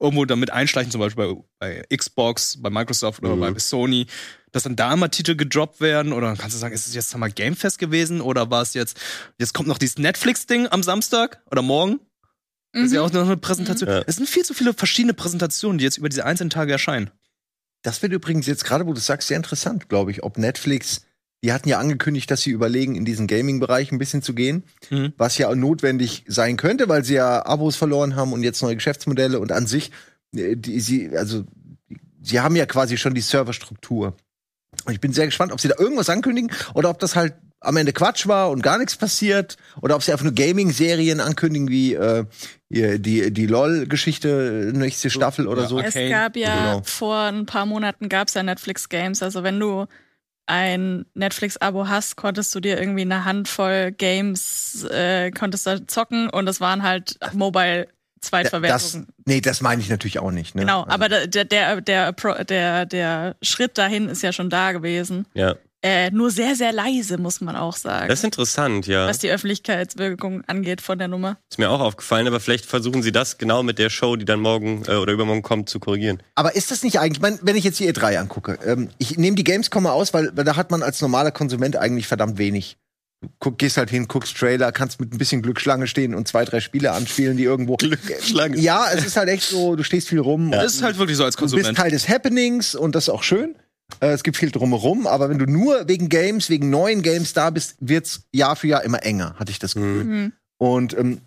irgendwo 0.00 0.24
damit 0.24 0.50
einschleichen, 0.50 0.90
zum 0.90 1.00
Beispiel 1.00 1.36
bei, 1.58 1.82
bei 1.88 1.96
Xbox, 1.96 2.62
bei 2.62 2.70
Microsoft 2.70 3.22
oder 3.22 3.36
mhm. 3.36 3.40
bei 3.40 3.58
Sony, 3.58 4.06
dass 4.52 4.62
dann 4.62 4.76
da 4.76 4.96
mal 4.96 5.08
Titel 5.08 5.36
gedroppt 5.36 5.80
werden 5.80 6.12
oder 6.12 6.28
dann 6.28 6.38
kannst 6.38 6.54
du 6.54 6.60
sagen, 6.60 6.74
ist 6.74 6.86
es 6.86 6.94
jetzt 6.94 7.14
mal 7.16 7.30
Gamefest 7.30 7.78
gewesen 7.78 8.20
oder 8.20 8.50
war 8.50 8.62
es 8.62 8.72
jetzt, 8.72 8.98
jetzt 9.38 9.52
kommt 9.52 9.68
noch 9.68 9.78
dieses 9.78 9.98
Netflix-Ding 9.98 10.68
am 10.68 10.82
Samstag 10.82 11.42
oder 11.50 11.62
morgen? 11.62 12.00
Das 12.72 12.84
ist 12.84 12.92
ja 12.94 13.02
mhm. 13.02 13.08
auch 13.08 13.12
noch 13.12 13.26
eine 13.26 13.36
Präsentation. 13.36 13.90
Mhm. 13.90 14.04
Es 14.06 14.16
sind 14.16 14.28
viel 14.28 14.44
zu 14.44 14.54
viele 14.54 14.72
verschiedene 14.72 15.12
Präsentationen, 15.12 15.76
die 15.76 15.84
jetzt 15.84 15.98
über 15.98 16.08
diese 16.08 16.24
einzelnen 16.24 16.48
Tage 16.48 16.72
erscheinen. 16.72 17.10
Das 17.82 18.00
wird 18.00 18.12
übrigens 18.12 18.46
jetzt 18.46 18.64
gerade, 18.64 18.86
wo 18.86 18.94
du 18.94 19.00
sagst, 19.00 19.28
sehr 19.28 19.36
interessant, 19.36 19.90
glaube 19.90 20.10
ich, 20.10 20.22
ob 20.22 20.38
Netflix 20.38 21.04
die 21.42 21.52
hatten 21.52 21.68
ja 21.68 21.78
angekündigt, 21.78 22.30
dass 22.30 22.42
sie 22.42 22.50
überlegen, 22.50 22.94
in 22.94 23.04
diesen 23.04 23.26
Gaming-Bereich 23.26 23.90
ein 23.90 23.98
bisschen 23.98 24.22
zu 24.22 24.34
gehen, 24.34 24.62
mhm. 24.90 25.12
was 25.16 25.38
ja 25.38 25.52
notwendig 25.54 26.24
sein 26.28 26.56
könnte, 26.56 26.88
weil 26.88 27.04
sie 27.04 27.14
ja 27.14 27.44
Abos 27.44 27.76
verloren 27.76 28.14
haben 28.14 28.32
und 28.32 28.42
jetzt 28.42 28.62
neue 28.62 28.76
Geschäftsmodelle 28.76 29.40
und 29.40 29.50
an 29.50 29.66
sich, 29.66 29.90
äh, 30.36 30.56
die, 30.56 30.80
sie, 30.80 31.16
also, 31.16 31.44
sie 32.22 32.40
haben 32.40 32.54
ja 32.54 32.66
quasi 32.66 32.96
schon 32.96 33.14
die 33.14 33.20
Serverstruktur. 33.20 34.14
Und 34.84 34.92
ich 34.92 35.00
bin 35.00 35.12
sehr 35.12 35.26
gespannt, 35.26 35.52
ob 35.52 35.60
sie 35.60 35.68
da 35.68 35.74
irgendwas 35.78 36.08
ankündigen 36.08 36.50
oder 36.74 36.90
ob 36.90 36.98
das 36.98 37.16
halt 37.16 37.34
am 37.60 37.76
Ende 37.76 37.92
Quatsch 37.92 38.26
war 38.26 38.50
und 38.50 38.62
gar 38.62 38.78
nichts 38.78 38.96
passiert 38.96 39.56
oder 39.80 39.94
ob 39.96 40.02
sie 40.02 40.12
einfach 40.12 40.24
nur 40.24 40.34
Gaming-Serien 40.34 41.20
ankündigen 41.20 41.68
wie 41.68 41.94
äh, 41.94 42.24
die 42.70 43.32
die 43.32 43.46
LOL-Geschichte 43.46 44.72
nächste 44.74 45.10
Staffel 45.10 45.46
oder 45.46 45.66
so. 45.66 45.78
Es 45.78 45.94
gab 45.94 46.36
ja 46.36 46.72
genau. 46.72 46.82
vor 46.84 47.18
ein 47.18 47.46
paar 47.46 47.66
Monaten 47.66 48.08
gab's 48.08 48.34
ja 48.34 48.42
Netflix 48.42 48.88
Games, 48.88 49.22
also 49.22 49.42
wenn 49.42 49.60
du 49.60 49.86
ein 50.46 51.06
Netflix-Abo 51.14 51.88
hast, 51.88 52.16
konntest 52.16 52.54
du 52.54 52.60
dir 52.60 52.78
irgendwie 52.78 53.02
eine 53.02 53.24
Handvoll 53.24 53.92
Games, 53.92 54.84
äh, 54.84 55.30
konntest 55.30 55.66
da 55.66 55.86
zocken 55.86 56.28
und 56.28 56.48
es 56.48 56.60
waren 56.60 56.82
halt 56.82 57.18
Mobile 57.32 57.88
Zweitverwertungen. 58.22 59.06
Das, 59.06 59.14
nee, 59.26 59.40
das 59.40 59.60
meine 59.60 59.82
ich 59.82 59.88
natürlich 59.88 60.18
auch 60.18 60.30
nicht. 60.30 60.54
Ne? 60.54 60.62
Genau, 60.62 60.82
also. 60.82 60.94
aber 60.94 61.08
der, 61.08 61.26
der, 61.26 61.80
der, 61.80 62.12
der, 62.12 62.86
der 62.86 63.36
Schritt 63.42 63.76
dahin 63.76 64.08
ist 64.08 64.22
ja 64.22 64.32
schon 64.32 64.48
da 64.48 64.72
gewesen. 64.72 65.26
Ja. 65.34 65.56
Äh, 65.84 66.12
nur 66.12 66.30
sehr, 66.30 66.54
sehr 66.54 66.72
leise, 66.72 67.18
muss 67.18 67.40
man 67.40 67.56
auch 67.56 67.76
sagen. 67.76 68.08
Das 68.08 68.20
ist 68.20 68.24
interessant, 68.24 68.86
ja. 68.86 69.08
Was 69.08 69.18
die 69.18 69.30
Öffentlichkeitswirkung 69.30 70.44
angeht 70.46 70.80
von 70.80 70.96
der 70.96 71.08
Nummer. 71.08 71.38
Ist 71.50 71.58
mir 71.58 71.70
auch 71.70 71.80
aufgefallen, 71.80 72.28
aber 72.28 72.38
vielleicht 72.38 72.66
versuchen 72.66 73.02
sie 73.02 73.10
das 73.10 73.36
genau 73.36 73.64
mit 73.64 73.80
der 73.80 73.90
Show, 73.90 74.14
die 74.14 74.24
dann 74.24 74.38
morgen 74.38 74.84
äh, 74.86 74.94
oder 74.94 75.12
übermorgen 75.12 75.42
kommt, 75.42 75.68
zu 75.68 75.80
korrigieren. 75.80 76.22
Aber 76.36 76.54
ist 76.54 76.70
das 76.70 76.84
nicht 76.84 77.00
eigentlich, 77.00 77.18
ich 77.18 77.20
mein, 77.20 77.38
wenn 77.42 77.56
ich 77.56 77.64
jetzt 77.64 77.80
die 77.80 77.92
E3 77.92 78.16
angucke, 78.18 78.58
ähm, 78.64 78.90
ich 78.98 79.18
nehme 79.18 79.34
die 79.34 79.42
Gamescom 79.42 79.82
mal 79.82 79.90
aus, 79.90 80.14
weil, 80.14 80.30
weil 80.36 80.44
da 80.44 80.54
hat 80.54 80.70
man 80.70 80.84
als 80.84 81.00
normaler 81.00 81.32
Konsument 81.32 81.76
eigentlich 81.76 82.06
verdammt 82.06 82.38
wenig. 82.38 82.76
Du 83.20 83.28
guck, 83.40 83.58
gehst 83.58 83.76
halt 83.76 83.90
hin, 83.90 84.06
guckst 84.06 84.36
Trailer, 84.36 84.70
kannst 84.72 85.00
mit 85.00 85.12
ein 85.12 85.18
bisschen 85.18 85.42
Glück 85.42 85.60
Schlange 85.60 85.88
stehen 85.88 86.14
und 86.14 86.26
zwei, 86.26 86.44
drei 86.44 86.60
Spiele 86.60 86.92
anspielen, 86.92 87.36
die 87.36 87.44
irgendwo. 87.44 87.76
Glück, 87.76 88.00
Schlange. 88.20 88.58
Ja, 88.58 88.86
es 88.92 89.04
ist 89.04 89.16
halt 89.16 89.28
echt 89.28 89.48
so, 89.48 89.74
du 89.74 89.82
stehst 89.82 90.08
viel 90.08 90.20
rum. 90.20 90.52
Ja. 90.52 90.62
Das 90.62 90.74
ist 90.74 90.82
halt 90.82 90.98
wirklich 90.98 91.16
so 91.16 91.24
als 91.24 91.36
Konsument. 91.36 91.66
Du 91.66 91.70
bist 91.70 91.80
Teil 91.80 91.90
des 91.90 92.08
Happenings 92.08 92.74
und 92.74 92.94
das 92.94 93.04
ist 93.04 93.08
auch 93.10 93.22
schön. 93.22 93.56
Äh, 94.00 94.08
es 94.08 94.22
gibt 94.22 94.36
viel 94.36 94.50
drumherum, 94.50 95.06
aber 95.06 95.28
wenn 95.28 95.38
du 95.38 95.46
nur 95.46 95.88
wegen 95.88 96.08
Games, 96.08 96.48
wegen 96.50 96.70
neuen 96.70 97.02
Games 97.02 97.32
da 97.32 97.50
bist, 97.50 97.76
wird's 97.80 98.22
Jahr 98.32 98.56
für 98.56 98.68
Jahr 98.68 98.84
immer 98.84 99.02
enger, 99.04 99.34
hatte 99.38 99.50
ich 99.50 99.58
das 99.58 99.74
Gefühl. 99.74 100.04
Mhm. 100.04 100.32
Und 100.58 100.96
ähm, 100.96 101.20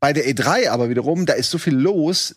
bei 0.00 0.12
der 0.12 0.26
E3 0.26 0.68
aber 0.68 0.90
wiederum, 0.90 1.26
da 1.26 1.32
ist 1.32 1.50
so 1.50 1.58
viel 1.58 1.74
los. 1.74 2.34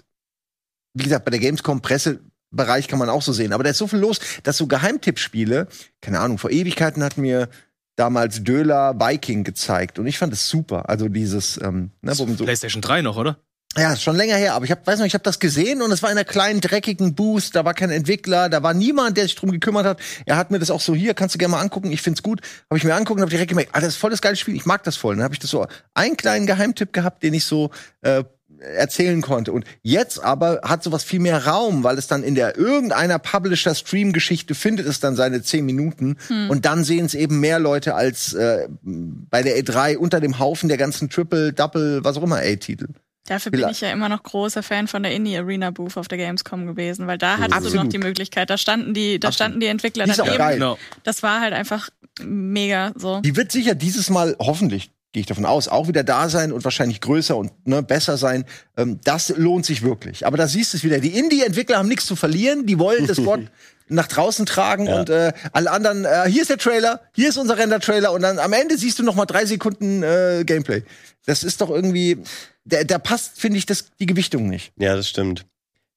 Wie 0.94 1.04
gesagt, 1.04 1.26
bei 1.26 1.32
der 1.32 1.40
Gamescom 1.40 1.82
Pressebereich 1.82 2.88
kann 2.88 3.00
man 3.00 3.10
auch 3.10 3.22
so 3.22 3.34
sehen, 3.34 3.54
aber 3.54 3.64
da 3.64 3.70
ist 3.70 3.78
so 3.78 3.88
viel 3.88 4.00
los, 4.00 4.20
dass 4.44 4.58
so 4.58 4.68
Geheimtippspiele, 4.68 5.68
keine 6.02 6.20
Ahnung, 6.20 6.38
vor 6.38 6.50
Ewigkeiten 6.50 7.04
hat 7.04 7.18
mir 7.18 7.50
damals 7.98 8.44
Döler 8.44 8.98
Viking 9.00 9.44
gezeigt 9.44 10.00
und 10.00 10.08
ich 10.08 10.18
fand 10.18 10.32
es 10.32 10.48
super. 10.48 10.90
Also 10.90 11.10
dieses, 11.10 11.60
ähm, 11.62 11.92
ne, 12.02 12.18
wo 12.18 12.26
man 12.26 12.38
so 12.38 12.46
PlayStation 12.46 12.82
3 12.82 13.02
noch, 13.02 13.18
oder? 13.18 13.38
Ja, 13.78 13.94
ist 13.94 14.02
schon 14.02 14.16
länger 14.16 14.36
her, 14.36 14.56
aber 14.56 14.66
ich 14.66 14.72
hab, 14.72 14.88
weiß 14.88 15.00
noch, 15.00 15.06
ich 15.06 15.14
habe 15.14 15.24
das 15.24 15.40
gesehen 15.40 15.84
und 15.84 15.92
es 15.92 16.02
war 16.02 16.10
in 16.10 16.18
einer 16.18 16.26
kleinen 16.26 16.62
dreckigen 16.62 17.14
Boost, 17.14 17.56
da 17.56 17.64
war 17.64 17.76
kein 17.76 17.92
Entwickler, 17.92 18.50
da 18.50 18.64
war 18.64 18.74
niemand, 18.74 19.18
der 19.18 19.26
sich 19.26 19.36
drum 19.36 19.52
gekümmert 19.52 19.86
hat. 19.86 20.00
Er 20.26 20.36
hat 20.36 20.50
mir 20.50 20.58
das 20.58 20.72
auch 20.72 20.82
so 20.82 20.96
hier, 20.96 21.14
kannst 21.14 21.36
du 21.36 21.40
gerne 21.40 21.52
mal 21.52 21.62
angucken, 21.62 21.92
ich 21.92 22.02
find's 22.02 22.24
gut. 22.24 22.42
Habe 22.70 22.78
ich 22.78 22.84
mir 22.84 22.96
angucken 22.96 23.20
und 23.20 23.22
habe 23.22 23.30
direkt 23.30 23.50
gemerkt, 23.50 23.72
ah, 23.74 23.80
das 23.80 23.90
ist 23.90 23.98
voll 23.98 24.10
das 24.10 24.22
geile 24.22 24.36
Spiel, 24.36 24.56
ich 24.56 24.66
mag 24.66 24.84
das 24.84 24.98
voll. 24.98 25.16
Dann 25.16 25.24
habe 25.24 25.36
ich 25.36 25.40
das 25.40 25.52
so 25.52 25.68
einen 25.94 26.18
kleinen 26.18 26.48
Geheimtipp 26.48 26.92
gehabt, 26.92 27.22
den 27.22 27.36
ich 27.36 27.46
so 27.46 27.70
äh, 28.02 28.24
erzählen 28.60 29.22
konnte. 29.22 29.52
Und 29.52 29.66
jetzt 29.84 30.24
aber 30.24 30.62
hat 30.64 30.84
sowas 30.84 31.04
viel 31.04 31.20
mehr 31.20 31.46
Raum, 31.46 31.84
weil 31.84 31.98
es 31.98 32.08
dann 32.08 32.24
in 32.24 32.36
der 32.36 32.58
irgendeiner 32.58 33.20
Publisher-Stream-Geschichte 33.20 34.56
findet 34.56 34.88
es 34.88 35.00
dann 35.00 35.16
seine 35.16 35.42
zehn 35.44 35.66
Minuten 35.66 36.18
hm. 36.28 36.50
und 36.50 36.66
dann 36.66 36.84
sehen 36.84 37.06
es 37.06 37.14
eben 37.14 37.40
mehr 37.40 37.60
Leute 37.60 37.96
als 37.96 38.34
äh, 38.34 38.68
bei 38.82 39.44
der 39.44 39.58
E3 39.60 39.98
unter 39.98 40.20
dem 40.20 40.40
Haufen 40.40 40.70
der 40.70 40.78
ganzen 40.78 41.10
Triple, 41.10 41.54
Double, 41.54 42.04
was 42.04 42.18
auch 42.18 42.24
immer 42.24 42.38
A-Titel. 42.38 42.88
Dafür 43.28 43.52
bin 43.52 43.68
ich 43.70 43.82
ja 43.82 43.92
immer 43.92 44.08
noch 44.08 44.24
großer 44.24 44.64
Fan 44.64 44.88
von 44.88 45.04
der 45.04 45.14
Indie 45.14 45.38
Arena 45.38 45.72
Booth 45.72 45.98
auf 45.98 46.08
der 46.08 46.18
Gamescom 46.18 46.66
gewesen, 46.66 47.08
weil 47.08 47.18
da 47.18 47.38
hattest 47.38 47.74
du 47.74 47.76
noch 47.76 47.88
die 47.88 47.98
Möglichkeit, 47.98 48.50
da 48.50 48.58
standen 48.58 48.94
die, 48.94 49.20
da 49.20 49.32
standen 49.32 49.60
die 49.60 49.68
Entwickler 49.68 50.06
die 50.06 50.14
daneben. 50.16 50.38
Geil. 50.38 50.54
Genau. 50.56 50.78
Das 51.04 51.24
war 51.24 51.42
halt 51.42 51.54
einfach 51.54 51.90
mega 52.24 52.94
so. 52.96 53.20
Die 53.22 53.36
wird 53.36 53.52
sicher 53.52 53.76
dieses 53.76 54.10
Mal 54.10 54.36
hoffentlich 54.40 54.92
gehe 55.14 55.22
ich 55.22 55.28
davon 55.28 55.46
aus, 55.46 55.68
auch 55.68 55.88
wieder 55.88 56.04
da 56.04 56.30
sein 56.30 56.52
und 56.52 56.64
wahrscheinlich 56.64 57.02
größer 57.02 57.36
und 57.36 57.52
ne, 57.66 57.82
besser 57.82 58.18
sein. 58.18 58.46
Ähm, 58.76 59.00
das 59.04 59.30
lohnt 59.30 59.66
sich 59.66 59.82
wirklich. 59.82 60.28
Aber 60.28 60.38
da 60.38 60.48
siehst 60.48 60.74
du 60.74 60.78
es 60.78 60.84
wieder. 60.84 61.00
Die 61.00 61.18
Indie-Entwickler 61.18 61.78
haben 61.78 61.88
nichts 61.88 62.06
zu 62.06 62.16
verlieren. 62.16 62.66
Die 62.66 62.78
wollen 62.78 63.08
das 63.08 63.24
Wort 63.26 63.42
nach 63.90 64.08
draußen 64.08 64.46
tragen 64.46 64.88
ja. 64.88 65.00
und 65.00 65.10
äh, 65.10 65.34
alle 65.52 65.72
anderen, 65.72 66.06
äh, 66.06 66.30
hier 66.30 66.42
ist 66.42 66.50
der 66.50 66.58
Trailer, 66.58 67.02
hier 67.16 67.30
ist 67.30 67.38
unser 67.38 67.58
Render-Trailer 67.58 68.12
und 68.12 68.22
dann 68.22 68.40
am 68.40 68.54
Ende 68.54 68.78
siehst 68.78 69.00
du 69.00 69.04
noch 69.04 69.16
mal 69.16 69.26
drei 69.26 69.46
Sekunden 69.46 70.04
äh, 70.04 70.44
Gameplay. 70.46 70.84
Das 71.26 71.44
ist 71.44 71.62
doch 71.62 71.70
irgendwie, 71.70 72.22
da, 72.66 72.84
da 72.84 73.00
passt, 73.00 73.40
finde 73.40 73.58
ich, 73.58 73.66
das, 73.66 73.92
die 74.00 74.06
Gewichtung 74.06 74.48
nicht. 74.48 74.74
Ja, 74.78 74.96
das 74.96 75.10
stimmt. 75.10 75.46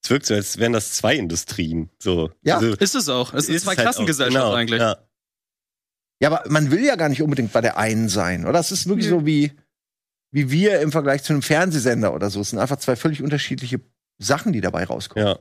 Es 0.02 0.10
wirkt 0.10 0.26
so, 0.26 0.34
als 0.34 0.58
wären 0.58 0.72
das 0.72 0.92
zwei 0.92 1.14
Industrien. 1.16 1.90
So. 1.98 2.30
Ja. 2.42 2.56
Also, 2.56 2.74
Ist 2.74 2.94
es 2.94 3.08
auch. 3.08 3.34
Es 3.34 3.48
ist, 3.48 3.64
zwei 3.64 3.70
halt 3.70 3.80
auch. 3.80 3.82
Klassengesellschaft 3.82 4.44
Genau, 4.44 4.54
eigentlich. 4.54 4.80
Ja. 4.80 4.98
Ja, 6.22 6.30
aber 6.30 6.48
man 6.50 6.70
will 6.70 6.84
ja 6.84 6.96
gar 6.96 7.08
nicht 7.08 7.22
unbedingt 7.22 7.52
bei 7.52 7.60
der 7.60 7.78
einen 7.78 8.08
sein, 8.08 8.46
oder? 8.46 8.60
Es 8.60 8.72
ist 8.72 8.86
wirklich 8.86 9.06
Nö. 9.06 9.20
so 9.20 9.26
wie, 9.26 9.52
wie 10.30 10.50
wir 10.50 10.80
im 10.80 10.92
Vergleich 10.92 11.22
zu 11.22 11.32
einem 11.32 11.42
Fernsehsender 11.42 12.14
oder 12.14 12.28
so. 12.28 12.40
Es 12.40 12.50
sind 12.50 12.58
einfach 12.58 12.76
zwei 12.76 12.94
völlig 12.94 13.22
unterschiedliche 13.22 13.80
Sachen, 14.18 14.52
die 14.52 14.60
dabei 14.60 14.84
rauskommen. 14.84 15.26
ja. 15.26 15.38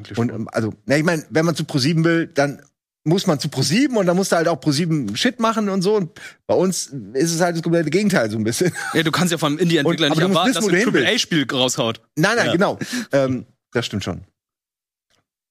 Eigentlich 0.00 0.18
Und 0.18 0.30
schon. 0.30 0.48
also, 0.48 0.72
na, 0.86 0.96
ich 0.96 1.04
meine, 1.04 1.24
wenn 1.30 1.44
man 1.44 1.54
zu 1.54 1.64
ProSieben 1.64 2.04
will, 2.04 2.26
dann 2.26 2.62
muss 3.04 3.26
man 3.26 3.38
zu 3.40 3.48
ProSieben 3.48 3.96
und 3.96 4.06
dann 4.06 4.16
musst 4.16 4.30
du 4.32 4.36
halt 4.36 4.46
auch 4.48 4.60
ProSieben 4.60 5.16
Shit 5.16 5.40
machen 5.40 5.68
und 5.68 5.82
so. 5.82 5.96
Und 5.96 6.10
bei 6.46 6.54
uns 6.54 6.92
ist 7.14 7.34
es 7.34 7.40
halt 7.40 7.56
das 7.56 7.62
komplette 7.62 7.88
Gegenteil 7.90 8.30
so 8.30 8.36
ein 8.36 8.44
bisschen. 8.44 8.72
ja, 8.94 9.02
du 9.02 9.10
kannst 9.10 9.32
ja 9.32 9.38
vom 9.38 9.58
Indie-Entwickler 9.58 10.10
nicht 10.10 10.18
erwarten, 10.20 10.50
wissen, 10.54 10.70
dass 10.70 10.94
ein. 10.94 11.06
AAA-Spiel 11.06 11.46
raushaut. 11.50 12.00
Nein, 12.16 12.36
nein, 12.36 12.46
Ja. 12.46 12.52
genau. 12.52 12.78
Ähm, 13.12 13.46
das 13.72 13.86
stimmt 13.86 14.04
schon. 14.04 14.22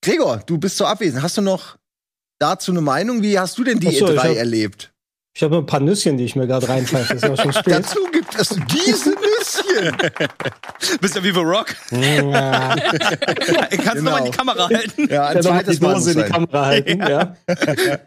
Gregor, 0.02 0.44
du 0.46 0.58
bist 0.58 0.78
so 0.78 0.86
abwesend. 0.86 1.22
Hast 1.24 1.38
du 1.38 1.42
noch 1.42 1.78
dazu 2.40 2.72
eine 2.72 2.82
Meinung? 2.82 3.22
Wie 3.22 3.38
hast 3.40 3.58
du 3.58 3.64
denn 3.64 3.80
die 3.80 3.88
so, 3.96 4.08
ich 4.10 4.20
E3 4.20 4.30
hab- 4.30 4.36
erlebt? 4.38 4.94
Ich 5.40 5.44
habe 5.44 5.56
ein 5.56 5.66
paar 5.66 5.80
Nüsschen, 5.80 6.18
die 6.18 6.26
ich 6.26 6.36
mir 6.36 6.48
gerade 6.48 6.68
reinpfeife. 6.68 7.14
Ist 7.14 7.24
ja 7.24 7.32
auch 7.32 7.42
schon 7.42 7.54
spät. 7.54 7.76
Dazu 7.76 8.00
gibt 8.12 8.36
es 8.38 8.50
diese 8.50 9.12
Nüsschen. 9.12 9.96
Bist 11.00 11.16
ja 11.16 11.24
wie 11.24 11.32
The 11.32 11.40
Rock. 11.40 11.74
Ja. 11.92 12.76
Kannst 12.76 13.86
du 13.86 13.94
Genau. 13.94 14.12
mal 14.12 14.18
in 14.18 14.26
die 14.26 14.32
Kamera 14.32 14.68
halten. 14.68 15.08
Ja, 15.10 15.28
ein 15.28 15.42
zweites 15.42 15.80
Mal 15.80 16.02
die. 16.04 16.24
Kamera 16.24 16.66
halten, 16.66 17.00
ja. 17.00 17.38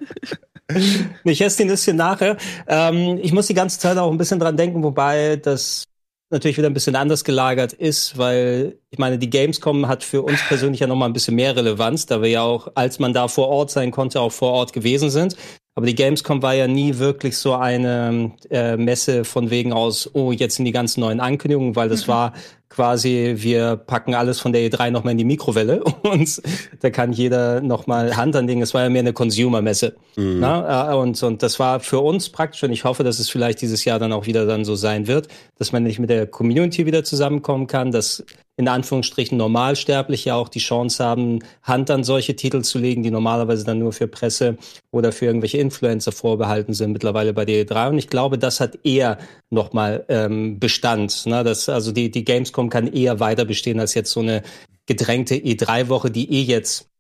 Nee, 1.25 1.33
ich 1.33 1.41
esse 1.41 1.63
die 1.63 1.71
Nüsschen 1.71 1.97
nachher. 1.97 2.37
Ähm, 2.67 3.19
ich 3.23 3.33
muss 3.33 3.47
die 3.47 3.55
ganze 3.55 3.79
Zeit 3.79 3.97
auch 3.97 4.11
ein 4.13 4.19
bisschen 4.19 4.39
dran 4.39 4.59
denken, 4.59 4.83
wobei 4.83 5.37
das 5.37 5.85
natürlich 6.33 6.57
wieder 6.57 6.69
ein 6.69 6.75
bisschen 6.75 6.97
anders 6.97 7.25
gelagert 7.25 7.73
ist, 7.73 8.19
weil 8.19 8.79
ich 8.91 8.99
meine, 8.99 9.19
die 9.19 9.31
Gamescom 9.31 9.87
hat 9.87 10.03
für 10.03 10.23
uns 10.23 10.41
persönlich 10.49 10.81
ja 10.81 10.87
noch 10.87 10.97
mal 10.97 11.07
ein 11.07 11.13
bisschen 11.13 11.35
mehr 11.35 11.55
Relevanz, 11.55 12.07
da 12.07 12.23
wir 12.23 12.31
ja 12.31 12.43
auch, 12.43 12.69
als 12.75 12.99
man 12.99 13.13
da 13.13 13.29
vor 13.29 13.49
Ort 13.49 13.71
sein 13.71 13.91
konnte, 13.91 14.21
auch 14.21 14.33
vor 14.33 14.53
Ort 14.53 14.73
gewesen 14.73 15.11
sind. 15.11 15.37
Aber 15.75 15.87
die 15.87 15.95
Gamescom 15.95 16.43
war 16.43 16.55
ja 16.55 16.67
nie 16.67 16.99
wirklich 16.99 17.37
so 17.39 17.55
eine 17.55 18.33
äh, 18.51 18.77
Messe 18.77 19.25
von 19.25 19.51
wegen 19.51 19.73
aus, 19.73 20.11
oh, 20.15 20.33
jetzt 20.33 20.57
sind 20.57 20.67
die 20.67 20.73
ganzen 20.73 21.01
neuen 21.01 21.21
Ankündigungen, 21.21 21.77
weil 21.77 21.89
das 21.89 22.09
war 22.09 22.35
quasi, 22.73 23.35
wir 23.37 23.77
packen 23.77 24.15
alles 24.15 24.41
von 24.41 24.53
der 24.53 24.63
E3 24.63 24.91
noch 24.91 25.05
mal 25.05 25.11
in 25.11 25.19
die 25.19 25.25
Mikrowelle 25.25 25.85
und 26.03 26.43
da 26.81 26.91
kann 26.91 27.13
jeder 27.13 27.61
noch 27.61 27.87
mal 27.87 28.17
Hand 28.17 28.35
anlegen. 28.35 28.63
Es 28.63 28.75
war 28.75 28.83
ja 28.83 28.89
mehr 28.89 29.01
eine 29.01 29.13
Consumer-Messe. 29.13 29.95
Mhm. 30.17 30.41
Na, 30.41 30.95
und, 30.95 31.23
und 31.23 31.43
das 31.43 31.59
war 31.59 31.81
für 31.81 32.01
uns 32.01 32.31
praktisch, 32.31 32.63
und 32.65 32.73
ich 32.73 32.85
hoffe, 32.85 33.05
dass 33.05 33.19
es 33.19 33.29
vielleicht 33.29 33.61
dieses 33.61 33.85
Jahr 33.85 33.99
dann 33.99 34.13
auch 34.13 34.27
wieder 34.27 34.47
dann 34.47 34.65
so 34.65 34.75
sein 34.75 35.07
wird, 35.07 35.29
dass 35.59 35.73
man 35.73 35.83
nicht 35.83 35.99
mit 35.99 36.11
der 36.11 36.27
Community 36.27 36.87
wieder 36.87 37.05
zusammenkommen 37.05 37.67
kann, 37.67 37.93
dass 37.93 38.25
in 38.57 38.69
Anführungsstrichen 38.69 39.39
Normalsterbliche 39.39 40.35
auch 40.35 40.49
die 40.49 40.59
Chance 40.59 41.03
haben, 41.03 41.41
Hand 41.63 41.91
an 41.91 42.05
solche 42.05 42.37
Titel 42.37 42.63
zu 42.63 42.79
legen, 42.79 43.03
die 43.03 43.11
normalerweise 43.11 43.65
dann 43.65 43.79
nur 43.79 43.93
für 43.93 44.09
Presse 44.09 44.59
oder 44.91 45.11
für 45.11 45.27
irgendwelche 45.27 45.59
Influencer 45.59 46.13
vorbehalten 46.13 46.75
sind, 46.75 46.93
mittlerweile 46.93 47.33
bei 47.33 47.45
der 47.45 47.67
E3. 47.67 47.91
Und 47.91 47.99
ich 47.99 48.09
glaube, 48.09 48.39
das 48.39 48.61
hat 48.61 48.79
eher 48.85 49.19
nochmal 49.51 50.05
ähm, 50.09 50.59
Bestand. 50.59 51.25
Ne? 51.27 51.43
Das, 51.45 51.69
also 51.69 51.93
die, 51.93 52.11
die 52.11 52.25
Gamescom 52.25 52.69
kann 52.69 52.93
eher 52.93 53.21
weiter 53.21 53.47
bestehen 53.47 53.81
als 53.81 53.95
jetzt 53.95 54.11
so 54.11 54.21
eine 54.21 54.43
gedrängte 54.87 55.35
E3-Woche, 55.37 56.11
die 56.11 56.31
eh 56.31 56.43
jetzt 56.43 56.92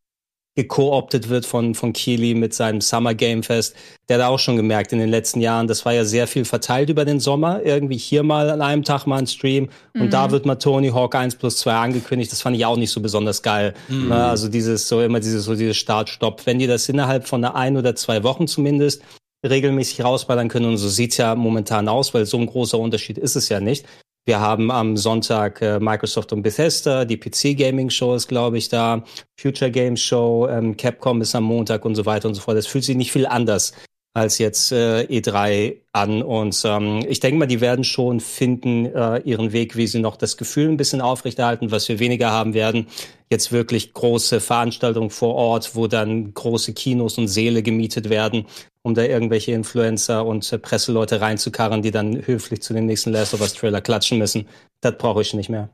gekooptet 0.54 1.30
wird 1.30 1.46
von, 1.46 1.74
von 1.74 1.92
Keely 1.94 2.34
mit 2.34 2.52
seinem 2.52 2.82
Summer 2.82 3.14
Game 3.14 3.42
Fest. 3.42 3.74
Der 4.08 4.18
hat 4.18 4.26
auch 4.26 4.38
schon 4.38 4.56
gemerkt 4.56 4.92
in 4.92 4.98
den 4.98 5.08
letzten 5.08 5.40
Jahren, 5.40 5.66
das 5.66 5.84
war 5.86 5.94
ja 5.94 6.04
sehr 6.04 6.26
viel 6.26 6.44
verteilt 6.44 6.90
über 6.90 7.06
den 7.06 7.20
Sommer. 7.20 7.62
Irgendwie 7.64 7.96
hier 7.96 8.22
mal 8.22 8.50
an 8.50 8.60
einem 8.60 8.84
Tag 8.84 9.06
mal 9.06 9.18
ein 9.18 9.26
Stream 9.26 9.70
und 9.94 10.12
da 10.12 10.30
wird 10.30 10.44
mal 10.44 10.56
Tony 10.56 10.90
Hawk 10.90 11.14
1 11.14 11.36
plus 11.36 11.56
2 11.58 11.72
angekündigt. 11.72 12.30
Das 12.32 12.42
fand 12.42 12.56
ich 12.56 12.66
auch 12.66 12.76
nicht 12.76 12.90
so 12.90 13.00
besonders 13.00 13.42
geil. 13.42 13.72
Na, 14.08 14.30
also 14.30 14.48
dieses, 14.48 14.88
so 14.88 15.00
immer 15.00 15.20
dieses, 15.20 15.44
so 15.44 15.54
dieses 15.54 15.78
Start-Stopp. 15.78 16.44
Wenn 16.44 16.58
die 16.58 16.66
das 16.66 16.88
innerhalb 16.88 17.26
von 17.26 17.42
einer 17.42 17.54
ein 17.54 17.76
oder 17.76 17.94
zwei 17.94 18.22
Wochen 18.22 18.46
zumindest 18.46 19.02
regelmäßig 19.48 20.04
rausballern 20.04 20.48
können 20.48 20.66
und 20.66 20.76
so 20.76 20.88
sieht's 20.88 21.16
ja 21.16 21.34
momentan 21.34 21.88
aus, 21.88 22.14
weil 22.14 22.26
so 22.26 22.38
ein 22.38 22.46
großer 22.46 22.78
Unterschied 22.78 23.18
ist 23.18 23.36
es 23.36 23.48
ja 23.48 23.60
nicht. 23.60 23.86
Wir 24.24 24.38
haben 24.38 24.70
am 24.70 24.96
Sonntag 24.96 25.60
äh, 25.62 25.80
Microsoft 25.80 26.32
und 26.32 26.42
Bethesda, 26.42 27.04
die 27.04 27.16
PC 27.16 27.58
Gaming 27.58 27.90
Show 27.90 28.14
ist, 28.14 28.28
glaube 28.28 28.56
ich, 28.56 28.68
da, 28.68 29.02
Future 29.36 29.70
Games 29.70 30.00
Show, 30.00 30.46
ähm, 30.48 30.76
Capcom 30.76 31.20
ist 31.20 31.34
am 31.34 31.42
Montag 31.42 31.84
und 31.84 31.96
so 31.96 32.06
weiter 32.06 32.28
und 32.28 32.34
so 32.34 32.40
fort. 32.40 32.56
Das 32.56 32.68
fühlt 32.68 32.84
sich 32.84 32.96
nicht 32.96 33.10
viel 33.10 33.26
anders 33.26 33.72
als 34.14 34.38
jetzt 34.38 34.72
äh, 34.72 35.02
E3 35.04 35.78
an. 35.92 36.22
Und 36.22 36.62
ähm, 36.64 37.04
ich 37.08 37.18
denke 37.18 37.38
mal, 37.38 37.46
die 37.46 37.60
werden 37.60 37.82
schon 37.82 38.20
finden 38.20 38.86
äh, 38.86 39.18
ihren 39.20 39.52
Weg, 39.52 39.74
wie 39.76 39.86
sie 39.86 40.00
noch 40.00 40.16
das 40.16 40.36
Gefühl 40.36 40.68
ein 40.68 40.76
bisschen 40.76 41.00
aufrechterhalten, 41.00 41.70
was 41.70 41.88
wir 41.88 41.98
weniger 41.98 42.30
haben 42.30 42.54
werden. 42.54 42.86
Jetzt 43.32 43.50
wirklich 43.50 43.94
große 43.94 44.40
Veranstaltungen 44.40 45.08
vor 45.08 45.34
Ort, 45.34 45.74
wo 45.74 45.86
dann 45.86 46.34
große 46.34 46.74
Kinos 46.74 47.16
und 47.16 47.28
Säle 47.28 47.62
gemietet 47.62 48.10
werden, 48.10 48.44
um 48.82 48.92
da 48.94 49.04
irgendwelche 49.04 49.52
Influencer 49.52 50.26
und 50.26 50.52
äh, 50.52 50.58
Presseleute 50.58 51.22
reinzukarren, 51.22 51.80
die 51.80 51.92
dann 51.92 52.26
höflich 52.26 52.60
zu 52.60 52.74
dem 52.74 52.84
nächsten 52.84 53.10
Last 53.10 53.32
of 53.32 53.40
Us 53.40 53.54
Trailer 53.54 53.80
klatschen 53.80 54.18
müssen. 54.18 54.46
Das 54.82 54.98
brauche 54.98 55.22
ich 55.22 55.32
nicht 55.32 55.48
mehr. 55.48 55.70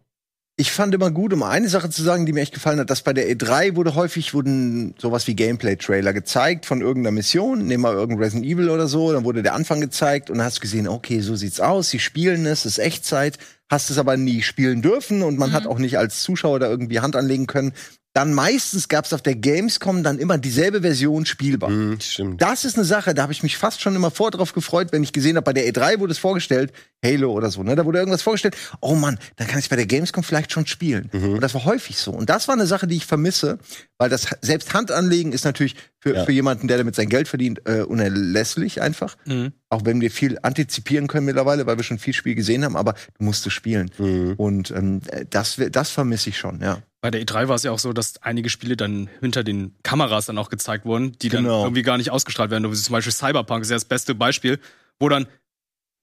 Ich 0.60 0.72
fand 0.72 0.92
immer 0.92 1.12
gut, 1.12 1.32
um 1.32 1.44
eine 1.44 1.68
Sache 1.68 1.88
zu 1.88 2.02
sagen, 2.02 2.26
die 2.26 2.32
mir 2.32 2.40
echt 2.40 2.52
gefallen 2.52 2.80
hat, 2.80 2.90
dass 2.90 3.02
bei 3.02 3.12
der 3.12 3.30
E3 3.30 3.76
wurde 3.76 3.94
häufig 3.94 4.34
wurden 4.34 4.92
sowas 4.98 5.28
wie 5.28 5.36
Gameplay-Trailer 5.36 6.12
gezeigt 6.12 6.66
von 6.66 6.80
irgendeiner 6.80 7.14
Mission, 7.14 7.64
nehmen 7.64 7.84
wir 7.84 7.92
irgendein 7.92 8.24
Resident 8.24 8.44
Evil 8.44 8.68
oder 8.68 8.88
so, 8.88 9.12
dann 9.12 9.22
wurde 9.22 9.44
der 9.44 9.54
Anfang 9.54 9.80
gezeigt 9.80 10.30
und 10.30 10.38
dann 10.38 10.46
hast 10.46 10.56
du 10.56 10.62
gesehen, 10.62 10.88
okay, 10.88 11.20
so 11.20 11.36
sieht's 11.36 11.60
aus, 11.60 11.90
sie 11.90 12.00
spielen 12.00 12.44
es, 12.44 12.64
es 12.64 12.76
ist 12.76 12.84
Echtzeit, 12.84 13.38
hast 13.70 13.88
es 13.90 13.98
aber 13.98 14.16
nie 14.16 14.42
spielen 14.42 14.82
dürfen 14.82 15.22
und 15.22 15.38
man 15.38 15.52
hat 15.52 15.68
auch 15.68 15.78
nicht 15.78 15.96
als 15.96 16.22
Zuschauer 16.22 16.58
da 16.58 16.68
irgendwie 16.68 16.98
Hand 16.98 17.14
anlegen 17.14 17.46
können. 17.46 17.72
Dann 18.18 18.34
meistens 18.34 18.88
gab's 18.88 19.12
auf 19.12 19.22
der 19.22 19.36
Gamescom 19.36 20.02
dann 20.02 20.18
immer 20.18 20.38
dieselbe 20.38 20.80
Version 20.80 21.24
spielbar. 21.24 21.70
Mhm, 21.70 22.00
stimmt. 22.00 22.42
Das 22.42 22.64
ist 22.64 22.74
eine 22.76 22.84
Sache, 22.84 23.14
da 23.14 23.22
habe 23.22 23.32
ich 23.32 23.44
mich 23.44 23.56
fast 23.56 23.80
schon 23.80 23.94
immer 23.94 24.10
vor 24.10 24.32
drauf 24.32 24.52
gefreut, 24.52 24.88
wenn 24.90 25.04
ich 25.04 25.12
gesehen 25.12 25.36
habe, 25.36 25.44
bei 25.44 25.52
der 25.52 25.68
E3 25.72 26.00
wurde 26.00 26.10
es 26.10 26.18
vorgestellt, 26.18 26.72
Halo 27.04 27.30
oder 27.30 27.48
so, 27.52 27.62
ne? 27.62 27.76
Da 27.76 27.84
wurde 27.84 27.98
irgendwas 28.00 28.22
vorgestellt, 28.22 28.56
oh 28.80 28.96
Mann, 28.96 29.20
dann 29.36 29.46
kann 29.46 29.60
ich 29.60 29.68
bei 29.68 29.76
der 29.76 29.86
Gamescom 29.86 30.24
vielleicht 30.24 30.50
schon 30.50 30.66
spielen. 30.66 31.08
Und 31.12 31.40
das 31.42 31.54
war 31.54 31.64
häufig 31.64 31.96
so. 31.96 32.10
Und 32.10 32.28
das 32.28 32.48
war 32.48 32.56
eine 32.56 32.66
Sache, 32.66 32.88
die 32.88 32.96
ich 32.96 33.06
vermisse, 33.06 33.58
weil 33.98 34.10
das 34.10 34.26
selbst 34.42 34.74
Hand 34.74 34.90
anlegen 34.90 35.30
ist 35.30 35.44
natürlich 35.44 35.76
für, 36.00 36.16
Ja. 36.16 36.24
für 36.24 36.32
jemanden, 36.32 36.66
der 36.66 36.78
damit 36.78 36.96
sein 36.96 37.08
Geld 37.08 37.28
verdient, 37.28 37.60
äh, 37.68 37.82
unerlässlich 37.82 38.82
einfach. 38.82 39.16
Mhm. 39.26 39.52
Auch 39.68 39.84
wenn 39.84 40.00
wir 40.00 40.10
viel 40.10 40.38
antizipieren 40.42 41.06
können 41.06 41.26
mittlerweile, 41.26 41.66
weil 41.66 41.76
wir 41.76 41.84
schon 41.84 41.98
viel 42.00 42.14
Spiel 42.14 42.34
gesehen 42.34 42.64
haben, 42.64 42.74
aber 42.76 42.94
du 43.18 43.24
musst 43.24 43.46
es 43.46 43.52
spielen. 43.52 43.92
Mhm. 43.98 44.34
Und 44.36 44.72
ähm, 44.72 45.02
das, 45.30 45.60
das 45.70 45.90
vermisse 45.90 46.30
ich 46.30 46.38
schon, 46.38 46.60
ja. 46.60 46.78
Bei 47.00 47.10
der 47.12 47.22
E3 47.22 47.46
war 47.48 47.54
es 47.54 47.62
ja 47.62 47.70
auch 47.70 47.78
so, 47.78 47.92
dass 47.92 48.20
einige 48.22 48.48
Spiele 48.50 48.76
dann 48.76 49.08
hinter 49.20 49.44
den 49.44 49.74
Kameras 49.84 50.26
dann 50.26 50.36
auch 50.38 50.50
gezeigt 50.50 50.84
wurden, 50.84 51.12
die 51.18 51.28
dann 51.28 51.44
Genau. 51.44 51.62
irgendwie 51.64 51.82
gar 51.82 51.96
nicht 51.96 52.10
ausgestrahlt 52.10 52.50
werden. 52.50 52.74
Zum 52.74 52.92
Beispiel 52.92 53.12
Cyberpunk 53.12 53.62
ist 53.62 53.70
ja 53.70 53.76
das 53.76 53.84
beste 53.84 54.14
Beispiel, 54.16 54.58
wo 54.98 55.08
dann, 55.08 55.28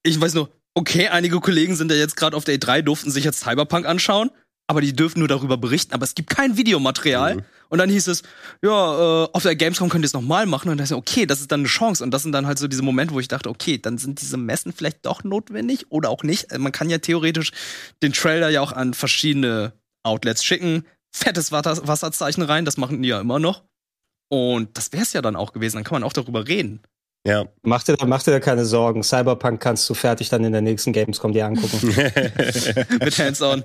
ich 0.02 0.18
weiß 0.18 0.32
nur, 0.34 0.50
okay, 0.74 1.08
einige 1.08 1.40
Kollegen 1.40 1.76
sind 1.76 1.90
ja 1.90 1.96
jetzt 1.98 2.16
gerade 2.16 2.36
auf 2.36 2.44
der 2.44 2.54
E3, 2.58 2.82
durften 2.82 3.10
sich 3.10 3.24
jetzt 3.24 3.40
Cyberpunk 3.40 3.84
anschauen, 3.86 4.30
aber 4.68 4.80
die 4.80 4.94
dürfen 4.94 5.18
nur 5.18 5.28
darüber 5.28 5.58
berichten, 5.58 5.92
aber 5.92 6.04
es 6.04 6.14
gibt 6.14 6.30
kein 6.30 6.56
Videomaterial. 6.56 7.36
Mhm. 7.36 7.42
Und 7.68 7.78
dann 7.78 7.90
hieß 7.90 8.06
es, 8.08 8.22
ja, 8.62 9.24
äh, 9.24 9.28
auf 9.32 9.42
der 9.42 9.56
Gamescom 9.56 9.88
könnt 9.88 10.04
ihr 10.04 10.06
es 10.06 10.12
nochmal 10.12 10.46
machen. 10.46 10.68
Und 10.70 10.78
dann 10.78 10.84
ist 10.84 10.90
ja, 10.90 10.96
okay, 10.96 11.26
das 11.26 11.40
ist 11.40 11.50
dann 11.50 11.60
eine 11.60 11.68
Chance. 11.68 12.02
Und 12.02 12.12
das 12.12 12.22
sind 12.22 12.30
dann 12.32 12.46
halt 12.46 12.58
so 12.58 12.68
diese 12.68 12.82
Momente, 12.82 13.12
wo 13.12 13.18
ich 13.20 13.26
dachte, 13.28 13.48
okay, 13.48 13.76
dann 13.78 13.98
sind 13.98 14.20
diese 14.20 14.36
Messen 14.36 14.72
vielleicht 14.72 15.04
doch 15.04 15.24
notwendig 15.24 15.86
oder 15.90 16.10
auch 16.10 16.22
nicht. 16.22 16.52
Also 16.52 16.62
Man 16.62 16.70
kann 16.72 16.90
ja 16.90 16.98
theoretisch 16.98 17.50
den 18.02 18.12
Trailer 18.12 18.50
ja 18.50 18.60
auch 18.60 18.70
an 18.72 18.94
verschiedene 18.94 19.72
Outlets 20.06 20.44
schicken, 20.44 20.86
fettes 21.10 21.52
Wasser 21.52 21.86
Wasserzeichen 21.86 22.42
rein, 22.42 22.64
das 22.64 22.76
machen 22.76 23.02
die 23.02 23.08
ja 23.08 23.20
immer 23.20 23.38
noch. 23.38 23.64
Und 24.28 24.76
das 24.76 24.92
wär's 24.92 25.12
ja 25.12 25.22
dann 25.22 25.36
auch 25.36 25.52
gewesen, 25.52 25.76
dann 25.76 25.84
kann 25.84 25.96
man 25.96 26.02
auch 26.02 26.12
darüber 26.12 26.48
reden. 26.48 26.80
Ja. 27.26 27.44
Mach 27.62 27.82
dir, 27.82 27.96
da- 27.96 28.06
mach 28.06 28.22
dir 28.22 28.30
da 28.30 28.40
keine 28.40 28.64
Sorgen. 28.64 29.02
Cyberpunk 29.02 29.60
kannst 29.60 29.90
du 29.90 29.94
fertig 29.94 30.28
dann 30.28 30.44
in 30.44 30.52
der 30.52 30.60
nächsten 30.60 30.92
Gamescom 30.92 31.32
dir 31.32 31.46
angucken. 31.46 31.88
Mit 33.00 33.18
Hands-on. 33.18 33.64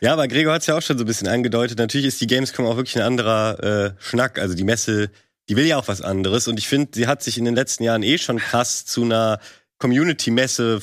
Ja, 0.00 0.12
aber 0.12 0.28
Gregor 0.28 0.52
hat 0.52 0.60
es 0.60 0.66
ja 0.66 0.76
auch 0.76 0.82
schon 0.82 0.98
so 0.98 1.04
ein 1.04 1.06
bisschen 1.06 1.28
angedeutet. 1.28 1.78
Natürlich 1.78 2.06
ist 2.08 2.20
die 2.20 2.26
Gamescom 2.26 2.66
auch 2.66 2.76
wirklich 2.76 2.96
ein 2.96 3.02
anderer 3.02 3.62
äh, 3.62 3.90
Schnack. 3.98 4.38
Also 4.38 4.54
die 4.54 4.64
Messe, 4.64 5.10
die 5.48 5.56
will 5.56 5.64
ja 5.64 5.78
auch 5.78 5.88
was 5.88 6.02
anderes. 6.02 6.46
Und 6.46 6.58
ich 6.58 6.68
finde, 6.68 6.90
sie 6.94 7.06
hat 7.06 7.22
sich 7.22 7.38
in 7.38 7.46
den 7.46 7.54
letzten 7.54 7.84
Jahren 7.84 8.02
eh 8.02 8.18
schon 8.18 8.38
krass 8.38 8.84
zu 8.84 9.02
einer 9.02 9.40
Community-Messe 9.78 10.82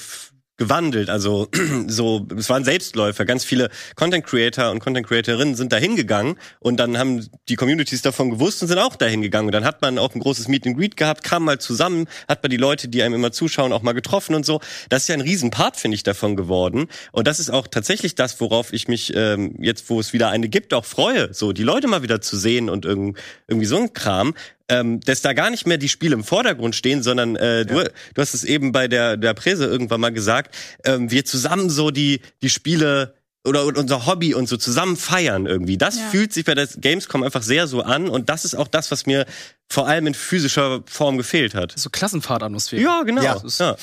gewandelt. 0.62 1.10
Also 1.10 1.48
so, 1.88 2.28
es 2.38 2.48
waren 2.50 2.64
Selbstläufer. 2.64 3.26
Ganz 3.26 3.44
viele 3.44 3.72
Content 3.96 4.24
Creator 4.24 4.70
und 4.70 4.80
Content 4.80 5.08
Creatorinnen 5.08 5.56
sind 5.56 5.74
da 5.74 5.78
hingegangen 5.78 6.36
und 6.60 6.78
dann 6.78 7.00
haben 7.00 7.28
die 7.50 7.56
Communities 7.56 8.04
davon 8.04 8.30
gewusst 8.30 8.62
und 8.62 8.68
sind 8.68 8.78
auch 8.78 8.96
dahin 8.96 9.24
gegangen. 9.24 9.48
Und 9.48 9.54
dann 9.54 9.66
hat 9.66 9.82
man 9.82 9.98
auch 9.98 10.14
ein 10.14 10.20
großes 10.20 10.48
Meet 10.48 10.68
and 10.68 10.78
Greet 10.78 10.98
gehabt, 10.98 11.24
kam 11.24 11.46
mal 11.46 11.60
zusammen, 11.60 12.08
hat 12.28 12.44
man 12.44 12.52
die 12.52 12.58
Leute, 12.58 12.90
die 12.90 13.02
einem 13.02 13.16
immer 13.16 13.32
zuschauen, 13.32 13.74
auch 13.74 13.82
mal 13.82 13.94
getroffen 13.94 14.36
und 14.36 14.46
so. 14.46 14.62
Das 14.90 15.02
ist 15.02 15.08
ja 15.08 15.16
ein 15.16 15.22
Riesenpart, 15.22 15.78
finde 15.78 15.96
ich, 15.96 16.04
davon 16.04 16.36
geworden. 16.36 16.88
Und 17.12 17.26
das 17.26 17.40
ist 17.40 17.50
auch 17.50 17.66
tatsächlich 17.66 18.14
das, 18.14 18.40
worauf 18.40 18.72
ich 18.72 18.88
mich 18.88 19.14
ähm, 19.16 19.56
jetzt, 19.60 19.90
wo 19.90 20.00
es 20.00 20.14
wieder 20.14 20.30
eine 20.30 20.48
gibt, 20.48 20.76
auch 20.76 20.86
freue. 20.86 21.34
So, 21.34 21.54
die 21.54 21.64
Leute 21.64 21.88
mal 21.88 22.04
wieder 22.04 22.22
zu 22.22 22.38
sehen 22.38 22.70
und 22.70 22.86
irgend, 22.86 23.18
irgendwie 23.48 23.66
so 23.66 23.78
ein 23.78 23.94
Kram 23.94 24.36
ähm, 24.72 25.00
dass 25.02 25.22
da 25.22 25.34
gar 25.34 25.50
nicht 25.52 25.68
mehr 25.68 25.78
die 25.78 25.90
Spiele 25.90 26.14
im 26.16 26.24
Vordergrund 26.24 26.76
stehen, 26.76 27.04
sondern 27.04 27.36
äh, 27.36 27.66
du, 27.66 27.84
du 27.84 28.22
hast 28.22 28.34
es 28.34 28.44
eben 28.44 28.72
bei 28.72 28.88
der 28.88 29.18
der 29.18 29.34
Präse 29.34 29.66
irgendwann 29.66 30.02
mal 30.02 30.12
gesagt, 30.12 30.56
ähm, 30.86 31.12
wir 31.12 31.26
zusammen 31.26 31.70
so 31.70 31.92
die 31.92 32.22
die 32.42 32.50
Spiele 32.50 33.14
oder 33.44 33.66
unser 33.66 34.06
Hobby 34.06 34.36
und 34.36 34.48
so 34.48 34.56
zusammen 34.58 34.96
feiern 34.98 35.48
irgendwie. 35.48 35.78
Das 35.78 35.98
Ja. 35.98 36.10
fühlt 36.12 36.32
sich 36.32 36.46
bei 36.46 36.54
der 36.54 36.68
Gamescom 36.68 37.24
einfach 37.24 37.42
sehr 37.42 37.66
so 37.68 37.82
an 37.82 38.08
und 38.08 38.30
das 38.30 38.46
ist 38.46 38.54
auch 38.56 38.68
das, 38.68 38.92
was 38.92 39.06
mir 39.08 39.26
vor 39.72 39.88
allem 39.88 40.08
in 40.08 40.14
physischer 40.14 40.82
Form 40.86 41.18
gefehlt 41.18 41.56
hat. 41.56 41.74
So 41.78 41.90
Klassenfahrtatmosphäre. 41.90 42.82
Ja, 42.82 43.04
genau. 43.04 43.22
Ja. 43.22 43.42
Ja. 43.58 43.76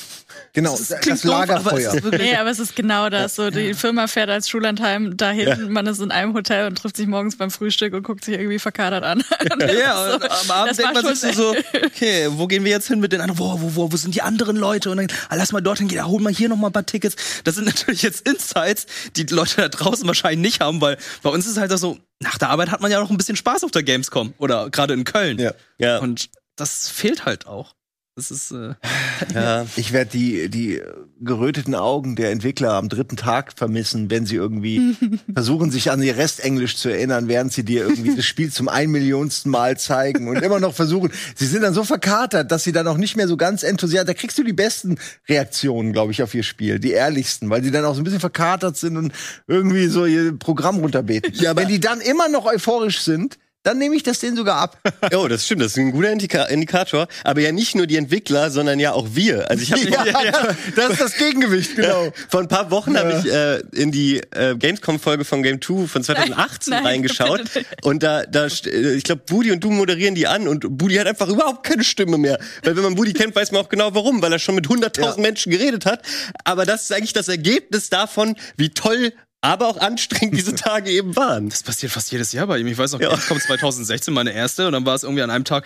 Genau, 0.53 0.71
Das 0.77 0.87
das, 0.89 0.99
klingt 1.01 1.23
doof, 1.25 1.33
aber 1.33 1.43
es 1.43 1.49
Lagerfeuer. 1.49 1.93
ist 1.95 2.03
wirklich 2.03 2.21
Nee, 2.21 2.35
aber 2.35 2.49
es 2.51 2.59
ist 2.59 2.75
genau 2.75 3.09
das. 3.09 3.35
So, 3.35 3.49
die 3.49 3.73
Firma 3.73 4.05
fährt 4.07 4.29
als 4.29 4.47
Schullandheim 4.49 5.17
dahin, 5.17 5.71
man 5.71 5.87
ist 5.87 5.99
in 5.99 6.11
einem 6.11 6.33
Hotel 6.35 6.67
und 6.67 6.77
trifft 6.77 6.97
sich 6.97 7.07
morgens 7.07 7.37
beim 7.37 7.49
Frühstück 7.49 7.93
und 7.93 8.03
guckt 8.03 8.23
sich 8.23 8.35
irgendwie 8.35 8.59
verkadert 8.59 9.03
an. 9.03 9.23
Ja, 9.79 10.05
So, 10.09 10.15
und 10.15 10.23
am 10.31 10.51
Abend 10.51 10.69
das 10.71 10.77
denkt 10.77 10.93
man 10.93 11.15
sich 11.15 11.35
so, 11.35 11.55
okay, 11.85 12.27
wo 12.31 12.45
gehen 12.47 12.63
wir 12.63 12.71
jetzt 12.71 12.87
hin 12.87 12.99
mit 12.99 13.11
den 13.11 13.21
anderen? 13.21 13.39
Wo, 13.39 13.59
wo, 13.61 13.75
wo, 13.75 13.91
wo 13.91 13.97
sind 13.97 14.13
die 14.13 14.21
anderen 14.21 14.57
Leute? 14.57 14.91
Und 14.91 14.97
dann, 14.97 15.07
ah, 15.29 15.35
lass 15.35 15.51
mal 15.51 15.61
dorthin 15.61 15.87
gehen, 15.87 15.97
ja, 15.97 16.05
hol 16.05 16.21
mal 16.21 16.33
hier 16.33 16.49
noch 16.49 16.57
mal 16.57 16.67
ein 16.67 16.73
paar 16.73 16.85
Tickets. 16.85 17.15
Das 17.43 17.55
sind 17.55 17.65
natürlich 17.65 18.03
jetzt 18.03 18.27
Insights, 18.27 18.85
die 19.15 19.25
die 19.25 19.33
Leute 19.33 19.55
da 19.57 19.69
draußen 19.69 20.05
wahrscheinlich 20.07 20.39
nicht 20.39 20.61
haben, 20.61 20.81
weil 20.81 20.97
bei 21.23 21.29
uns 21.29 21.47
ist 21.47 21.57
halt 21.57 21.71
so, 21.77 21.97
nach 22.19 22.37
der 22.37 22.49
Arbeit 22.49 22.69
hat 22.69 22.81
man 22.81 22.91
ja 22.91 22.99
noch 22.99 23.09
ein 23.09 23.17
bisschen 23.17 23.35
Spaß 23.35 23.63
auf 23.63 23.71
der 23.71 23.83
Gamescom 23.83 24.33
oder 24.37 24.69
gerade 24.69 24.93
in 24.93 25.03
Köln. 25.03 25.39
Ja. 25.39 25.53
Ja. 25.77 25.99
Und 25.99 26.29
das 26.55 26.89
fehlt 26.89 27.25
halt 27.25 27.47
auch. 27.47 27.75
Das 28.19 28.31
ist, 28.31 28.51
äh, 28.51 28.73
ja. 29.33 29.65
Ich 29.77 29.93
werde 29.93 30.11
die, 30.11 30.49
die 30.49 30.81
geröteten 31.21 31.73
Augen 31.73 32.17
der 32.17 32.31
Entwickler 32.31 32.73
am 32.73 32.89
dritten 32.89 33.15
Tag 33.15 33.53
vermissen, 33.55 34.11
wenn 34.11 34.25
sie 34.25 34.35
irgendwie 34.35 34.97
versuchen, 35.33 35.71
sich 35.71 35.89
an 35.89 36.03
ihr 36.03 36.17
Restenglisch 36.17 36.75
zu 36.75 36.89
erinnern, 36.89 37.29
während 37.29 37.53
sie 37.53 37.63
dir 37.63 37.83
irgendwie 37.83 38.13
das 38.17 38.25
Spiel 38.25 38.51
zum 38.51 38.67
ein 38.67 38.91
Millionsten 38.91 39.49
Mal 39.49 39.79
zeigen 39.79 40.27
und 40.27 40.43
immer 40.43 40.59
noch 40.59 40.73
versuchen. 40.73 41.11
Sie 41.33 41.45
sind 41.45 41.61
dann 41.61 41.73
so 41.73 41.85
verkatert, 41.85 42.51
dass 42.51 42.65
sie 42.65 42.73
dann 42.73 42.89
auch 42.89 42.97
nicht 42.97 43.15
mehr 43.15 43.29
so 43.29 43.37
ganz 43.37 43.63
enthusiastisch. 43.63 44.13
Da 44.13 44.19
kriegst 44.19 44.37
du 44.37 44.43
die 44.43 44.51
besten 44.51 44.97
Reaktionen, 45.29 45.93
glaube 45.93 46.11
ich, 46.11 46.21
auf 46.21 46.35
ihr 46.35 46.43
Spiel, 46.43 46.79
die 46.79 46.91
ehrlichsten, 46.91 47.49
weil 47.49 47.63
sie 47.63 47.71
dann 47.71 47.85
auch 47.85 47.95
so 47.95 48.01
ein 48.01 48.03
bisschen 48.03 48.19
verkatert 48.19 48.75
sind 48.75 48.97
und 48.97 49.13
irgendwie 49.47 49.87
so 49.87 50.05
ihr 50.05 50.37
Programm 50.37 50.79
runterbeten. 50.79 51.33
Ja, 51.35 51.55
wenn 51.55 51.69
die 51.69 51.79
dann 51.79 52.01
immer 52.01 52.27
noch 52.27 52.45
euphorisch 52.45 52.99
sind, 52.99 53.37
dann 53.63 53.77
nehme 53.77 53.95
ich 53.95 54.03
das 54.03 54.19
denen 54.19 54.37
sogar 54.37 54.57
ab. 54.57 54.77
Oh, 55.13 55.27
das 55.27 55.45
stimmt, 55.45 55.61
das 55.61 55.71
ist 55.71 55.77
ein 55.77 55.91
guter 55.91 56.11
Indika 56.11 56.43
Indikator. 56.45 57.07
Aber 57.23 57.41
ja 57.41 57.51
nicht 57.51 57.75
nur 57.75 57.87
die 57.87 57.97
Entwickler, 57.97 58.51
sondern 58.51 58.79
ja 58.79 58.93
auch 58.93 59.07
wir. 59.13 59.49
Also 59.49 59.63
ich 59.63 59.71
habe 59.71 59.81
Ja, 59.89 60.55
das 60.75 60.91
ist 60.91 61.01
das 61.01 61.15
Gegengewicht, 61.15 61.75
genau. 61.75 62.11
Vor 62.29 62.41
ein 62.41 62.47
paar 62.47 62.69
Wochen 62.71 62.97
habe 62.97 63.19
ich 63.19 63.31
äh, 63.31 63.59
in 63.81 63.91
die 63.91 64.21
äh, 64.31 64.55
Gamescom-Folge 64.55 65.25
von 65.25 65.41
Game 65.43 65.61
2 65.61 65.87
von 65.87 66.03
2018 66.03 66.71
Nein, 66.71 66.83
nein, 66.83 66.91
reingeschaut. 66.91 67.41
Und 67.81 68.03
da, 68.03 68.23
da 68.23 68.45
äh, 68.45 68.93
ich 68.93 69.03
glaube, 69.03 69.23
Budi 69.25 69.51
und 69.51 69.63
du 69.63 69.71
moderieren 69.71 70.15
die 70.15 70.27
an 70.27 70.47
und 70.47 70.65
Budi 70.77 70.95
hat 70.95 71.07
einfach 71.07 71.27
überhaupt 71.27 71.65
keine 71.65 71.83
Stimme 71.83 72.17
mehr. 72.17 72.39
Weil 72.63 72.75
wenn 72.75 72.83
man 72.83 72.95
Budi 72.95 73.13
kennt, 73.13 73.35
weiß 73.35 73.51
man 73.51 73.63
auch 73.63 73.69
genau 73.69 73.93
warum, 73.95 74.21
weil 74.21 74.31
er 74.31 74.39
schon 74.39 74.55
mit 74.55 74.67
100.000 74.67 75.01
Ja. 75.01 75.15
Menschen 75.17 75.51
geredet 75.51 75.85
hat. 75.85 76.01
Aber 76.43 76.65
das 76.65 76.83
ist 76.83 76.93
eigentlich 76.93 77.13
das 77.13 77.27
Ergebnis 77.27 77.89
davon, 77.89 78.35
wie 78.57 78.69
toll, 78.69 79.13
aber 79.41 79.67
auch 79.67 79.77
anstrengend 79.77 80.35
diese 80.37 80.55
Tage 80.55 80.89
eben 80.91 81.15
waren. 81.15 81.49
das 81.49 81.63
passiert 81.63 81.91
fast 81.91 82.11
jedes 82.11 82.31
Jahr 82.33 82.47
bei 82.47 82.57
ihm. 82.57 82.67
Ich 82.67 82.77
weiß 82.77 82.93
noch, 82.93 82.99
Ja. 83.01 83.15
kommt 83.27 83.41
2016 83.41 84.13
meine 84.13 84.31
erste 84.33 84.67
und 84.67 84.73
dann 84.73 84.85
war 84.85 84.95
es 84.95 85.03
irgendwie 85.03 85.21
an 85.23 85.29
einem 85.29 85.45
Tag, 85.45 85.65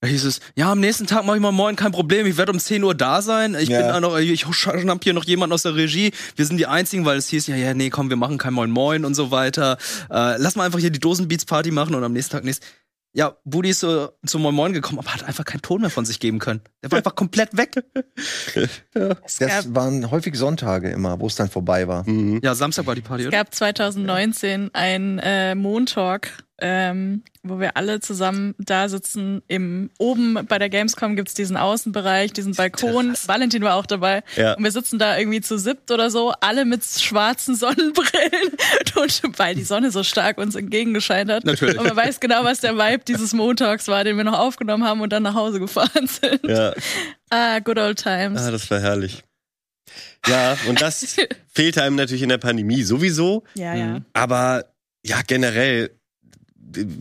da 0.00 0.06
hieß 0.06 0.24
es, 0.26 0.38
ja, 0.54 0.70
am 0.70 0.78
nächsten 0.78 1.08
Tag 1.08 1.24
mache 1.24 1.36
ich 1.36 1.42
mal 1.42 1.50
morgen, 1.50 1.74
kein 1.74 1.90
Problem, 1.90 2.24
ich 2.26 2.36
werde 2.36 2.52
um 2.52 2.60
10 2.60 2.84
Uhr 2.84 2.94
da 2.94 3.20
sein. 3.20 3.56
Ich 3.58 3.68
Ja. 3.68 3.78
bin 3.80 3.88
da 3.88 4.00
noch, 4.00 4.16
ich 4.16 4.46
schnapp 4.52 5.02
hier 5.02 5.12
noch 5.12 5.24
jemanden 5.24 5.52
aus 5.52 5.62
der 5.62 5.74
Regie. 5.74 6.12
Wir 6.36 6.46
sind 6.46 6.58
die 6.58 6.66
Einzigen, 6.68 7.04
weil 7.04 7.18
es 7.18 7.28
hieß, 7.28 7.48
ja, 7.48 7.56
ja, 7.56 7.74
nee, 7.74 7.90
komm, 7.90 8.08
wir 8.08 8.16
machen 8.16 8.38
kein 8.38 8.54
Moin 8.54 8.70
Moin 8.70 9.04
und 9.04 9.14
so 9.14 9.32
weiter. 9.32 9.76
Äh, 10.08 10.36
lass 10.38 10.54
mal 10.54 10.64
einfach 10.66 10.78
hier 10.78 10.90
die 10.90 11.00
Dosenbeats-Party 11.00 11.72
machen 11.72 11.96
und 11.96 12.04
am 12.04 12.12
nächsten 12.12 12.30
Tag 12.32 12.44
nächst. 12.44 12.62
Ja, 13.14 13.36
Budi 13.44 13.70
ist 13.70 13.80
so 13.80 14.10
zum 14.26 14.42
Moin 14.42 14.54
Moin 14.54 14.72
gekommen, 14.72 14.98
aber 14.98 15.12
hat 15.14 15.24
einfach 15.24 15.44
keinen 15.44 15.62
Ton 15.62 15.80
mehr 15.80 15.90
von 15.90 16.04
sich 16.04 16.20
geben 16.20 16.38
können. 16.38 16.60
Der 16.82 16.90
war 16.90 16.98
einfach 16.98 17.14
komplett 17.14 17.56
weg. 17.56 17.82
Es 19.24 19.38
gab, 19.38 19.48
Das 19.48 19.74
waren 19.74 20.10
häufig 20.10 20.34
Sonntage 20.36 20.90
immer, 20.90 21.18
wo 21.20 21.26
es 21.26 21.34
dann 21.34 21.48
vorbei 21.48 21.88
war. 21.88 22.04
Ja, 22.42 22.54
Samstag 22.54 22.86
war 22.86 22.94
die 22.94 23.00
Party, 23.00 23.22
es 23.22 23.28
oder? 23.28 23.36
gab 23.38 23.54
2019 23.54 24.70
ein 24.74 25.18
äh, 25.20 25.54
Montalk, 25.54 26.30
ähm, 26.60 27.22
wo 27.42 27.60
wir 27.60 27.76
alle 27.76 28.00
zusammen 28.00 28.54
da 28.58 28.88
sitzen. 28.88 29.42
Im, 29.48 29.90
oben 29.98 30.46
bei 30.48 30.58
der 30.58 30.68
Gamescom 30.68 31.14
gibt's 31.16 31.34
diesen 31.34 31.56
Außenbereich, 31.56 32.32
diesen 32.32 32.54
Balkon. 32.54 33.14
Valentin 33.26 33.62
war 33.62 33.76
auch 33.76 33.86
dabei. 33.86 34.22
Ja. 34.36 34.54
Und 34.54 34.64
wir 34.64 34.72
sitzen 34.72 34.98
da 34.98 35.16
irgendwie 35.16 35.40
zu 35.40 35.58
siebt 35.58 35.90
oder 35.90 36.10
so, 36.10 36.32
alle 36.40 36.64
mit 36.64 36.84
schwarzen 36.84 37.54
Sonnenbrillen. 37.54 38.52
Und 38.96 39.38
weil 39.38 39.54
die 39.54 39.64
Sonne 39.64 39.90
so 39.90 40.02
stark 40.02 40.38
uns 40.38 40.56
entgegengescheint 40.56 41.30
hat. 41.30 41.44
Natürlich. 41.44 41.78
Und 41.78 41.86
man 41.86 41.96
weiß 41.96 42.18
genau, 42.20 42.44
was 42.44 42.60
der 42.60 42.76
Vibe 42.76 43.04
dieses 43.06 43.32
Montags 43.32 43.86
war, 43.88 44.02
den 44.02 44.16
wir 44.16 44.24
noch 44.24 44.38
aufgenommen 44.38 44.84
haben 44.84 45.00
und 45.00 45.12
dann 45.12 45.22
nach 45.22 45.34
Hause 45.34 45.60
gefahren 45.60 46.06
sind. 46.06 46.44
Ja. 46.44 46.72
Ah, 47.30 47.60
good 47.60 47.78
old 47.78 48.02
times. 48.02 48.40
Ah, 48.40 48.50
das 48.50 48.70
war 48.70 48.80
herrlich. 48.80 49.22
Ja, 50.26 50.56
und 50.68 50.80
das 50.82 51.16
fehlte 51.54 51.82
einem 51.82 51.96
natürlich 51.96 52.22
in 52.22 52.28
der 52.28 52.38
Pandemie 52.38 52.82
sowieso. 52.82 53.44
ja, 53.54 53.74
ja. 53.74 54.00
Aber 54.12 54.64
ja, 55.04 55.20
generell, 55.26 55.90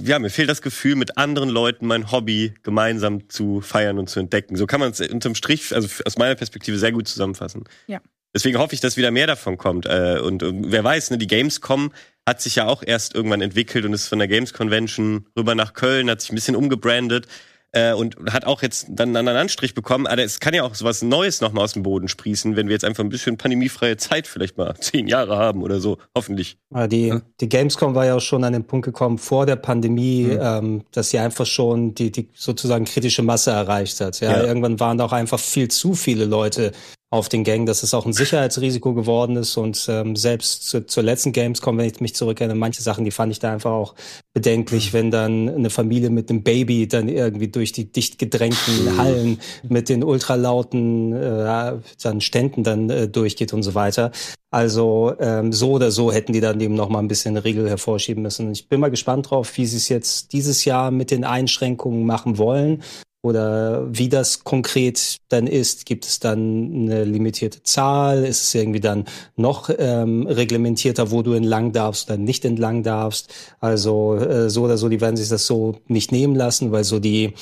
ja, 0.03 0.19
mir 0.19 0.29
fehlt 0.29 0.49
das 0.49 0.61
Gefühl, 0.61 0.95
mit 0.95 1.17
anderen 1.17 1.49
Leuten 1.49 1.87
mein 1.87 2.11
Hobby 2.11 2.53
gemeinsam 2.63 3.29
zu 3.29 3.61
feiern 3.61 3.99
und 3.99 4.09
zu 4.09 4.19
entdecken. 4.19 4.55
So 4.55 4.65
kann 4.65 4.79
man 4.79 4.91
es 4.91 5.01
unterm 5.01 5.35
Strich, 5.35 5.73
also 5.73 5.87
aus 6.05 6.17
meiner 6.17 6.35
Perspektive, 6.35 6.77
sehr 6.77 6.91
gut 6.91 7.07
zusammenfassen. 7.07 7.65
Ja. 7.87 8.01
Deswegen 8.33 8.57
hoffe 8.57 8.75
ich, 8.75 8.81
dass 8.81 8.97
wieder 8.97 9.11
mehr 9.11 9.27
davon 9.27 9.57
kommt. 9.57 9.85
Äh, 9.85 10.19
Und, 10.21 10.43
und 10.43 10.71
wer 10.71 10.83
weiß, 10.83 11.11
ne, 11.11 11.17
die 11.17 11.27
Gamescom 11.27 11.91
hat 12.25 12.41
sich 12.41 12.55
ja 12.55 12.67
auch 12.67 12.83
erst 12.85 13.15
irgendwann 13.15 13.41
entwickelt 13.41 13.85
und 13.85 13.93
ist 13.93 14.07
von 14.07 14.19
der 14.19 14.27
Games 14.27 14.53
Convention 14.53 15.25
rüber 15.37 15.55
nach 15.55 15.73
Köln, 15.73 16.09
hat 16.09 16.21
sich 16.21 16.31
ein 16.31 16.35
bisschen 16.35 16.55
umgebrandet 16.55 17.27
äh, 17.73 17.93
und 17.93 18.15
hat 18.31 18.45
auch 18.45 18.61
jetzt 18.61 18.87
dann 18.89 19.09
einen 19.09 19.17
anderen 19.17 19.37
Anstrich 19.37 19.73
bekommen. 19.73 20.07
Aber 20.07 20.23
es 20.23 20.39
kann 20.39 20.53
ja 20.53 20.63
auch 20.63 20.73
sowas 20.75 21.01
Neues 21.01 21.41
nochmal 21.41 21.63
aus 21.65 21.73
dem 21.73 21.83
Boden 21.83 22.07
sprießen, 22.07 22.55
wenn 22.55 22.67
wir 22.67 22.73
jetzt 22.73 22.85
einfach 22.85 23.03
ein 23.03 23.09
bisschen 23.09 23.37
pandemiefreie 23.37 23.97
Zeit 23.97 24.27
vielleicht 24.27 24.57
mal 24.57 24.75
zehn 24.79 25.07
Jahre 25.07 25.37
haben 25.37 25.63
oder 25.63 25.79
so, 25.79 25.97
hoffentlich. 26.15 26.57
Aber 26.73 26.87
Die, 26.87 27.13
die 27.41 27.49
Gamescom 27.49 27.95
war 27.95 28.05
ja 28.05 28.15
auch 28.15 28.21
schon 28.21 28.43
an 28.43 28.53
den 28.53 28.65
Punkt 28.65 28.85
gekommen 28.85 29.17
vor 29.17 29.45
der 29.45 29.55
Pandemie, 29.57 30.23
Mhm. 30.23 30.39
ähm, 30.41 30.83
dass 30.91 31.09
sie 31.09 31.19
einfach 31.19 31.45
schon 31.45 31.93
die, 31.95 32.11
die 32.11 32.29
sozusagen 32.33 32.85
kritische 32.85 33.21
Masse 33.23 33.51
erreicht 33.51 33.99
hat. 34.01 34.19
Ja, 34.19 34.31
Ja. 34.31 34.43
irgendwann 34.43 34.79
waren 34.79 34.97
da 34.97 35.05
auch 35.05 35.11
einfach 35.13 35.39
viel 35.39 35.67
zu 35.67 35.93
viele 35.93 36.25
Leute 36.25 36.71
auf 37.09 37.29
den 37.29 37.45
Gängen, 37.45 37.65
dass 37.65 37.83
es 37.83 37.93
auch 37.93 38.05
ein 38.05 38.11
Sicherheitsrisiko 38.11 38.93
geworden 38.93 39.37
ist 39.37 39.55
und 39.55 39.85
ähm, 39.89 40.17
selbst 40.17 40.67
zu, 40.67 40.85
zur 40.85 41.03
letzten 41.03 41.31
Gamescom, 41.31 41.77
wenn 41.77 41.85
ich 41.85 42.01
mich 42.01 42.15
zurückerinnere, 42.15 42.57
manche 42.57 42.81
Sachen, 42.81 43.05
die 43.05 43.11
fand 43.11 43.31
ich 43.31 43.39
da 43.39 43.53
einfach 43.53 43.71
auch 43.71 43.95
bedenklich, 44.33 44.91
wenn 44.91 45.09
dann 45.09 45.47
eine 45.47 45.69
Familie 45.69 46.09
mit 46.09 46.29
einem 46.29 46.43
Baby 46.43 46.85
dann 46.87 47.07
irgendwie 47.07 47.47
durch 47.47 47.71
die 47.71 47.89
dicht 47.89 48.19
gedrängten 48.19 48.97
Hallen 48.97 49.39
mit 49.69 49.87
den 49.87 50.03
ultralauten 50.03 51.13
äh, 51.13 51.79
dann 52.03 52.19
Ständen 52.19 52.63
dann 52.63 52.89
äh, 52.89 53.07
durchgeht 53.07 53.53
und 53.53 53.63
so 53.63 53.73
weiter. 53.73 54.11
Also 54.51 55.13
ähm, 55.19 55.53
so 55.53 55.71
oder 55.71 55.91
so 55.91 56.11
hätten 56.11 56.33
die 56.33 56.41
dann 56.41 56.59
eben 56.59 56.73
noch 56.73 56.89
mal 56.89 56.99
ein 56.99 57.07
bisschen 57.07 57.37
Regel 57.37 57.69
hervorschieben 57.69 58.23
müssen. 58.23 58.51
Ich 58.51 58.67
bin 58.67 58.81
mal 58.81 58.91
gespannt 58.91 59.29
drauf, 59.29 59.57
wie 59.57 59.65
sie 59.65 59.77
es 59.77 59.87
jetzt 59.87 60.33
dieses 60.33 60.65
Jahr 60.65 60.91
mit 60.91 61.11
den 61.11 61.23
Einschränkungen 61.23 62.05
machen 62.05 62.37
wollen 62.37 62.83
oder 63.21 63.87
wie 63.89 64.09
das 64.09 64.43
konkret 64.43 65.17
dann 65.29 65.47
ist. 65.47 65.85
Gibt 65.85 66.05
es 66.05 66.19
dann 66.19 66.73
eine 66.73 67.03
limitierte 67.03 67.63
Zahl? 67.63 68.23
Ist 68.23 68.43
es 68.43 68.55
irgendwie 68.55 68.79
dann 68.79 69.05
noch 69.35 69.69
ähm, 69.77 70.27
reglementierter, 70.27 71.11
wo 71.11 71.21
du 71.23 71.33
entlang 71.33 71.71
darfst 71.71 72.09
oder 72.09 72.17
nicht 72.17 72.45
entlang 72.45 72.83
darfst? 72.83 73.33
Also 73.59 74.15
äh, 74.15 74.49
so 74.49 74.63
oder 74.63 74.77
so, 74.77 74.89
die 74.89 75.01
werden 75.01 75.17
sich 75.17 75.29
das 75.29 75.47
so 75.47 75.75
nicht 75.87 76.11
nehmen 76.11 76.35
lassen, 76.35 76.71
weil 76.71 76.83
so 76.83 76.99
die 76.99 77.33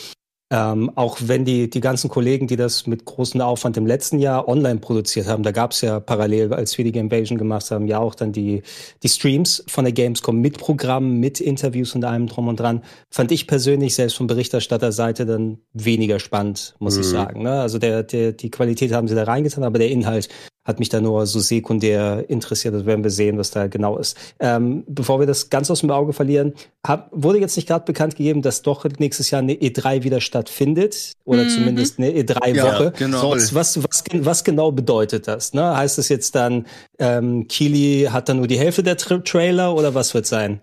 ähm, 0.52 0.92
auch 0.96 1.18
wenn 1.22 1.44
die, 1.44 1.70
die 1.70 1.80
ganzen 1.80 2.10
Kollegen, 2.10 2.46
die 2.46 2.56
das 2.56 2.86
mit 2.86 3.04
großem 3.04 3.42
Aufwand 3.42 3.78
im 3.78 3.88
letzten 3.88 4.20
Jahr 4.20 4.48
online 4.48 4.80
produziert 4.80 5.28
haben, 5.28 5.42
da 5.42 5.52
gab 5.52 5.72
es 5.72 5.82
ja 5.82 6.00
parallel, 6.00 6.54
als 6.54 6.78
wir 6.78 6.86
die 6.86 6.98
Invasion 6.98 7.40
gemacht 7.40 7.72
haben, 7.72 7.88
ja 7.88 7.98
auch 7.98 8.14
dann 8.14 8.32
die, 8.32 8.62
die 9.02 9.10
Streams 9.10 9.64
von 9.68 9.86
der 9.86 9.94
Gamescom 9.94 10.40
mit 10.40 10.60
Programmen, 10.60 11.20
mit 11.20 11.42
Interviews 11.42 11.96
und 11.96 12.06
allem 12.06 12.28
drum 12.28 12.48
und 12.48 12.60
dran, 12.60 12.84
fand 13.10 13.32
ich 13.32 13.48
persönlich 13.48 13.96
selbst 13.96 14.18
von 14.18 14.28
Berichterstatterseite 14.28 15.26
dann 15.26 15.58
weniger 15.74 16.20
spannend, 16.20 16.76
muss 16.78 16.98
ich 16.98 17.08
Mhm. 17.08 17.12
sagen. 17.12 17.44
Ne? 17.44 17.60
Also 17.62 17.80
der, 17.80 18.04
der, 18.04 18.32
die 18.32 18.52
Qualität 18.52 18.92
haben 18.94 19.08
sie 19.08 19.16
da 19.16 19.24
reingetan, 19.24 19.64
aber 19.64 19.80
der 19.80 19.90
Inhalt 19.90 20.30
hat 20.66 20.80
mich 20.80 20.90
da 20.90 21.00
nur 21.00 21.26
so 21.28 21.40
sekundär 21.40 22.26
interessiert. 22.28 22.74
Das 22.74 22.86
werden 22.86 23.04
wir 23.04 23.12
sehen, 23.12 23.38
was 23.38 23.52
da 23.52 23.68
genau 23.68 23.98
ist. 23.98 24.18
Ähm, 24.40 24.84
bevor 24.88 25.20
wir 25.20 25.28
das 25.28 25.50
ganz 25.50 25.70
aus 25.70 25.82
dem 25.82 25.92
Auge 25.92 26.12
verlieren, 26.12 26.54
hab, 26.86 27.10
wurde 27.12 27.40
jetzt 27.40 27.56
nicht 27.56 27.68
gerade 27.68 27.86
bekannt 27.86 28.16
gegeben, 28.16 28.42
dass 28.42 28.64
doch 28.64 28.84
nächstes 28.98 29.30
Jahr 29.32 29.42
eine 29.42 29.54
E3 29.54 30.04
wieder 30.04 30.20
stattfindet 30.22 31.14
oder 31.24 31.44
Mhm. 31.44 31.50
zumindest 31.50 32.00
eine 32.00 32.10
E3-Woche. 32.12 32.84
Ja, 32.86 32.90
genau. 32.90 33.32
Was, 33.32 33.54
was, 33.54 33.84
was, 33.84 34.04
was 34.14 34.44
genau 34.44 34.72
bedeutet 34.72 35.28
das? 35.28 35.54
Ne? 35.54 35.78
Heißt 35.78 36.00
es 36.00 36.10
jetzt 36.10 36.34
dann, 36.36 36.66
ähm, 37.00 37.48
Kili 37.48 38.08
hat 38.12 38.28
dann 38.28 38.38
nur 38.38 38.48
die 38.48 38.58
Hälfte 38.60 38.82
der 38.84 38.98
Tra 38.98 39.20
Trailer 39.20 39.76
oder 39.76 39.94
was 39.94 40.14
wird 40.14 40.26
sein? 40.26 40.62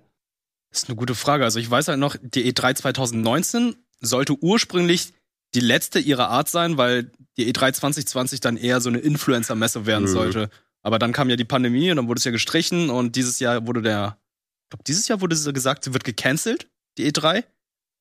Das 0.73 0.83
ist 0.85 0.89
eine 0.89 0.97
gute 0.97 1.15
Frage. 1.15 1.45
Also 1.45 1.59
ich 1.61 1.71
weiß 1.71 1.89
halt 1.89 1.99
noch, 1.99 2.17
die 2.21 2.51
E3 2.53 2.75
2019 2.75 3.77
sollte 4.01 4.35
ursprünglich 4.41 5.13
die 5.55 5.61
letzte 5.61 5.99
ihrer 5.99 6.29
Art 6.29 6.49
sein, 6.49 6.77
weil 6.79 7.11
die 7.37 7.49
E 7.49 7.51
E3 7.53 7.73
2020 7.73 8.41
dann 8.41 8.57
eher 8.57 8.81
so 8.81 8.89
eine 8.89 8.99
Influencer-Messe 8.99 9.87
werden 9.87 10.05
Mhm. 10.05 10.13
sollte. 10.13 10.51
Aber 10.83 10.99
dann 10.99 11.13
kam 11.13 11.31
ja 11.31 11.37
die 11.37 11.45
Pandemie 11.45 11.91
und 11.91 11.97
dann 11.97 12.09
wurde 12.09 12.19
es 12.19 12.25
ja 12.25 12.31
gestrichen 12.33 12.91
und 12.91 13.15
dieses 13.17 13.39
Jahr 13.39 13.67
wurde 13.67 13.83
der, 13.83 14.19
ich 14.65 14.71
glaube, 14.71 14.85
dieses 14.85 15.09
Jahr 15.09 15.21
wurde 15.21 15.37
gesagt, 15.53 15.85
sie 15.85 15.93
wird 15.93 16.05
gecancelt, 16.05 16.69
die 16.99 17.11
E3, 17.11 17.45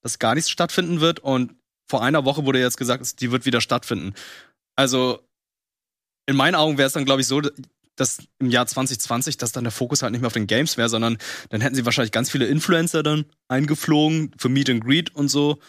dass 0.01 0.19
gar 0.19 0.33
nichts 0.35 0.49
stattfinden 0.49 0.99
wird 0.99 1.19
und 1.19 1.53
vor 1.89 2.01
einer 2.01 2.25
Woche 2.25 2.45
wurde 2.45 2.59
jetzt 2.59 2.77
gesagt, 2.77 3.19
die 3.21 3.31
wird 3.31 3.45
wieder 3.45 3.61
stattfinden. 3.61 4.13
Also 4.75 5.19
in 6.25 6.35
meinen 6.35 6.55
Augen 6.55 6.77
wäre 6.77 6.87
es 6.87 6.93
dann, 6.93 7.05
glaube 7.05 7.21
ich, 7.21 7.27
so, 7.27 7.41
dass 7.97 8.19
im 8.39 8.49
Jahr 8.49 8.65
2020, 8.65 9.37
dass 9.37 9.51
dann 9.51 9.65
der 9.65 9.71
Fokus 9.71 10.01
halt 10.01 10.13
nicht 10.13 10.21
mehr 10.21 10.27
auf 10.27 10.33
den 10.33 10.47
Games 10.47 10.77
wäre, 10.77 10.89
sondern 10.89 11.17
dann 11.49 11.61
hätten 11.61 11.75
sie 11.75 11.85
wahrscheinlich 11.85 12.13
ganz 12.13 12.31
viele 12.31 12.47
Influencer 12.47 13.03
dann 13.03 13.25
eingeflogen 13.49 14.31
für 14.37 14.49
Meet 14.49 14.69
and 14.69 14.83
Greet 14.83 15.13
und 15.13 15.27
so. 15.27 15.59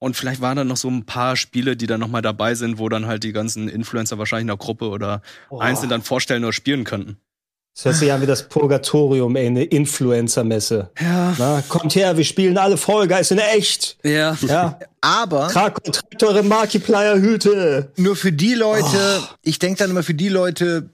Und 0.00 0.16
vielleicht 0.16 0.40
waren 0.40 0.56
dann 0.56 0.68
noch 0.68 0.76
so 0.76 0.88
ein 0.88 1.04
paar 1.06 1.36
Spiele, 1.36 1.76
die 1.76 1.86
dann 1.86 1.98
nochmal 2.00 2.22
dabei 2.22 2.54
sind, 2.54 2.78
wo 2.78 2.88
dann 2.88 3.06
halt 3.06 3.24
die 3.24 3.32
ganzen 3.32 3.68
Influencer 3.68 4.16
wahrscheinlich 4.18 4.42
in 4.42 4.48
der 4.48 4.56
Gruppe 4.56 4.88
oder 4.90 5.22
Oh. 5.50 5.58
einzeln 5.58 5.88
dann 5.88 6.02
vorstellen 6.02 6.44
oder 6.44 6.52
spielen 6.52 6.84
könnten. 6.84 7.16
Das 7.74 7.84
hört 7.84 7.94
sich 7.96 8.12
an 8.12 8.20
wie 8.20 8.26
das 8.26 8.48
Purgatorium, 8.48 9.36
ey, 9.36 9.46
eine 9.46 9.62
Influencer-Messe. 9.64 10.90
Ja. 11.00 11.34
Na, 11.38 11.62
kommt 11.68 11.94
her, 11.94 12.16
wir 12.16 12.24
spielen 12.24 12.58
alle 12.58 12.76
Fall 12.76 13.06
Guys 13.06 13.30
in 13.30 13.38
echt. 13.38 13.98
Ja. 14.02 14.36
Ja, 14.40 14.78
Aber 15.00 15.48
tragt, 15.48 15.86
tragt 15.94 16.22
eure 16.24 16.42
Markiplier-Hüte. 16.42 17.92
nur 17.96 18.16
für 18.16 18.32
die 18.32 18.54
Leute, 18.54 19.22
ich 19.42 19.58
denke 19.58 19.78
dann 19.78 19.90
immer 19.90 20.02
für 20.02 20.14
die 20.14 20.28
Leute, 20.28 20.90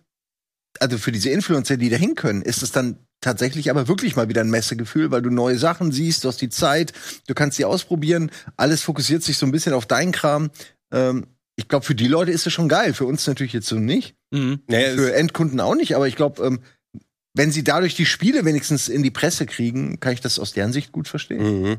also 0.80 0.98
für 0.98 1.12
diese 1.12 1.30
Influencer, 1.30 1.76
die 1.78 1.88
da 1.88 1.96
hin 1.96 2.14
können, 2.16 2.42
ist 2.42 2.62
es 2.62 2.72
dann 2.72 2.98
tatsächlich 3.24 3.70
aber 3.70 3.88
wirklich 3.88 4.16
mal 4.16 4.28
wieder 4.28 4.42
ein 4.42 4.50
Messegefühl, 4.50 5.10
weil 5.10 5.22
du 5.22 5.30
neue 5.30 5.58
Sachen 5.58 5.92
siehst, 5.92 6.24
du 6.24 6.28
hast 6.28 6.40
die 6.40 6.50
Zeit, 6.50 6.92
du 7.26 7.34
kannst 7.34 7.56
sie 7.56 7.64
ausprobieren, 7.64 8.30
alles 8.56 8.82
fokussiert 8.82 9.22
sich 9.22 9.38
so 9.38 9.46
ein 9.46 9.52
bisschen 9.52 9.72
auf 9.72 9.86
deinen 9.86 10.12
Kram. 10.12 10.50
Ähm, 10.92 11.26
ich 11.56 11.68
glaube, 11.68 11.86
für 11.86 11.94
die 11.94 12.08
Leute 12.08 12.32
ist 12.32 12.46
es 12.46 12.52
schon 12.52 12.68
geil, 12.68 12.94
für 12.94 13.06
uns 13.06 13.26
natürlich 13.26 13.52
jetzt 13.52 13.68
so 13.68 13.76
nicht, 13.76 14.16
Mhm. 14.34 14.60
Naja, 14.66 14.94
für 14.96 15.14
Endkunden 15.14 15.60
auch 15.60 15.76
nicht, 15.76 15.94
aber 15.94 16.08
ich 16.08 16.16
glaube, 16.16 16.44
ähm, 16.44 16.60
wenn 17.34 17.52
sie 17.52 17.62
dadurch 17.62 17.94
die 17.94 18.06
Spiele 18.06 18.44
wenigstens 18.44 18.88
in 18.88 19.02
die 19.02 19.12
Presse 19.12 19.46
kriegen, 19.46 20.00
kann 20.00 20.12
ich 20.12 20.20
das 20.20 20.38
aus 20.38 20.52
deren 20.52 20.72
Sicht 20.72 20.92
gut 20.92 21.08
verstehen. 21.08 21.62
Mhm. 21.62 21.76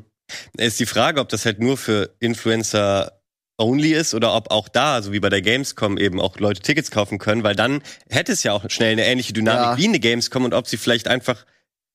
Ist 0.57 0.79
die 0.79 0.85
Frage, 0.85 1.19
ob 1.19 1.29
das 1.29 1.45
halt 1.45 1.59
nur 1.59 1.77
für 1.77 2.15
Influencer 2.19 3.14
only 3.57 3.93
ist 3.93 4.13
oder 4.13 4.33
ob 4.35 4.51
auch 4.51 4.67
da, 4.67 5.01
so 5.01 5.11
wie 5.11 5.19
bei 5.19 5.29
der 5.29 5.41
Gamescom, 5.41 5.97
eben 5.97 6.19
auch 6.19 6.39
Leute 6.39 6.61
Tickets 6.61 6.91
kaufen 6.91 7.19
können, 7.19 7.43
weil 7.43 7.55
dann 7.55 7.81
hätte 8.09 8.31
es 8.31 8.43
ja 8.43 8.53
auch 8.53 8.69
schnell 8.69 8.91
eine 8.91 9.05
ähnliche 9.05 9.33
Dynamik 9.33 9.61
Ja. 9.65 9.77
wie 9.77 9.87
eine 9.87 9.99
Gamescom 9.99 10.43
und 10.43 10.53
ob 10.53 10.67
sie 10.67 10.77
vielleicht 10.77 11.07
einfach 11.07 11.45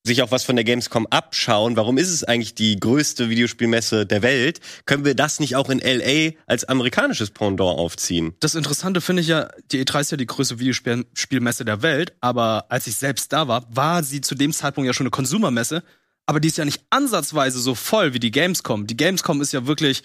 sich 0.03 0.23
auch 0.23 0.31
was 0.31 0.43
von 0.43 0.55
der 0.55 0.65
Gamescom 0.65 1.05
abschauen. 1.11 1.75
Warum 1.75 1.99
ist 1.99 2.09
es 2.09 2.23
eigentlich 2.23 2.55
die 2.55 2.79
größte 2.79 3.29
Videospielmesse 3.29 4.07
der 4.07 4.23
Welt? 4.23 4.59
Können 4.87 5.05
wir 5.05 5.13
das 5.13 5.39
nicht 5.39 5.55
auch 5.55 5.69
in 5.69 5.79
LA 5.79 6.31
als 6.47 6.63
amerikanisches 6.63 7.29
Pendant 7.29 7.77
aufziehen? 7.77 8.33
Das 8.39 8.55
Interessante 8.55 8.99
finde 8.99 9.21
ich 9.21 9.27
ja, 9.27 9.49
die 9.71 9.85
E3 9.85 10.01
ist 10.01 10.09
ja 10.09 10.17
die 10.17 10.25
größte 10.25 10.57
Videospielmesse 10.57 11.65
der 11.65 11.83
Welt, 11.83 12.13
aber 12.19 12.65
als 12.69 12.87
ich 12.87 12.95
selbst 12.95 13.31
da 13.31 13.47
war, 13.47 13.63
war 13.69 14.01
sie 14.01 14.21
zu 14.21 14.33
dem 14.33 14.53
Zeitpunkt 14.53 14.87
ja 14.87 14.93
schon 14.93 15.05
eine 15.05 15.11
Konsumermesse, 15.11 15.83
aber 16.25 16.39
die 16.39 16.47
ist 16.47 16.57
ja 16.57 16.65
nicht 16.65 16.81
ansatzweise 16.89 17.59
so 17.59 17.75
voll 17.75 18.15
wie 18.15 18.19
die 18.19 18.31
Gamescom. 18.31 18.87
Die 18.87 18.97
Gamescom 18.97 19.39
ist 19.41 19.53
ja 19.53 19.67
wirklich 19.67 20.01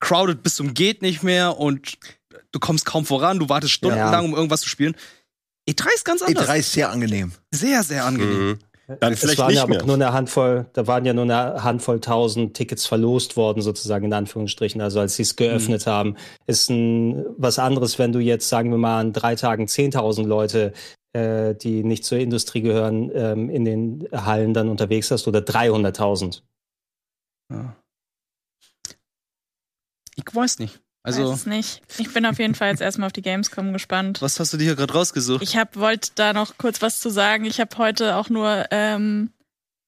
crowded 0.00 0.42
bis 0.42 0.56
zum 0.56 0.74
geht 0.74 1.02
nicht 1.02 1.22
mehr 1.22 1.58
und 1.58 1.98
du 2.52 2.58
kommst 2.60 2.84
kaum 2.86 3.04
voran, 3.04 3.38
du 3.38 3.48
wartest 3.48 3.72
stundenlang, 3.74 4.12
Ja. 4.24 4.28
um 4.30 4.34
irgendwas 4.34 4.60
zu 4.62 4.68
spielen. 4.68 4.94
E3 5.68 5.86
ist 5.94 6.04
ganz 6.04 6.22
anders. 6.22 6.48
E3 6.48 6.58
ist 6.60 6.72
sehr 6.72 6.90
angenehm. 6.90 7.32
Sehr, 7.52 7.82
sehr 7.82 8.04
angenehm. 8.04 8.48
Mhm. 8.48 8.58
Dann 9.00 9.12
Es 9.12 9.20
vielleicht 9.20 9.38
waren 9.38 9.48
ja 9.50 9.54
nicht 9.54 9.62
aber 9.64 9.74
mehr. 9.74 9.84
nur 9.84 9.94
eine 9.96 10.12
Handvoll, 10.14 10.66
da 10.72 10.86
waren 10.86 11.04
ja 11.04 11.12
nur 11.12 11.24
eine 11.24 11.62
Handvoll 11.62 12.00
tausend 12.00 12.54
Tickets 12.56 12.86
verlost 12.86 13.36
worden, 13.36 13.60
sozusagen 13.60 14.06
in 14.06 14.14
Anführungsstrichen, 14.14 14.80
also 14.80 14.98
als 15.00 15.16
sie 15.16 15.24
es 15.24 15.36
geöffnet 15.36 15.84
Mhm. 15.84 15.90
haben. 15.90 16.16
Ist 16.46 16.70
ein, 16.70 17.26
was 17.36 17.58
anderes, 17.58 17.98
wenn 17.98 18.12
du 18.12 18.18
jetzt, 18.18 18.48
sagen 18.48 18.70
wir 18.70 18.78
mal, 18.78 19.00
an 19.00 19.12
drei 19.12 19.34
Tagen 19.34 19.66
10.000 19.68 20.26
Leute, 20.26 20.72
äh, 21.12 21.54
die 21.54 21.84
nicht 21.84 22.06
zur 22.06 22.16
Industrie 22.16 22.62
gehören, 22.62 23.10
ähm, 23.14 23.50
in 23.50 23.66
den 23.66 24.08
Hallen 24.10 24.54
dann 24.54 24.70
unterwegs 24.70 25.10
hast 25.10 25.28
oder 25.28 25.42
300.000. 25.42 26.42
Ja. 27.52 27.76
Ich 30.18 30.34
weiß 30.34 30.58
nicht. 30.58 30.80
Also, 31.02 31.30
weiß 31.30 31.40
es 31.40 31.46
nicht. 31.46 31.82
Ich 31.98 32.12
bin 32.12 32.26
auf 32.26 32.38
jeden 32.38 32.54
Fall 32.54 32.70
jetzt 32.70 32.82
erstmal 32.82 33.06
auf 33.06 33.12
die 33.12 33.22
Gamescom 33.22 33.72
gespannt. 33.72 34.20
was 34.20 34.38
hast 34.40 34.52
du 34.52 34.56
dir 34.56 34.64
hier 34.64 34.76
gerade 34.76 34.92
rausgesucht? 34.92 35.42
Ich 35.42 35.56
hab, 35.56 35.76
wollte 35.76 36.10
da 36.14 36.32
noch 36.32 36.58
kurz 36.58 36.82
was 36.82 37.00
zu 37.00 37.08
sagen. 37.08 37.44
Ich 37.44 37.60
habe 37.60 37.76
heute 37.78 38.16
auch 38.16 38.28
nur 38.28 38.66
ähm, 38.70 39.30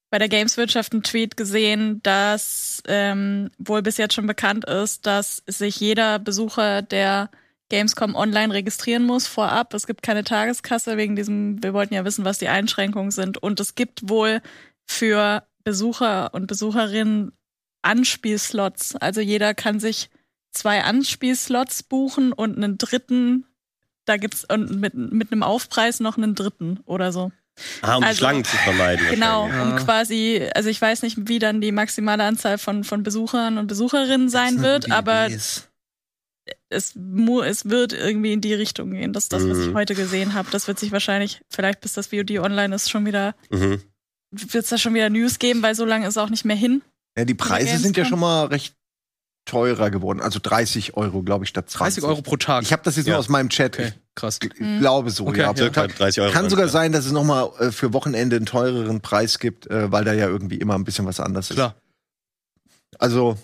bei 0.09 0.19
der 0.19 0.29
Gameswirtschaft 0.29 0.93
einen 0.93 1.03
Tweet 1.03 1.37
gesehen, 1.37 2.01
dass 2.03 2.81
ähm, 2.87 3.51
wohl 3.59 3.81
bis 3.81 3.97
jetzt 3.97 4.13
schon 4.13 4.27
bekannt 4.27 4.65
ist, 4.65 5.05
dass 5.05 5.43
sich 5.47 5.79
jeder 5.79 6.17
Besucher 6.17 6.81
der 6.81 7.29
Gamescom 7.69 8.15
online 8.15 8.53
registrieren 8.53 9.05
muss 9.05 9.27
vorab. 9.27 9.73
Es 9.73 9.87
gibt 9.87 10.03
keine 10.03 10.23
Tageskasse 10.23 10.97
wegen 10.97 11.15
diesem, 11.15 11.61
wir 11.63 11.73
wollten 11.73 11.93
ja 11.93 12.03
wissen, 12.03 12.25
was 12.25 12.37
die 12.37 12.49
Einschränkungen 12.49 13.11
sind. 13.11 13.37
Und 13.37 13.59
es 13.59 13.75
gibt 13.75 14.09
wohl 14.09 14.41
für 14.85 15.43
Besucher 15.63 16.33
und 16.33 16.47
Besucherinnen 16.47 17.31
Anspielslots. 17.81 18.95
Also 18.95 19.21
jeder 19.21 19.53
kann 19.53 19.79
sich 19.79 20.09
zwei 20.51 20.83
Anspielslots 20.83 21.83
buchen 21.83 22.33
und 22.33 22.57
einen 22.57 22.77
dritten, 22.77 23.45
da 24.05 24.17
gibt's 24.17 24.45
und 24.45 24.79
mit, 24.79 24.93
mit 24.93 25.31
einem 25.31 25.43
Aufpreis 25.43 25.99
noch 25.99 26.17
einen 26.17 26.35
dritten 26.35 26.79
oder 26.85 27.11
so. 27.11 27.31
Ah, 27.81 27.95
um 27.97 28.03
Also- 28.03 28.17
Schlangen 28.19 28.43
zu 28.45 28.55
vermeiden. 28.57 29.05
Genau, 29.09 29.43
wahrscheinlich. 29.43 29.65
um 29.73 29.77
Ja. 29.77 29.83
quasi, 29.83 30.49
also 30.55 30.69
ich 30.69 30.81
weiß 30.81 31.03
nicht, 31.03 31.27
wie 31.27 31.37
dann 31.39 31.61
die 31.61 31.71
maximale 31.71 32.23
Anzahl 32.23 32.57
von, 32.57 32.83
von 32.83 33.03
Besuchern 33.03 33.57
und 33.57 33.67
Besucherinnen 33.67 34.29
sein 34.29 34.61
wird, 34.61 34.89
aber 34.91 35.27
es, 36.69 36.93
mu 36.95 37.41
es 37.41 37.69
wird 37.69 37.93
irgendwie 37.93 38.33
in 38.33 38.41
die 38.41 38.53
Richtung 38.53 38.91
gehen. 38.91 39.13
Das 39.13 39.23
ist 39.25 39.33
das, 39.33 39.47
was 39.47 39.57
ich 39.59 39.67
Mhm. 39.67 39.75
heute 39.75 39.95
gesehen 39.95 40.33
habe. 40.33 40.49
Das 40.51 40.67
wird 40.67 40.79
sich 40.79 40.91
wahrscheinlich, 40.91 41.41
vielleicht 41.49 41.81
bis 41.81 41.93
das 41.93 42.07
VOD 42.07 42.39
online 42.39 42.73
ist, 42.73 42.89
schon 42.89 43.05
wieder, 43.05 43.35
Mhm. 43.49 43.81
wird 44.31 44.63
es 44.63 44.69
da 44.69 44.77
schon 44.77 44.93
wieder 44.93 45.09
News 45.09 45.37
geben, 45.39 45.61
weil 45.61 45.75
so 45.75 45.85
lange 45.85 46.07
ist 46.07 46.17
auch 46.17 46.29
nicht 46.29 46.45
mehr 46.45 46.55
hin. 46.55 46.81
Ja, 47.17 47.25
die 47.25 47.33
Preise 47.35 47.77
sind 47.77 47.97
ja 47.97 48.05
schon 48.05 48.19
mal 48.19 48.45
recht 48.45 48.75
teurer 49.45 49.89
geworden. 49.89 50.21
Also 50.21 50.39
30 50.41 50.95
Euro, 50.97 51.23
glaube 51.23 51.45
ich, 51.45 51.49
statt 51.49 51.69
20. 51.69 52.03
30 52.03 52.09
Euro 52.09 52.21
pro 52.21 52.37
Tag. 52.37 52.63
Ich 52.63 52.71
habe 52.71 52.83
das 52.83 52.95
jetzt 52.95 53.07
Ja. 53.07 53.13
nur 53.13 53.19
aus 53.19 53.29
meinem 53.29 53.49
Chat. 53.49 53.75
okay, 53.79 53.93
krass. 54.15 54.39
Ich 54.43 54.59
Mhm. 54.59 54.79
glaube 54.79 55.09
so, 55.09 55.25
Okay, 55.27 55.39
ja. 55.39 55.43
ja. 55.45 55.51
Pro 55.53 55.57
Circa 55.57 55.87
Tag. 55.87 55.95
30 55.97 56.21
Euro. 56.23 56.31
Kann 56.31 56.49
sogar 56.49 56.65
ja. 56.67 56.71
sein, 56.71 56.91
dass 56.91 57.05
es 57.05 57.11
noch 57.11 57.23
mal 57.23 57.51
äh, 57.59 57.71
für 57.71 57.91
Wochenende 57.93 58.35
einen 58.35 58.45
teureren 58.45 59.01
Preis 59.01 59.39
gibt, 59.39 59.67
äh, 59.67 59.91
weil 59.91 60.03
da 60.05 60.13
ja 60.13 60.27
irgendwie 60.27 60.57
immer 60.57 60.75
ein 60.75 60.83
bisschen 60.83 61.05
was 61.05 61.19
anders 61.19 61.49
ist. 61.49 61.55
Klar. 61.55 61.75
Also, 62.99 63.37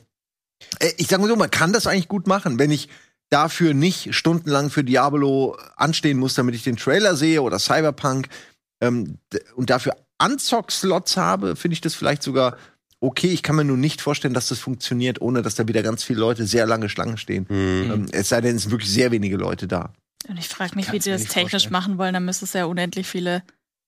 äh, 0.80 0.92
ich 0.98 1.08
sag 1.08 1.20
mal 1.20 1.28
so, 1.28 1.36
man 1.36 1.52
kann 1.52 1.74
das 1.74 1.88
eigentlich 1.88 2.08
gut 2.08 2.28
machen, 2.28 2.60
wenn 2.60 2.72
ich 2.72 2.90
dafür 3.30 3.74
nicht 3.74 4.14
stundenlang 4.16 4.70
für 4.70 4.84
Diablo 4.84 5.58
anstehen 5.76 6.18
muss, 6.18 6.36
damit 6.36 6.56
ich 6.56 6.64
den 6.64 6.78
Trailer 6.78 7.16
sehe 7.16 7.42
oder 7.42 7.60
Cyberpunk 7.60 8.30
ähm, 8.82 9.18
und 9.56 9.70
dafür 9.70 9.96
Anzock-Slots 10.20 11.18
habe, 11.18 11.56
finde 11.56 11.74
ich 11.74 11.82
das 11.82 11.94
vielleicht 11.96 12.24
sogar 12.24 12.58
okay. 13.00 13.28
Ich 13.28 13.44
kann 13.44 13.56
mir 13.56 13.64
nur 13.64 13.78
nicht 13.78 14.02
vorstellen, 14.02 14.34
dass 14.34 14.50
das 14.50 14.60
funktioniert, 14.60 15.22
ohne 15.22 15.42
dass 15.42 15.56
da 15.56 15.68
wieder 15.68 15.84
ganz 15.84 16.04
viele 16.04 16.20
Leute 16.20 16.46
sehr 16.46 16.66
lange 16.66 16.90
Schlangen 16.90 17.18
stehen. 17.18 17.46
Mhm. 17.50 17.92
Ähm, 17.92 18.06
es 18.12 18.30
sei 18.30 18.42
denn, 18.42 18.56
es 18.56 18.64
sind 18.64 18.72
wirklich 18.72 18.92
sehr 18.92 19.12
wenige 19.12 19.38
Leute 19.38 19.68
da. 19.68 19.94
Und 20.28 20.38
ich 20.38 20.48
frage 20.48 20.76
mich, 20.76 20.88
wie 20.88 20.92
Kann's 20.92 21.04
die 21.06 21.12
das 21.12 21.26
technisch 21.26 21.52
vorstellen. 21.52 21.72
machen 21.72 21.98
wollen. 21.98 22.14
Dann 22.14 22.26
müsste 22.26 22.46
es 22.46 22.54
ja 22.54 22.66
unendlich 22.66 23.08
viele 23.08 23.44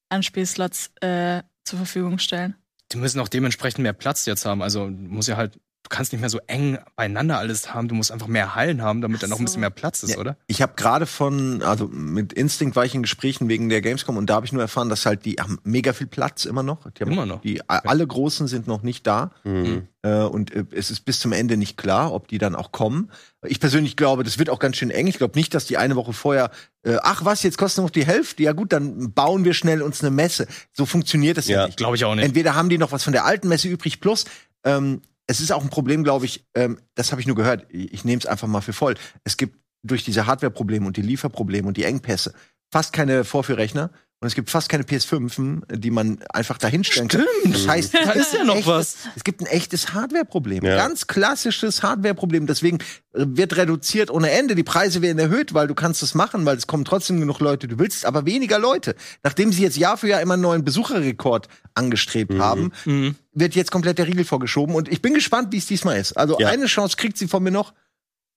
Anspielslots 0.09 0.91
äh, 1.01 1.43
zur 1.63 1.77
Verfügung 1.77 2.19
stellen. 2.19 2.55
Die 2.91 2.97
müssen 2.97 3.19
auch 3.19 3.27
dementsprechend 3.27 3.79
mehr 3.79 3.93
Platz 3.93 4.25
jetzt 4.25 4.45
haben. 4.45 4.61
Also 4.61 4.87
du 4.87 4.91
musst 4.91 5.27
ja 5.27 5.37
halt, 5.37 5.59
kannst 5.89 6.11
nicht 6.13 6.21
mehr 6.21 6.29
so 6.29 6.39
eng 6.47 6.77
beieinander 6.95 7.37
alles 7.39 7.73
haben. 7.73 7.87
Du 7.87 7.95
musst 7.95 8.11
einfach 8.11 8.27
mehr 8.27 8.55
Hallen 8.55 8.81
haben, 8.81 9.01
damit 9.01 9.17
Ach 9.17 9.21
dann 9.21 9.33
auch 9.33 9.39
ein 9.39 9.45
bisschen 9.45 9.55
so. 9.55 9.59
mehr 9.61 9.69
Platz 9.71 10.03
ist, 10.03 10.13
Ja. 10.13 10.17
oder? 10.19 10.37
Ich 10.47 10.61
habe 10.61 10.73
gerade 10.75 11.05
von, 11.05 11.61
also 11.63 11.87
mit 11.87 12.31
Instinct 12.33 12.75
war 12.75 12.85
ich 12.85 12.95
in 12.95 13.01
Gesprächen 13.01 13.49
wegen 13.49 13.69
der 13.69 13.81
Gamescom 13.81 14.15
und 14.17 14.29
da 14.29 14.35
habe 14.35 14.45
ich 14.45 14.51
nur 14.53 14.61
erfahren, 14.61 14.89
dass 14.89 15.05
halt 15.05 15.25
die 15.25 15.35
haben 15.35 15.59
mega 15.63 15.93
viel 15.93 16.07
Platz 16.07 16.45
immer 16.45 16.63
noch. 16.63 16.89
Die 16.91 17.01
haben 17.03 17.11
Immer 17.11 17.25
noch? 17.25 17.41
Die, 17.41 17.61
Alle 17.67 18.05
Großen 18.07 18.47
sind 18.47 18.67
noch 18.67 18.83
nicht 18.83 19.05
da. 19.07 19.31
Mhm. 19.43 19.87
Äh, 20.01 20.21
und 20.23 20.53
äh, 20.55 20.63
es 20.71 20.91
ist 20.91 21.01
bis 21.01 21.19
zum 21.19 21.33
Ende 21.33 21.57
nicht 21.57 21.75
klar, 21.75 22.13
ob 22.13 22.27
die 22.29 22.37
dann 22.37 22.55
auch 22.55 22.71
kommen. 22.71 23.11
Ich 23.45 23.59
persönlich 23.59 23.97
glaube, 23.97 24.23
das 24.23 24.39
wird 24.39 24.49
auch 24.49 24.59
ganz 24.59 24.77
schön 24.77 24.91
eng. 24.91 25.07
Ich 25.07 25.17
glaube 25.17 25.37
nicht, 25.37 25.53
dass 25.53 25.65
die 25.65 25.77
eine 25.77 25.95
Woche 25.97 26.13
vorher, 26.13 26.51
äh, 26.83 26.97
ach 27.03 27.25
was, 27.25 27.43
jetzt 27.43 27.57
kostet 27.57 27.83
noch 27.83 27.89
die 27.89 28.05
Hälfte. 28.05 28.43
Ja 28.43 28.53
gut, 28.53 28.71
dann 28.71 29.11
bauen 29.11 29.43
wir 29.43 29.53
schnell 29.53 29.81
uns 29.81 30.01
eine 30.01 30.11
Messe. 30.11 30.47
So 30.71 30.85
funktioniert 30.85 31.37
das 31.37 31.47
ja, 31.49 31.61
Ja. 31.61 31.65
nicht. 31.65 31.77
Glaube 31.77 31.97
ich 31.97 32.05
auch 32.05 32.15
nicht. 32.15 32.23
Entweder 32.23 32.55
haben 32.55 32.69
die 32.69 32.77
noch 32.77 32.91
was 32.93 33.03
von 33.03 33.11
der 33.11 33.25
alten 33.25 33.49
Messe 33.49 33.67
übrig, 33.67 33.99
plus 33.99 34.23
ähm, 34.63 35.01
es 35.29 35.39
ist 35.39 35.51
auch 35.51 35.61
ein 35.61 35.69
Problem, 35.69 36.03
glaube 36.03 36.25
ich, 36.25 36.43
ähm, 36.55 36.79
das 36.95 37.11
habe 37.11 37.21
ich 37.21 37.27
nur 37.27 37.35
gehört, 37.35 37.67
ich, 37.69 37.93
ich 37.93 38.03
nehme 38.03 38.19
es 38.19 38.25
einfach 38.25 38.47
mal 38.47 38.61
für 38.61 38.73
voll. 38.73 38.95
Es 39.23 39.37
gibt 39.37 39.59
durch 39.83 40.03
diese 40.03 40.25
Hardware-Probleme 40.25 40.87
und 40.87 40.97
die 40.97 41.03
Lieferprobleme 41.03 41.67
und 41.67 41.77
die 41.77 41.83
Engpässe 41.83 42.33
fast 42.71 42.93
keine 42.93 43.23
Vorführrechner 43.23 43.91
und 44.21 44.27
es 44.27 44.35
gibt 44.35 44.49
fast 44.49 44.67
keine 44.67 44.83
PS5, 44.83 45.75
die 45.77 45.91
man 45.91 46.19
einfach 46.33 46.57
dahinstellen 46.57 47.07
kann. 47.07 47.23
Das 47.45 47.67
heißt, 47.67 47.93
Da 47.93 48.11
ist 48.11 48.33
ja 48.33 48.43
noch 48.43 48.55
echtes, 48.55 48.67
was. 48.67 48.95
Es 49.15 49.23
gibt 49.23 49.39
ein 49.41 49.45
echtes 49.47 49.93
Hardware-Problem. 49.93 50.63
Ja. 50.65 50.75
Ganz 50.75 51.07
klassisches 51.07 51.83
Hardware-Problem. 51.83 52.45
Deswegen 52.45 52.79
äh, 53.13 53.25
wird 53.27 53.55
reduziert 53.55 54.11
ohne 54.11 54.29
Ende. 54.31 54.55
Die 54.55 54.63
Preise 54.63 55.01
werden 55.01 55.19
erhöht, 55.19 55.53
weil 55.53 55.67
du 55.67 55.73
kannst 55.73 56.03
es 56.03 56.15
machen, 56.15 56.45
weil 56.45 56.57
es 56.57 56.67
kommen 56.67 56.83
trotzdem 56.83 57.19
genug 57.21 57.39
Leute. 57.39 57.69
Du 57.69 57.79
willst 57.79 58.05
aber 58.05 58.25
weniger 58.25 58.59
Leute. 58.59 58.95
Nachdem 59.23 59.53
sie 59.53 59.63
jetzt 59.63 59.77
Jahr 59.77 59.95
für 59.97 60.09
Jahr 60.09 60.21
immer 60.21 60.33
einen 60.33 60.43
neuen 60.43 60.65
Besucherrekord 60.65 61.47
angestrebt 61.73 62.37
haben, 62.39 62.71
Mhm. 62.85 63.15
wird 63.33 63.55
jetzt 63.55 63.71
komplett 63.71 63.99
der 63.99 64.07
Riegel 64.07 64.25
vorgeschoben. 64.25 64.75
Und 64.75 64.89
ich 64.89 65.01
bin 65.01 65.13
gespannt, 65.13 65.53
wie 65.53 65.57
es 65.59 65.65
diesmal 65.65 65.97
ist. 65.97 66.17
Also 66.17 66.37
Ja. 66.39 66.49
eine 66.49 66.65
Chance 66.65 66.97
kriegt 66.97 67.17
sie 67.17 67.27
von 67.29 67.41
mir 67.41 67.51
noch. 67.51 67.73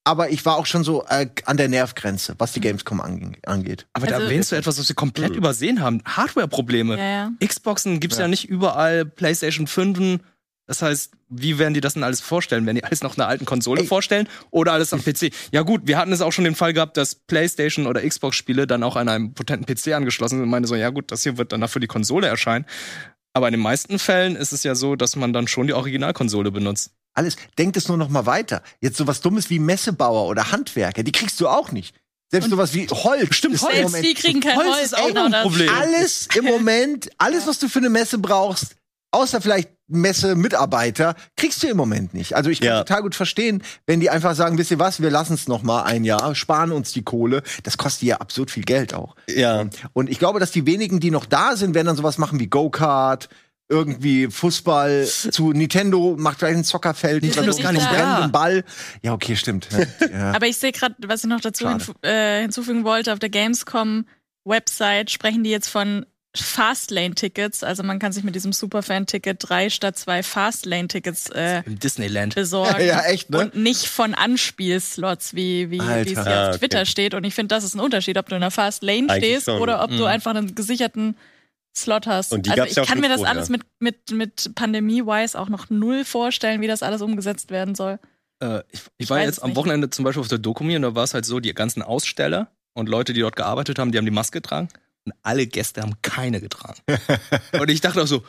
Aber 0.04 0.30
ich 0.30 0.44
war 0.44 0.56
auch 0.56 0.66
schon 0.66 0.82
so 0.82 1.04
äh, 1.06 1.28
an 1.44 1.56
der 1.56 1.68
Nervgrenze, 1.68 2.34
was 2.38 2.52
die 2.52 2.60
Gamescom 2.60 3.00
ange 3.00 3.32
angeht. 3.46 3.86
Aber 3.92 4.06
da 4.06 4.14
Also- 4.16 4.26
erwähnst 4.26 4.50
du 4.50 4.56
etwas, 4.56 4.78
was 4.78 4.88
wir 4.88 4.96
komplett 4.96 5.36
übersehen 5.36 5.80
haben. 5.80 6.02
Hardware-Probleme. 6.04 6.96
Ja, 6.98 7.04
ja. 7.04 7.30
Xboxen 7.46 8.00
gibt's 8.00 8.16
ja. 8.16 8.22
Ja. 8.22 8.28
nicht 8.28 8.48
überall, 8.48 9.04
PlayStation 9.04 9.66
5 9.68 10.20
Das 10.66 10.82
heißt, 10.82 11.12
wie 11.28 11.58
werden 11.58 11.74
die 11.74 11.80
das 11.80 11.94
denn 11.94 12.02
alles 12.02 12.20
vorstellen? 12.20 12.66
Werden 12.66 12.76
die 12.76 12.84
alles 12.84 13.02
noch 13.02 13.16
einer 13.16 13.26
alten 13.28 13.44
Konsole 13.44 13.82
Ey. 13.82 13.86
vorstellen 13.86 14.28
oder 14.50 14.72
alles 14.72 14.92
am 14.92 15.02
PC? 15.02 15.30
Ja 15.52 15.62
gut, 15.62 15.82
wir 15.86 15.98
hatten 15.98 16.12
es 16.12 16.20
auch 16.20 16.32
schon 16.32 16.44
den 16.44 16.54
Fall 16.54 16.72
gehabt, 16.72 16.96
dass 16.96 17.14
PlayStation 17.14 17.86
oder 17.86 18.00
Xbox-Spiele 18.06 18.66
dann 18.66 18.82
auch 18.82 18.96
an 18.96 19.08
einem 19.08 19.34
potenten 19.34 19.66
PC 19.72 19.94
angeschlossen 19.94 20.36
sind 20.36 20.42
und 20.44 20.50
meinte 20.50 20.68
so, 20.68 20.74
ja 20.74 20.90
gut, 20.90 21.10
das 21.12 21.22
hier 21.22 21.38
wird 21.38 21.52
dann 21.52 21.60
dafür 21.60 21.80
die 21.80 21.86
Konsole 21.88 22.26
erscheinen. 22.26 22.64
Aber 23.34 23.48
in 23.48 23.52
den 23.52 23.60
meisten 23.60 23.98
Fällen 23.98 24.36
ist 24.36 24.52
es 24.52 24.62
ja 24.62 24.74
so, 24.74 24.94
dass 24.96 25.16
man 25.16 25.32
dann 25.32 25.46
schon 25.48 25.66
die 25.68 25.72
Originalkonsole 25.74 26.50
benutzt. 26.50 26.90
Alles, 27.14 27.36
denkt 27.58 27.76
es 27.76 27.88
nur 27.88 27.96
noch 27.96 28.08
mal 28.08 28.26
weiter. 28.26 28.62
Jetzt 28.80 28.96
sowas 28.96 29.20
Dummes 29.20 29.50
wie 29.50 29.58
Messebauer 29.58 30.28
oder 30.28 30.50
Handwerker, 30.52 31.02
die 31.02 31.12
kriegst 31.12 31.40
du 31.40 31.48
auch 31.48 31.70
nicht. 31.72 31.94
Selbst 32.30 32.48
sowas 32.48 32.72
wie 32.72 32.86
Holz. 32.88 33.34
Stimmt, 33.34 33.56
ist 33.56 33.62
im 33.62 33.68
Holz. 33.68 33.82
Moment- 33.82 34.04
Die 34.06 34.14
kriegen 34.14 34.40
kein 34.40 34.56
Holz 34.56 34.68
Holz. 34.68 34.82
ist 34.86 34.96
auch 34.98 35.06
genau 35.08 35.26
ein 35.26 35.32
das. 35.32 35.42
Problem. 35.42 35.68
Alles 35.68 36.28
im 36.34 36.44
Moment, 36.46 37.10
alles, 37.18 37.46
was 37.46 37.58
du 37.58 37.68
für 37.68 37.80
eine 37.80 37.90
Messe 37.90 38.16
brauchst, 38.18 38.76
außer 39.10 39.42
vielleicht 39.42 39.68
Messe-Mitarbeiter, 39.88 41.14
kriegst 41.36 41.62
du 41.62 41.68
im 41.68 41.76
Moment 41.76 42.14
nicht. 42.14 42.34
Also 42.34 42.48
ich 42.48 42.60
kann 42.60 42.68
Ja. 42.68 42.78
total 42.84 43.02
gut 43.02 43.14
verstehen, 43.14 43.62
wenn 43.86 44.00
die 44.00 44.08
einfach 44.08 44.34
sagen, 44.34 44.56
wisst 44.56 44.70
ihr 44.70 44.78
was, 44.78 45.02
wir 45.02 45.10
lassen 45.10 45.34
es 45.34 45.48
noch 45.48 45.62
mal 45.62 45.82
ein 45.82 46.04
Jahr, 46.04 46.34
sparen 46.34 46.72
uns 46.72 46.92
die 46.92 47.02
Kohle. 47.02 47.42
Das 47.62 47.76
kostet 47.76 48.04
ja 48.08 48.16
absurd 48.16 48.50
viel 48.50 48.64
Geld 48.64 48.94
auch. 48.94 49.14
Ja. 49.28 49.66
Und 49.92 50.08
ich 50.08 50.18
glaube, 50.18 50.40
dass 50.40 50.50
die 50.50 50.64
wenigen, 50.66 51.00
die 51.00 51.10
noch 51.10 51.26
da 51.26 51.56
sind, 51.56 51.74
werden 51.74 51.88
dann 51.88 51.96
sowas 51.96 52.16
machen 52.18 52.40
wie 52.40 52.46
Go-Kart, 52.46 53.28
irgendwie 53.68 54.26
Fußball 54.30 55.06
zu 55.06 55.52
Nintendo 55.52 56.14
macht 56.18 56.38
vielleicht 56.40 56.58
ein 56.58 56.64
Zockerfeld 56.64 57.22
Die 57.22 57.30
sind 57.30 57.46
mit 57.46 57.56
nicht 57.56 57.88
brennenden 57.88 58.30
Ball. 58.32 58.64
Ja, 59.02 59.14
okay, 59.14 59.34
stimmt. 59.36 59.68
Ja. 60.12 60.32
Aber 60.34 60.46
ich 60.46 60.56
sehe 60.58 60.72
gerade, 60.72 60.94
was 61.06 61.24
ich 61.24 61.28
noch 61.30 61.40
dazu 61.40 61.68
hinfu 61.68 61.92
äh, 62.02 62.42
hinzufügen 62.42 62.84
wollte, 62.84 63.12
auf 63.12 63.18
der 63.18 63.30
Gamescom-Website 63.30 65.10
sprechen 65.10 65.44
die 65.44 65.50
jetzt 65.50 65.68
von 65.68 66.04
Fastlane-Tickets. 66.34 67.62
Also 67.62 67.82
man 67.82 67.98
kann 67.98 68.12
sich 68.12 68.24
mit 68.24 68.34
diesem 68.34 68.52
Superfan-Ticket 68.52 69.36
drei 69.40 69.68
statt 69.70 69.98
zwei 69.98 70.22
Fastlane-Tickets 70.22 71.30
äh, 71.30 71.62
Im 71.66 71.78
Disneyland. 71.78 72.34
besorgen. 72.34 72.80
Ja, 72.84 73.02
echt, 73.04 73.30
ne? 73.30 73.38
Und 73.40 73.54
nicht 73.56 73.86
von 73.86 74.14
Anspielslots, 74.14 75.34
wie, 75.34 75.70
wie 75.70 75.78
es 75.78 76.08
hier 76.08 76.18
Ah, 76.18 76.42
auf 76.42 76.48
okay. 76.48 76.58
Twitter 76.58 76.86
steht. 76.86 77.14
Und 77.14 77.24
ich 77.24 77.34
finde, 77.34 77.54
das 77.54 77.64
ist 77.64 77.74
ein 77.74 77.80
Unterschied, 77.80 78.16
ob 78.18 78.28
du 78.28 78.34
in 78.34 78.40
der 78.40 78.50
Fastlane 78.50 79.08
Eigentlich 79.10 79.24
stehst 79.24 79.44
schon. 79.46 79.60
oder 79.60 79.82
ob 79.84 79.90
du 79.90 79.98
Mhm. 79.98 80.04
einfach 80.04 80.30
einen 80.34 80.54
gesicherten 80.54 81.16
Slot 81.74 82.06
hast. 82.06 82.32
Und 82.32 82.46
die 82.46 82.50
also 82.50 82.64
ich 82.64 82.74
ja 82.74 82.84
kann 82.84 83.00
mir 83.00 83.08
das 83.08 83.18
vorher. 83.18 83.34
alles 83.34 83.48
mit, 83.48 83.62
mit, 83.78 84.10
mit 84.10 84.54
Pandemie-wise 84.54 85.38
auch 85.38 85.48
noch 85.48 85.70
null 85.70 86.04
vorstellen, 86.04 86.60
wie 86.60 86.66
das 86.66 86.82
alles 86.82 87.02
umgesetzt 87.02 87.50
werden 87.50 87.74
soll. 87.74 87.98
Äh, 88.42 88.60
ich, 88.70 88.80
ich 88.80 88.84
Ich 88.98 89.10
war 89.10 89.20
jetzt 89.20 89.42
am 89.42 89.50
nicht. 89.50 89.56
Wochenende 89.56 89.90
zum 89.90 90.04
Beispiel 90.04 90.20
auf 90.20 90.28
der 90.28 90.38
Dokumi 90.38 90.76
und 90.76 90.82
da 90.82 90.94
war 90.94 91.04
es 91.04 91.14
halt 91.14 91.24
so, 91.24 91.40
die 91.40 91.52
ganzen 91.54 91.82
Aussteller 91.82 92.50
und 92.74 92.88
Leute, 92.88 93.12
die 93.12 93.20
dort 93.20 93.36
gearbeitet 93.36 93.78
haben, 93.78 93.92
die 93.92 93.98
haben 93.98 94.04
die 94.04 94.10
Maske 94.10 94.40
getragen. 94.40 94.68
Und 95.04 95.14
alle 95.22 95.46
Gäste 95.46 95.82
haben 95.82 95.94
keine 96.00 96.40
getragen. 96.40 96.80
und 97.58 97.68
ich 97.68 97.80
dachte 97.80 98.02
auch 98.02 98.06
so, 98.06 98.22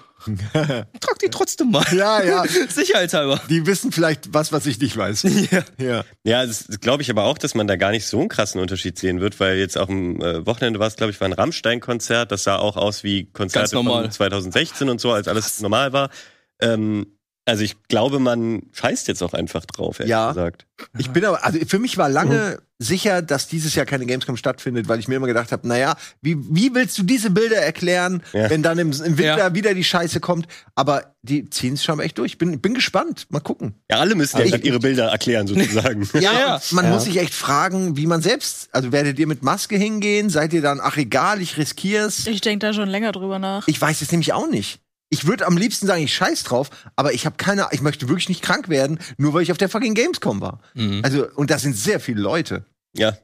trag 0.99 1.19
die 1.19 1.29
trotzdem 1.29 1.69
mal. 1.69 1.85
ja, 1.91 2.23
ja. 2.23 2.43
Sicherheitshalber. 2.69 3.41
Die 3.47 3.65
wissen 3.67 3.91
vielleicht 3.91 4.33
was, 4.33 4.51
was 4.51 4.65
ich 4.65 4.79
nicht 4.79 4.97
weiß. 4.97 5.23
Ja. 5.51 5.63
Ja. 5.77 6.03
Ja, 6.23 6.45
das 6.45 6.67
glaube 6.81 7.03
ich 7.03 7.11
aber 7.11 7.25
auch, 7.25 7.37
dass 7.37 7.53
man 7.53 7.67
da 7.67 7.75
gar 7.75 7.91
nicht 7.91 8.07
so 8.07 8.19
einen 8.19 8.29
krassen 8.29 8.59
Unterschied 8.59 8.97
sehen 8.97 9.19
wird, 9.19 9.39
weil 9.39 9.57
jetzt 9.57 9.77
auch 9.77 9.89
am 9.89 10.19
äh, 10.21 10.45
Wochenende 10.45 10.79
war 10.79 10.87
es, 10.87 10.95
glaube 10.95 11.11
ich, 11.11 11.19
war 11.21 11.27
ein 11.27 11.33
Rammstein-Konzert. 11.33 12.31
Das 12.31 12.43
sah 12.43 12.57
auch 12.57 12.77
aus 12.77 13.03
wie 13.03 13.25
Konzerte 13.31 13.75
von 13.75 14.09
2016 14.09 14.89
und 14.89 14.99
so, 14.99 15.11
als 15.11 15.27
alles 15.27 15.61
normal 15.61 15.93
war. 15.93 16.09
Ähm, 16.59 17.17
also 17.45 17.63
ich 17.63 17.75
glaube, 17.89 18.19
man 18.19 18.63
scheißt 18.73 19.07
jetzt 19.07 19.21
auch 19.21 19.33
einfach 19.33 19.65
drauf, 19.65 19.99
ehrlich 19.99 20.11
Ja. 20.11 20.29
gesagt. 20.29 20.65
Ich 20.97 21.09
bin 21.11 21.23
aber, 21.25 21.43
also 21.45 21.59
für 21.67 21.79
mich 21.79 21.97
war 21.97 22.09
lange 22.09 22.59
sicher, 22.79 23.21
dass 23.21 23.47
dieses 23.47 23.75
Jahr 23.75 23.85
keine 23.85 24.05
Gamescom 24.05 24.35
stattfindet, 24.35 24.89
weil 24.89 24.99
ich 24.99 25.07
mir 25.07 25.15
immer 25.15 25.27
gedacht 25.27 25.51
habe, 25.53 25.65
naja, 25.67 25.95
wie, 26.21 26.35
wie 26.53 26.73
willst 26.73 26.97
du 26.97 27.03
diese 27.03 27.29
Bilder 27.29 27.55
erklären, 27.57 28.21
Ja. 28.33 28.49
wenn 28.49 28.61
dann 28.63 28.77
im, 28.79 28.91
im 28.91 29.17
Winter 29.17 29.37
Ja. 29.37 29.53
wieder 29.55 29.73
die 29.73 29.83
Scheiße 29.85 30.19
kommt? 30.19 30.47
Aber 30.75 31.15
die 31.21 31.49
ziehen 31.49 31.75
es 31.75 31.83
schon 31.85 31.99
echt 32.01 32.17
durch. 32.17 32.37
Bin, 32.37 32.59
bin 32.59 32.73
gespannt. 32.73 33.27
Mal 33.29 33.39
gucken. 33.39 33.75
Ja, 33.89 33.99
alle 33.99 34.15
müssen 34.15 34.37
ja 34.39 34.45
Ich- 34.45 34.65
ihre 34.65 34.79
Bilder 34.79 35.05
erklären, 35.09 35.47
sozusagen. 35.47 36.09
Ja, 36.19 36.33
ja. 36.33 36.61
man 36.71 36.85
Ja. 36.85 36.91
muss 36.91 37.05
sich 37.05 37.17
echt 37.17 37.33
fragen, 37.33 37.95
wie 37.95 38.07
man 38.07 38.21
selbst, 38.21 38.67
also 38.73 38.91
werdet 38.91 39.17
ihr 39.19 39.27
mit 39.27 39.43
Maske 39.43 39.77
hingehen? 39.77 40.29
Seid 40.29 40.51
ihr 40.51 40.61
dann, 40.61 40.81
ach 40.81 40.97
egal, 40.97 41.41
ich 41.41 41.55
riskier's? 41.57 42.27
Ich 42.27 42.41
denke 42.41 42.65
da 42.67 42.73
schon 42.73 42.89
länger 42.89 43.13
drüber 43.13 43.39
nach. 43.39 43.65
Ich 43.67 43.79
weiß 43.79 44.01
es 44.01 44.11
nämlich 44.11 44.33
auch 44.33 44.49
nicht. 44.49 44.79
Ich 45.13 45.27
würde 45.27 45.45
am 45.45 45.57
liebsten 45.57 45.85
sagen, 45.85 46.01
ich 46.03 46.13
scheiß 46.13 46.43
drauf, 46.43 46.69
aber 46.95 47.13
ich 47.13 47.25
habe 47.27 47.35
keine, 47.37 47.67
ich 47.71 47.81
möchte 47.81 48.09
wirklich 48.09 48.29
nicht 48.29 48.41
krank 48.41 48.67
werden, 48.67 48.97
nur 49.17 49.33
weil 49.33 49.43
ich 49.43 49.51
auf 49.51 49.59
der 49.59 49.69
fucking 49.69 49.93
Gamescom 49.93 50.41
war. 50.41 50.59
Mhm. 50.73 51.01
Also, 51.03 51.27
und 51.35 51.51
das 51.51 51.61
sind 51.61 51.77
sehr 51.77 51.99
viele 51.99 52.19
Leute. 52.21 52.65
ja. 52.97 53.17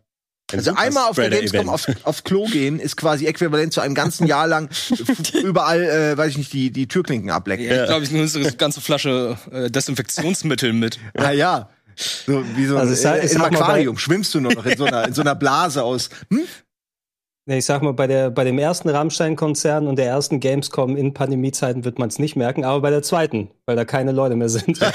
Ein 0.52 0.58
Also 0.60 0.74
einmal 0.76 1.04
auf 1.10 1.16
der 1.16 1.30
Gamescom 1.30 1.70
auf, 1.70 1.86
aufs 2.06 2.24
Klo 2.24 2.46
gehen, 2.48 2.80
ist 2.80 2.96
quasi 2.98 3.28
äquivalent 3.28 3.72
zu 3.72 3.82
einem 3.82 3.94
ganzen 3.94 4.26
Jahr 4.26 4.48
lang 4.48 4.68
überall, 5.44 5.84
äh, 5.84 6.18
weiß 6.18 6.32
ich 6.32 6.38
nicht, 6.40 6.54
die, 6.54 6.72
die 6.72 6.88
Türklinken 6.88 7.30
ablecken. 7.30 7.66
Ja, 7.68 7.82
ich 7.84 7.88
glaube, 7.88 8.04
ich 8.04 8.10
nehme 8.10 8.28
eine 8.34 8.52
ganze 8.54 8.82
Flasche 8.82 9.38
äh, 9.52 9.70
Desinfektionsmittel 9.70 10.74
mit. 10.74 10.98
Ja, 11.16 11.30
ja. 11.32 11.70
So, 12.26 12.44
wie 12.56 12.66
so 12.66 12.78
Also 12.78 12.90
ein, 12.90 12.94
ich 12.96 13.00
sag- 13.02 13.18
äh, 13.18 13.22
im 13.22 13.28
sag 13.42 13.54
Aquarium 13.54 13.98
schwimmst 14.00 14.34
du 14.34 14.40
nur 14.40 14.54
noch 14.54 14.66
in 14.66 14.76
so 14.78 14.86
einer, 14.86 15.08
in 15.08 15.14
so 15.14 15.22
einer 15.22 15.36
Blase 15.36 15.84
aus. 15.84 16.10
Hm? 16.32 16.42
Ich 17.58 17.66
sag 17.66 17.82
mal, 17.82 17.94
bei, 17.94 18.08
der, 18.08 18.30
bei 18.30 18.44
dem 18.44 18.60
ersten 18.60 18.90
Rammstein-Konzern 18.90 19.88
und 19.88 19.98
der 19.98 20.06
ersten 20.06 20.40
Gamescom 20.40 20.96
in 20.96 21.14
Pandemiezeiten 21.14 21.84
wird 21.84 21.98
man 21.98 22.10
es 22.10 22.20
nicht 22.20 22.36
merken, 22.36 22.64
aber 22.64 22.82
bei 22.82 22.90
der 22.92 23.02
zweiten, 23.02 23.50
weil 23.66 23.76
da 23.76 23.86
keine 23.86 24.12
Leute 24.12 24.36
mehr 24.36 24.50
sind. 24.50 24.80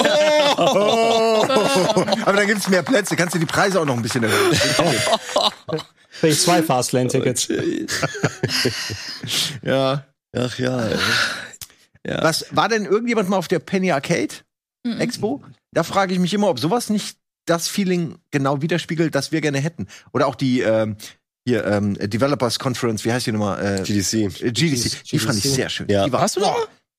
Aber 0.57 2.37
dann 2.37 2.47
gibt's 2.47 2.69
mehr 2.69 2.85
Plätze, 2.85 3.17
kannst 3.17 3.35
du 3.35 3.41
die 3.41 3.47
Preise 3.47 3.81
auch 3.81 3.85
noch 3.85 3.97
ein 3.97 4.03
bisschen 4.03 4.23
erhöhen. 4.23 4.53
Ich 6.23 6.41
zwei 6.41 6.63
Fastlane-Tickets. 6.63 7.49
ja. 9.63 10.05
Ach 10.33 10.59
ja. 10.61 10.89
ey. 12.05 12.23
Was 12.23 12.47
war 12.53 12.69
denn 12.69 12.85
irgendjemand 12.85 13.29
mal 13.29 13.37
auf 13.37 13.49
der 13.49 13.59
Penny 13.59 13.91
Arcade 13.91 14.33
Mhm. 14.85 15.01
Expo? 15.01 15.43
Da 15.73 15.83
frage 15.83 16.13
ich 16.13 16.21
mich 16.21 16.35
immer, 16.35 16.49
ob 16.49 16.61
sowas 16.61 16.91
nicht 16.91 17.19
das 17.47 17.69
Feeling 17.69 18.19
genau 18.31 18.63
widerspiegelt, 18.63 19.15
das 19.15 19.33
wir 19.33 19.41
gerne 19.41 19.59
hätten. 19.59 19.89
Oder 20.13 20.27
auch 20.27 20.35
die 20.35 20.61
ähm, 20.61 20.97
hier 21.47 21.65
ähm, 21.67 21.95
Developers 21.95 22.59
Conference, 22.59 23.05
wie 23.05 23.13
heißt 23.13 23.27
die 23.27 23.33
nochmal? 23.33 23.81
Äh, 23.81 23.83
GDC. 23.83 24.43
äh, 24.43 24.51
GDC. 24.53 25.05
Die 25.11 25.19
fand 25.19 25.37
ich 25.39 25.43
GDC. 25.43 25.55
sehr 25.57 25.69
schön. 25.69 25.89
Ja. 25.89 26.05
Die 26.07 26.13
war, 26.13 26.21
Warst 26.23 26.37
du 26.37 26.41
mal? 26.41 26.55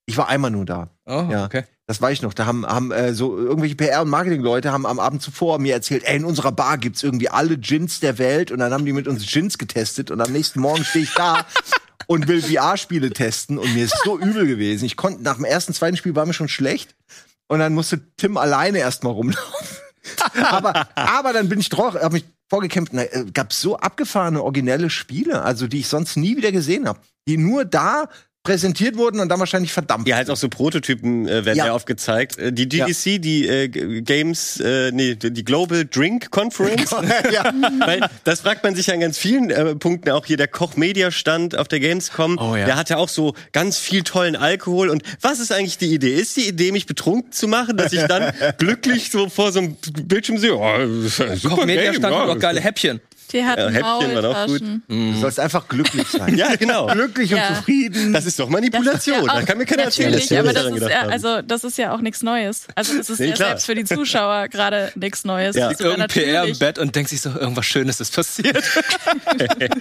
Ich 0.06 0.18
war 0.18 0.28
einmal 0.30 0.52
nur 0.52 0.66
da. 0.66 0.90
Oh, 1.06 1.28
Ja. 1.32 1.46
okay. 1.46 1.64
Das 1.88 2.02
weiß 2.02 2.14
ich 2.14 2.22
noch. 2.24 2.34
Da 2.34 2.46
haben, 2.48 2.66
haben 2.66 2.92
äh, 2.92 3.14
so 3.14 3.38
irgendwelche 3.38 3.76
PR- 3.76 4.02
und 4.02 4.10
Marketing-Leute 4.10 4.72
haben 4.72 4.86
am 4.88 5.00
Abend 5.00 5.22
zuvor 5.22 5.60
mir 5.60 5.74
erzählt, 5.74 6.04
ey, 6.06 6.16
in 6.18 6.26
unserer 6.26 6.52
Bar 6.52 6.78
gibt's 6.80 7.04
irgendwie 7.04 7.30
alle 7.30 7.58
Gins 7.60 8.00
der 8.00 8.18
Welt 8.18 8.52
und 8.52 8.58
dann 8.60 8.72
haben 8.74 8.86
die 8.86 8.94
mit 8.94 9.08
uns 9.08 9.26
Gins 9.32 9.58
getestet 9.60 10.10
und 10.10 10.20
am 10.22 10.32
nächsten 10.32 10.60
Morgen 10.60 10.84
stehe 10.84 11.04
ich 11.06 11.14
da 11.14 11.46
und 12.08 12.28
will 12.28 12.42
VR-Spiele 12.42 13.12
testen 13.12 13.58
und 13.60 13.72
mir 13.76 13.86
ist 13.86 13.96
so 14.04 14.18
übel 14.20 14.48
gewesen. 14.48 14.86
Ich 14.86 14.96
konnte 14.96 15.22
nach 15.24 15.36
dem 15.36 15.46
ersten, 15.46 15.74
zweiten 15.74 15.96
Spiel 15.98 16.16
war 16.16 16.26
mir 16.26 16.34
schon 16.34 16.48
schlecht 16.50 16.96
und 17.48 17.60
dann 17.60 17.74
musste 17.76 18.02
Tim 18.18 18.38
alleine 18.38 18.80
erstmal 18.80 19.14
rumlaufen. 19.14 19.78
aber, 20.50 20.88
aber 20.96 21.34
dann 21.34 21.50
bin 21.50 21.60
ich 21.60 21.70
drauf, 21.70 21.96
habe 21.96 22.14
mich 22.14 22.26
vorgekämpft. 22.50 22.94
Na, 22.94 23.04
äh, 23.04 23.26
gab 23.34 23.54
so 23.54 23.78
abgefahrene, 23.78 24.42
originelle 24.42 24.90
Spiele, 24.90 25.42
also 25.42 25.68
die 25.68 25.80
ich 25.80 25.88
sonst 25.88 26.18
nie 26.18 26.38
wieder 26.38 26.52
gesehen 26.52 26.88
habe, 26.88 27.00
die 27.28 27.38
nur 27.38 27.66
da 27.66 28.10
präsentiert 28.46 28.96
wurden 28.96 29.20
und 29.20 29.28
dann 29.28 29.40
wahrscheinlich 29.40 29.74
verdammt. 29.74 30.08
Ja, 30.08 30.16
halt 30.16 30.30
auch 30.30 30.38
so 30.38 30.48
Prototypen 30.48 31.28
äh, 31.28 31.44
werden 31.44 31.58
Ja. 31.58 31.66
ja. 31.68 31.74
aufgezeigt. 31.74 32.38
Äh, 32.38 32.54
Die 32.54 32.70
GDC, 32.70 33.22
die 33.22 33.48
äh, 33.48 33.68
Games, 33.68 34.60
äh, 34.62 34.92
nee, 34.94 35.16
die 35.16 35.44
Global 35.44 35.84
Drink 35.86 36.32
Conference. 36.32 36.92
ja. 37.34 37.52
Weil 37.86 38.08
das 38.24 38.42
fragt 38.42 38.64
man 38.64 38.76
sich 38.76 38.92
an 38.94 39.02
ganz 39.02 39.18
vielen 39.18 39.50
äh, 39.50 39.76
Punkten. 39.76 40.12
Auch 40.12 40.26
hier 40.26 40.38
der 40.38 40.48
Koch 40.48 40.78
Media 40.78 41.12
Stand 41.12 41.58
auf 41.58 41.68
der 41.68 41.80
Gamescom. 41.82 42.38
Oh 42.40 42.56
ja. 42.56 42.66
Der 42.66 42.78
hat 42.78 42.90
ja 42.90 42.98
auch 42.98 43.10
so 43.10 43.34
ganz 43.52 43.78
viel 43.80 44.04
tollen 44.04 44.36
Alkohol. 44.36 44.90
Und 44.90 45.04
was 45.22 45.40
ist 45.40 45.52
eigentlich 45.52 45.78
die 45.78 45.94
Idee? 45.94 46.14
Ist 46.14 46.38
die 46.38 46.48
Idee, 46.48 46.72
mich 46.72 46.86
betrunken 46.86 47.32
zu 47.34 47.48
machen, 47.48 47.76
dass 47.76 47.92
ich 47.92 48.04
dann 48.04 48.32
glücklich 48.58 49.10
so 49.12 49.28
vor 49.28 49.52
so 49.52 49.60
einem 49.60 49.76
Bildschirm 50.04 50.38
sehe? 50.38 50.56
Oh, 50.56 50.78
super 51.10 51.56
Koch 51.56 51.66
Media 51.66 51.92
Game, 51.92 51.96
stand 51.96 52.14
ja. 52.14 52.24
auch 52.24 52.40
geile 52.40 52.62
Häppchen. 52.62 53.02
Die 53.36 53.44
hatten 53.46 53.60
Ja, 53.62 53.70
Häppchen 53.70 54.16
waren 54.16 54.26
auch 54.26 54.46
gut. 54.48 54.62
Du 54.88 55.14
sollst 55.20 55.40
einfach 55.40 55.68
glücklich 55.68 56.08
sein. 56.08 56.36
Ja, 56.38 56.56
genau. 56.56 56.88
glücklich 56.88 57.30
Ja. 57.32 57.50
und 57.50 57.56
zufrieden. 57.58 58.14
Das 58.14 58.26
ist 58.26 58.40
doch 58.40 58.50
Manipulation. 58.50 59.26
Das 59.26 59.36
ist 59.36 59.42
da 59.42 59.46
kann 59.46 59.58
mir 59.58 59.66
keiner 59.66 59.84
erzählen, 59.84 60.14
dass 60.14 60.32
aber 60.32 60.44
das 60.44 60.54
daran 60.54 60.70
ist, 60.74 60.80
gedacht 60.80 60.92
ja, 60.92 61.02
haben. 61.02 61.10
also, 61.12 61.42
das 61.42 61.64
ist 61.66 61.78
ja 61.78 61.94
auch 61.94 62.00
nichts 62.02 62.24
Neues. 62.24 62.68
Also 62.76 62.98
das 62.98 63.10
ist 63.10 63.20
Nee, 63.20 63.28
ja 63.28 63.34
klar. 63.36 63.48
selbst 63.50 63.66
für 63.66 63.76
die 63.76 63.84
Zuschauer 63.84 64.48
gerade 64.48 64.92
nichts 64.96 65.26
Neues. 65.26 65.56
Ja. 65.56 65.70
Das 65.70 65.80
ist 65.80 65.86
Irgendein 65.86 66.08
PR 66.08 66.46
im 66.46 66.58
Bett 66.58 66.80
und 66.80 66.96
denkt 66.96 67.10
sich 67.10 67.22
so, 67.22 67.30
irgendwas 67.30 67.66
Schönes 67.66 68.00
ist 68.00 68.16
passiert. 68.16 68.64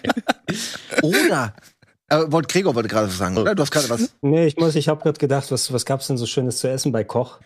Oder, 1.03 1.55
äh, 2.09 2.19
wollt, 2.27 2.49
Gregor 2.49 2.75
wollte 2.75 2.89
gerade 2.89 3.09
was 3.09 3.19
sagen, 3.19 3.37
oder? 3.39 3.55
Du 3.55 3.63
hast 3.63 3.71
gerade 3.71 3.89
was. 3.91 4.15
Nee, 4.23 4.47
ich 4.47 4.57
muss, 4.57 4.75
ich 4.75 4.89
habe 4.89 5.03
gerade 5.03 5.19
gedacht, 5.19 5.51
was, 5.51 5.73
was 5.73 5.85
gab's 5.85 6.07
denn 6.07 6.17
so 6.19 6.27
Schönes 6.27 6.59
zu 6.59 6.69
essen 6.69 6.93
bei 6.93 7.05
Koch? 7.05 7.39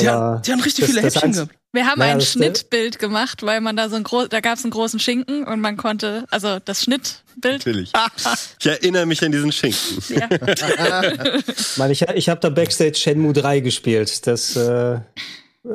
Die, 0.00 0.08
haben, 0.08 0.42
die 0.42 0.52
haben 0.52 0.60
richtig 0.60 0.84
das- 0.84 0.90
viele 0.90 1.02
das 1.02 1.14
Häppchen 1.16 1.32
gehabt. 1.32 1.50
Wir 1.76 1.86
haben 1.86 1.98
Naja, 1.98 2.14
ein 2.14 2.20
Schnittbild 2.22 2.98
gemacht, 2.98 3.42
weil 3.44 3.60
man 3.60 3.76
da 3.76 3.90
so 3.90 3.96
ein 3.96 4.02
groß, 4.02 4.30
da 4.30 4.40
gab 4.40 4.56
es 4.56 4.64
einen 4.64 4.70
großen 4.70 4.98
Schinken 4.98 5.44
und 5.44 5.60
man 5.60 5.76
konnte, 5.76 6.24
also 6.30 6.58
das 6.58 6.82
Schnittbild. 6.82 7.66
Natürlich. 7.66 7.92
Ich 8.58 8.66
erinnere 8.66 9.04
mich 9.04 9.22
an 9.22 9.30
diesen 9.30 9.52
Schinken. 9.52 10.02
Ja. 10.08 10.28
Ich 11.46 11.76
meine, 11.76 11.92
ich, 11.92 12.02
ich 12.02 12.28
habe 12.30 12.40
da 12.40 12.48
Backstage 12.48 12.94
Shenmue 12.94 13.34
3 13.34 13.60
gespielt. 13.60 14.26
Das 14.26 14.56
äh, 14.56 15.00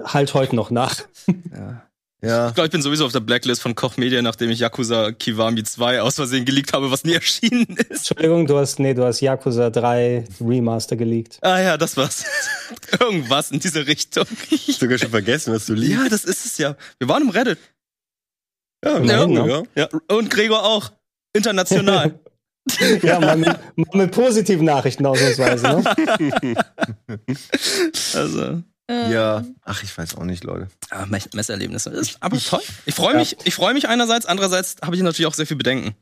halt 0.06 0.34
heute 0.34 0.56
noch 0.56 0.72
nach. 0.72 1.02
Ja. 1.28 1.84
Ja. 2.24 2.50
Ich 2.50 2.54
glaube, 2.54 2.68
ich 2.68 2.72
bin 2.72 2.84
sowieso 2.84 3.06
auf 3.06 3.12
der 3.12 3.20
Blacklist 3.20 3.64
von 3.64 3.74
Koch 3.74 3.98
Media, 3.98 4.22
nachdem 4.22 4.52
ich 4.52 4.60
Yakuza 4.60 5.12
Kiwami 5.12 5.64
2 5.64 6.02
aus 6.02 6.16
Versehen 6.16 6.46
geleakt 6.46 6.72
habe, 6.72 6.92
was 6.92 7.04
nie 7.04 7.14
erschienen 7.16 7.76
ist. 7.90 8.12
Entschuldigung, 8.12 8.46
du 8.46 8.60
hast, 8.60 8.78
nee, 8.80 8.94
du 8.94 9.04
hast 9.04 9.22
Yakuza 9.22 9.72
3 9.72 10.26
Remaster 10.40 10.96
geleakt. 10.96 11.40
Ah 11.42 11.60
ja, 11.60 11.78
das 11.78 11.98
war's. 11.98 12.24
Irgendwas 13.00 13.50
in 13.50 13.60
diese 13.60 13.88
Richtung. 13.88 14.26
Sogar 14.68 15.00
schon 15.00 15.10
vergessen, 15.10 15.54
was 15.54 15.66
du 15.66 15.74
liest. 15.74 15.94
Ja, 15.94 16.10
das 16.10 16.24
ist 16.24 16.46
es 16.46 16.58
ja. 16.60 16.76
Wir 17.00 17.08
waren 17.08 17.24
im 17.24 17.30
Reddit. 17.30 17.58
Ja, 18.86 18.98
Immerhin, 18.98 19.32
ja, 19.32 19.46
ne? 19.46 19.64
ja. 19.76 19.90
Ja. 19.92 20.16
Und 20.16 20.30
Gregor 20.30 20.64
auch. 20.64 20.92
International. 21.34 22.20
Ja, 23.02 23.20
mal 23.20 23.38
mit, 23.38 23.48
mal 23.76 23.88
mit 24.06 24.12
positiven 24.12 24.66
Nachrichten 24.66 25.04
ausnahmsweise, 25.04 25.82
ne? 25.82 26.56
also. 28.14 28.62
Ja. 29.12 29.46
Ach, 29.64 29.84
ich 29.84 29.98
weiß 29.98 30.16
auch 30.16 30.24
nicht, 30.24 30.44
Leute. 30.44 30.68
Ja, 30.92 31.06
Me- 31.06 31.20
Messerlebnisse. 31.34 31.90
Ist 31.92 32.18
aber 32.20 32.38
toll. 32.40 32.62
Ich 32.86 32.96
freue 32.96 33.16
mich, 33.16 33.38
ich 33.44 33.54
freue 33.56 33.74
mich 33.74 33.88
einerseits, 33.88 34.26
andererseits 34.26 34.76
habe 34.84 34.96
ich 34.96 35.02
natürlich 35.02 35.28
auch 35.28 35.34
sehr 35.34 35.48
viel 35.48 35.58
Bedenken. 35.58 35.96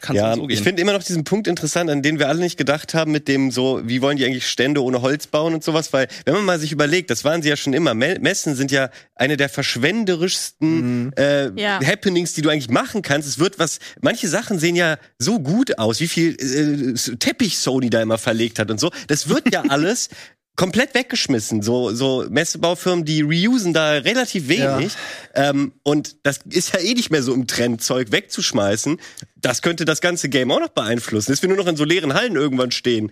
Kann 0.00 0.14
Ja, 0.14 0.34
so 0.36 0.42
gehen. 0.46 0.50
ich 0.56 0.62
finde 0.62 0.80
immer 0.80 0.92
noch 0.92 1.02
diesen 1.02 1.24
Punkt 1.24 1.48
interessant, 1.48 1.90
an 1.90 2.02
den 2.02 2.20
wir 2.20 2.28
alle 2.28 2.38
nicht 2.38 2.56
gedacht 2.56 2.94
haben, 2.94 3.10
mit 3.10 3.26
dem 3.26 3.50
so, 3.50 3.80
wie 3.84 4.00
wollen 4.00 4.16
die 4.16 4.24
eigentlich 4.24 4.46
Stände 4.48 4.82
ohne 4.82 5.02
Holz 5.02 5.26
bauen 5.26 5.54
und 5.54 5.64
sowas, 5.64 5.92
weil, 5.92 6.06
wenn 6.24 6.34
man 6.34 6.44
mal 6.44 6.60
sich 6.60 6.70
überlegt, 6.70 7.10
das 7.10 7.24
waren 7.24 7.42
sie 7.42 7.48
ja 7.48 7.56
schon 7.56 7.72
immer, 7.72 7.92
Me 7.94 8.16
Messen 8.20 8.54
sind 8.54 8.70
ja 8.70 8.90
eine 9.16 9.36
der 9.36 9.48
verschwenderischsten 9.48 11.12
äh, 11.16 11.50
Ja. 11.60 11.80
Happenings, 11.84 12.32
die 12.34 12.42
du 12.42 12.48
eigentlich 12.50 12.70
machen 12.70 13.02
kannst. 13.02 13.28
Es 13.28 13.38
wird 13.40 13.58
was, 13.58 13.80
manche 14.00 14.28
Sachen 14.28 14.58
sehen 14.60 14.76
ja 14.76 14.98
so 15.18 15.40
gut 15.40 15.78
aus, 15.78 15.98
wie 16.00 16.08
viel 16.08 16.36
äh, 16.40 17.16
Teppich 17.16 17.58
Sony 17.58 17.90
da 17.90 18.00
immer 18.02 18.18
verlegt 18.18 18.58
hat 18.60 18.70
und 18.70 18.78
so. 18.78 18.90
Das 19.08 19.28
wird 19.28 19.52
ja 19.52 19.62
alles 19.68 20.10
komplett 20.56 20.94
weggeschmissen. 20.94 21.62
So, 21.62 21.92
so 21.94 22.26
Messebaufirmen, 22.28 23.04
die 23.04 23.22
reusen 23.22 23.72
da 23.72 23.92
relativ 23.92 24.48
wenig. 24.48 24.92
Ähm, 25.34 25.72
und 25.82 26.16
das 26.24 26.40
ist 26.50 26.74
ja 26.74 26.80
eh 26.80 26.94
nicht 26.94 27.10
mehr 27.10 27.22
so 27.22 27.32
im 27.32 27.46
Trend, 27.46 27.82
Zeug 27.82 28.12
wegzuschmeißen. 28.12 29.00
Das 29.36 29.62
könnte 29.62 29.84
das 29.84 30.00
ganze 30.00 30.28
Game 30.28 30.50
auch 30.50 30.60
noch 30.60 30.68
beeinflussen. 30.68 31.32
Dass 31.32 31.40
wir 31.42 31.48
nur 31.48 31.56
noch 31.58 31.66
in 31.66 31.76
so 31.76 31.84
leeren 31.84 32.14
Hallen 32.14 32.36
irgendwann 32.36 32.70
stehen 32.70 33.10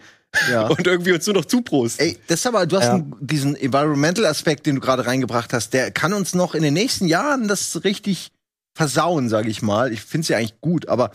Ja. 0.51 0.67
und 0.69 0.87
irgendwie 0.87 1.13
uns 1.13 1.27
nur 1.27 1.35
noch 1.35 1.45
zuprosten. 1.47 2.07
Ey, 2.07 2.19
das 2.27 2.41
ist 2.41 2.47
aber, 2.47 2.67
du 2.67 2.77
hast 2.77 2.85
Ja. 2.85 2.95
einen, 2.95 3.15
diesen 3.21 3.57
Environmental-Aspekt, 3.57 4.67
den 4.67 4.77
du 4.77 4.81
gerade 4.81 5.07
reingebracht 5.07 5.53
hast, 5.53 5.73
der 5.73 5.91
kann 5.91 6.13
uns 6.13 6.35
noch 6.35 6.55
in 6.55 6.63
den 6.63 6.75
nächsten 6.75 7.07
Jahren 7.09 7.49
das 7.49 7.83
richtig 7.85 8.33
versauen, 8.75 9.29
sage 9.29 9.49
ich 9.51 9.63
mal. 9.63 9.93
Ich 9.93 10.03
finde 10.03 10.23
es 10.23 10.29
ja 10.29 10.37
eigentlich 10.39 10.61
gut, 10.61 10.89
aber 10.89 11.11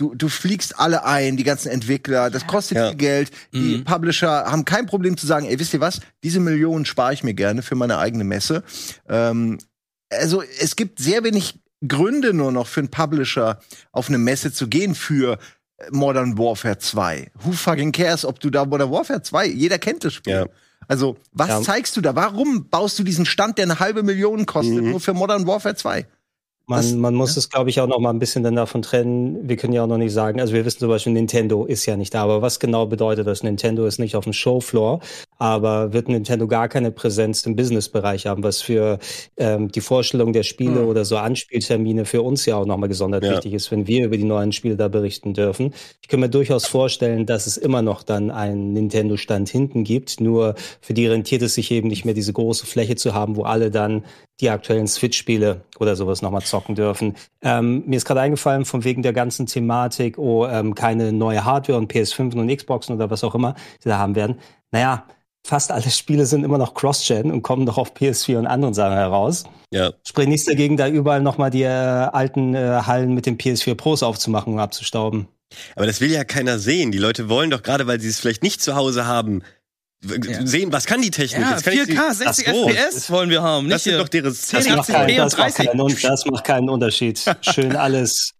du, 0.00 0.14
du 0.14 0.28
fliegst 0.28 0.78
alle 0.78 1.04
ein, 1.04 1.36
die 1.36 1.44
ganzen 1.44 1.68
Entwickler, 1.70 2.30
das 2.30 2.46
kostet 2.46 2.78
Ja. 2.78 2.88
viel 2.88 2.96
Geld. 2.96 3.30
Die 3.52 3.78
Mhm. 3.78 3.84
Publisher 3.84 4.46
haben 4.50 4.64
kein 4.64 4.86
Problem 4.86 5.16
zu 5.16 5.26
sagen, 5.26 5.46
ey, 5.46 5.58
wisst 5.58 5.74
ihr 5.74 5.80
was, 5.80 6.00
diese 6.24 6.40
Millionen 6.40 6.86
spare 6.86 7.12
ich 7.12 7.22
mir 7.22 7.34
gerne 7.34 7.62
für 7.62 7.74
meine 7.74 7.98
eigene 7.98 8.24
Messe. 8.24 8.62
Ähm, 9.08 9.58
also 10.10 10.42
es 10.60 10.74
gibt 10.76 10.98
sehr 11.00 11.22
wenig 11.22 11.60
Gründe 11.86 12.32
nur 12.34 12.50
noch 12.52 12.66
für 12.66 12.80
einen 12.80 12.90
Publisher 12.90 13.60
auf 13.92 14.08
eine 14.08 14.18
Messe 14.18 14.52
zu 14.52 14.68
gehen 14.68 14.94
für 14.94 15.38
Modern 15.90 16.36
Warfare 16.38 16.78
2. 16.78 17.30
Who 17.42 17.52
fucking 17.52 17.92
cares, 17.92 18.24
ob 18.24 18.40
du 18.40 18.50
da 18.50 18.64
Modern 18.64 18.90
Warfare 18.90 19.22
2, 19.22 19.46
jeder 19.46 19.78
kennt 19.78 20.04
das 20.04 20.12
Spiel. 20.14 20.32
Ja. 20.34 20.46
Also, 20.88 21.16
was 21.32 21.48
Ja. 21.48 21.62
zeigst 21.62 21.96
du 21.96 22.00
da? 22.00 22.14
Warum 22.16 22.68
baust 22.68 22.98
du 22.98 23.02
diesen 23.02 23.24
Stand, 23.26 23.58
der 23.58 23.64
eine 23.64 23.80
halbe 23.80 24.02
Million 24.02 24.44
kostet, 24.46 24.82
Mhm. 24.82 24.90
nur 24.90 25.00
für 25.00 25.14
Modern 25.14 25.46
Warfare 25.46 25.74
2? 25.74 26.06
Man, 26.70 26.98
man 27.00 27.14
muss 27.14 27.36
es, 27.36 27.50
glaube 27.50 27.68
ich, 27.68 27.80
auch 27.80 27.88
noch 27.88 27.98
mal 27.98 28.10
ein 28.10 28.18
bisschen 28.20 28.44
dann 28.44 28.54
davon 28.54 28.82
trennen. 28.82 29.48
Wir 29.48 29.56
können 29.56 29.72
ja 29.72 29.82
auch 29.82 29.88
noch 29.88 29.98
nicht 29.98 30.12
sagen, 30.12 30.40
also 30.40 30.52
wir 30.54 30.64
wissen 30.64 30.78
zum 30.78 30.88
Beispiel, 30.88 31.12
Nintendo 31.12 31.64
ist 31.64 31.84
ja 31.86 31.96
nicht 31.96 32.14
da, 32.14 32.22
aber 32.22 32.42
was 32.42 32.60
genau 32.60 32.86
bedeutet 32.86 33.26
das? 33.26 33.42
Nintendo 33.42 33.86
ist 33.86 33.98
nicht 33.98 34.14
auf 34.14 34.24
dem 34.24 34.32
Showfloor, 34.32 35.00
aber 35.38 35.92
wird 35.92 36.08
Nintendo 36.08 36.46
gar 36.46 36.68
keine 36.68 36.92
Präsenz 36.92 37.44
im 37.44 37.56
Businessbereich 37.56 38.26
haben, 38.26 38.44
was 38.44 38.62
für 38.62 38.98
ähm, 39.36 39.68
die 39.72 39.80
Vorstellung 39.80 40.32
der 40.32 40.44
Spiele 40.44 40.80
Hm. 40.80 40.88
oder 40.88 41.04
so 41.04 41.16
Anspieltermine 41.16 42.04
für 42.04 42.22
uns 42.22 42.46
ja 42.46 42.54
auch 42.56 42.66
noch 42.66 42.76
mal 42.76 42.86
gesondert 42.86 43.24
Ja. 43.24 43.32
wichtig 43.32 43.52
ist, 43.54 43.70
wenn 43.72 43.88
wir 43.88 44.04
über 44.06 44.16
die 44.16 44.24
neuen 44.24 44.52
Spiele 44.52 44.76
da 44.76 44.86
berichten 44.86 45.34
dürfen. 45.34 45.74
Ich 46.02 46.08
kann 46.08 46.20
mir 46.20 46.28
durchaus 46.28 46.66
vorstellen, 46.66 47.26
dass 47.26 47.48
es 47.48 47.56
immer 47.56 47.82
noch 47.82 48.04
dann 48.04 48.30
einen 48.30 48.72
Nintendo-Stand 48.74 49.48
hinten 49.48 49.82
gibt, 49.82 50.20
nur 50.20 50.54
für 50.80 50.94
die 50.94 51.06
rentiert 51.08 51.42
es 51.42 51.54
sich 51.54 51.70
eben 51.72 51.88
nicht 51.88 52.04
mehr, 52.04 52.14
diese 52.14 52.32
große 52.32 52.64
Fläche 52.66 52.94
zu 52.94 53.12
haben, 53.12 53.34
wo 53.34 53.42
alle 53.42 53.70
dann 53.72 54.04
die 54.40 54.48
aktuellen 54.50 54.86
Switch-Spiele 54.86 55.62
oder 55.78 55.96
sowas 55.96 56.22
nochmal 56.22 56.42
zocken 56.42 56.59
dürfen. 56.68 57.16
Ähm, 57.42 57.84
mir 57.86 57.96
ist 57.96 58.04
gerade 58.04 58.20
eingefallen, 58.20 58.64
von 58.64 58.84
wegen 58.84 59.02
der 59.02 59.12
ganzen 59.12 59.46
Thematik, 59.46 60.18
oh, 60.18 60.46
ähm, 60.46 60.74
keine 60.74 61.12
neue 61.12 61.44
Hardware 61.44 61.78
und 61.78 61.92
PS5 61.92 62.34
und 62.34 62.54
Xboxen 62.54 62.94
oder 62.94 63.10
was 63.10 63.24
auch 63.24 63.34
immer, 63.34 63.54
die 63.84 63.88
da 63.88 63.98
haben 63.98 64.14
werden. 64.14 64.36
Naja, 64.70 65.04
fast 65.44 65.72
alle 65.72 65.90
Spiele 65.90 66.26
sind 66.26 66.44
immer 66.44 66.58
noch 66.58 66.74
Cross-Gen 66.74 67.30
und 67.30 67.42
kommen 67.42 67.66
doch 67.66 67.78
auf 67.78 67.94
PS4 67.94 68.38
und 68.38 68.46
anderen 68.46 68.74
Sachen 68.74 68.96
heraus. 68.96 69.44
Ja. 69.72 69.92
Sprich 70.06 70.28
nichts 70.28 70.46
dagegen, 70.46 70.76
da 70.76 70.88
überall 70.88 71.22
nochmal 71.22 71.50
die 71.50 71.62
äh, 71.62 71.68
alten 71.68 72.54
äh, 72.54 72.82
Hallen 72.86 73.14
mit 73.14 73.26
den 73.26 73.38
PS4 73.38 73.74
Pros 73.74 74.02
aufzumachen 74.02 74.54
und 74.54 74.60
abzustauben. 74.60 75.28
Aber 75.74 75.86
das 75.86 76.00
will 76.00 76.10
ja 76.10 76.24
keiner 76.24 76.58
sehen. 76.58 76.92
Die 76.92 76.98
Leute 76.98 77.28
wollen 77.28 77.50
doch 77.50 77.62
gerade, 77.62 77.86
weil 77.86 78.00
sie 78.00 78.08
es 78.08 78.20
vielleicht 78.20 78.42
nicht 78.42 78.62
zu 78.62 78.76
Hause 78.76 79.06
haben, 79.06 79.42
Ja. 80.02 80.46
sehen, 80.46 80.72
was 80.72 80.86
kann 80.86 81.02
die 81.02 81.10
Technik? 81.10 81.42
ja, 81.42 81.50
Jetzt 81.52 81.64
kann 81.64 81.74
ich 81.74 81.84
sie- 81.84 81.92
4K, 81.92 82.14
60 82.14 82.48
Ach 82.48 82.52
so. 82.54 82.68
FPS 82.70 83.10
wollen 83.10 83.28
wir 83.30 83.42
haben. 83.42 83.66
Nicht 83.66 83.74
Das 83.74 83.84
sind 83.84 83.92
hier. 83.94 83.98
doch 84.02 84.08
deren 84.08 84.24
Das 84.24 84.48
1080p 84.52 84.76
macht, 84.76 84.86
keinen, 84.88 85.16
das, 85.16 85.34
und 85.34 85.38
macht 85.38 85.58
30. 85.58 85.66
keinen, 85.66 85.78
das 86.10 86.26
macht 86.26 86.44
keinen 86.44 86.68
Unterschied. 86.70 87.24
Schön 87.42 87.76
alles 87.76 88.32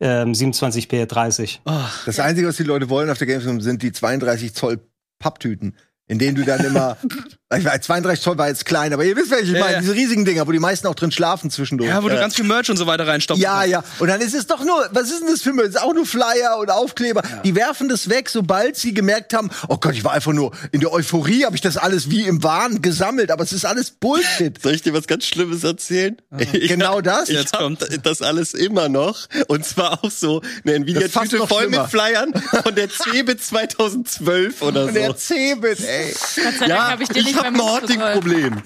ähm, 0.00 0.32
27p 0.32 1.04
30. 1.06 1.60
Oh, 1.66 1.72
Das 2.06 2.18
Einzige, 2.18 2.48
was 2.48 2.56
die 2.56 2.62
Leute 2.62 2.88
wollen 2.88 3.10
auf 3.10 3.18
der 3.18 3.26
Gamescom, 3.26 3.60
sind 3.60 3.82
die 3.82 3.92
32 3.92 4.54
Zoll 4.54 4.80
Papptüten, 5.18 5.76
in 6.08 6.18
denen 6.18 6.34
du 6.34 6.44
dann 6.44 6.64
immer, 6.64 6.96
ich 7.58 7.64
weiß, 7.64 7.80
32 7.82 8.22
Zoll 8.22 8.38
war 8.38 8.48
jetzt 8.48 8.64
klein, 8.64 8.92
aber 8.92 9.04
ihr 9.04 9.16
wisst, 9.16 9.30
welche 9.30 9.52
ich 9.52 9.58
Ja, 9.58 9.60
meine, 9.60 9.72
ja. 9.74 9.80
diese 9.80 9.94
riesigen 9.94 10.24
Dinger, 10.24 10.46
wo 10.46 10.52
die 10.52 10.58
meisten 10.58 10.86
auch 10.86 10.94
drin 10.94 11.10
schlafen 11.12 11.50
zwischendurch. 11.50 11.88
ja, 11.90 12.02
wo 12.02 12.08
du 12.08 12.16
Äh, 12.16 12.20
ganz 12.20 12.34
viel 12.36 12.44
Merch 12.44 12.70
und 12.70 12.76
so 12.76 12.86
weiter 12.86 13.06
reinstopfst. 13.06 13.42
Ja, 13.42 13.64
ja. 13.64 13.82
Und 13.98 14.08
dann 14.08 14.20
ist 14.20 14.34
es 14.34 14.46
doch 14.46 14.64
nur, 14.64 14.88
was 14.92 15.10
ist 15.10 15.20
denn 15.20 15.28
das 15.28 15.42
für 15.42 15.52
Müll? 15.52 15.66
Das 15.66 15.76
ist 15.76 15.82
auch 15.82 15.94
nur 15.94 16.06
Flyer 16.06 16.58
und 16.58 16.70
Aufkleber. 16.70 17.22
Die 17.44 17.54
werfen 17.54 17.88
das 17.88 18.08
weg, 18.08 18.28
sobald 18.28 18.76
sie 18.76 18.94
gemerkt 18.94 19.34
haben, 19.34 19.50
oh 19.68 19.76
Gott, 19.78 19.94
ich 19.94 20.04
war 20.04 20.12
einfach 20.12 20.32
nur 20.32 20.52
in 20.72 20.80
der 20.80 20.92
Euphorie, 20.92 21.44
habe 21.44 21.54
ich 21.56 21.62
das 21.62 21.76
alles 21.76 22.10
wie 22.10 22.22
im 22.26 22.42
Wahn 22.42 22.82
gesammelt, 22.82 23.30
aber 23.30 23.44
es 23.44 23.52
ist 23.52 23.64
alles 23.64 23.90
Bullshit. 23.90 24.60
Soll 24.62 24.74
ich 24.74 24.82
dir 24.82 24.94
was 24.94 25.06
ganz 25.06 25.24
Schlimmes 25.26 25.64
erzählen? 25.64 26.16
Ich 26.52 26.68
Genau 26.68 27.00
das? 27.00 27.28
Ich 27.28 27.38
Jetzt 27.38 27.56
kommt. 27.56 27.86
das 28.04 28.22
alles 28.22 28.54
immer 28.54 28.88
noch. 28.88 29.26
Und 29.48 29.64
zwar 29.64 30.02
auch 30.04 30.10
so 30.10 30.42
eine 30.64 30.74
Nvidia-Tüte 30.76 31.46
voll 31.46 31.62
schlimmer. 31.64 31.82
mit 31.82 31.90
Flyern 31.90 32.32
von 32.62 32.74
der 32.74 32.88
CeBIT 33.12 33.42
2012 33.42 34.62
oder 34.62 34.84
Und 34.86 34.94
der 34.94 35.08
so. 35.08 35.14
Cebit, 35.14 35.80
ey. 35.80 36.14
Gott 36.42 36.54
sei 36.58 36.66
Dank 36.68 36.80
habe 36.90 37.02
ich 37.02 37.08
dir 37.08 37.22
nicht 37.22 37.41
hab 37.44 37.52
beim 37.52 37.60
ein. 37.60 37.60
Horting-Problem. 37.60 38.62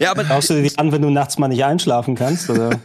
ja, 0.00 0.10
aber 0.10 0.24
Schaust 0.24 0.50
du 0.50 0.54
dir 0.54 0.62
die 0.68 0.78
an, 0.78 0.92
wenn 0.92 1.02
du 1.02 1.10
nachts 1.10 1.38
mal 1.38 1.48
nicht 1.48 1.64
einschlafen 1.64 2.14
kannst? 2.14 2.50
Oder? 2.50 2.70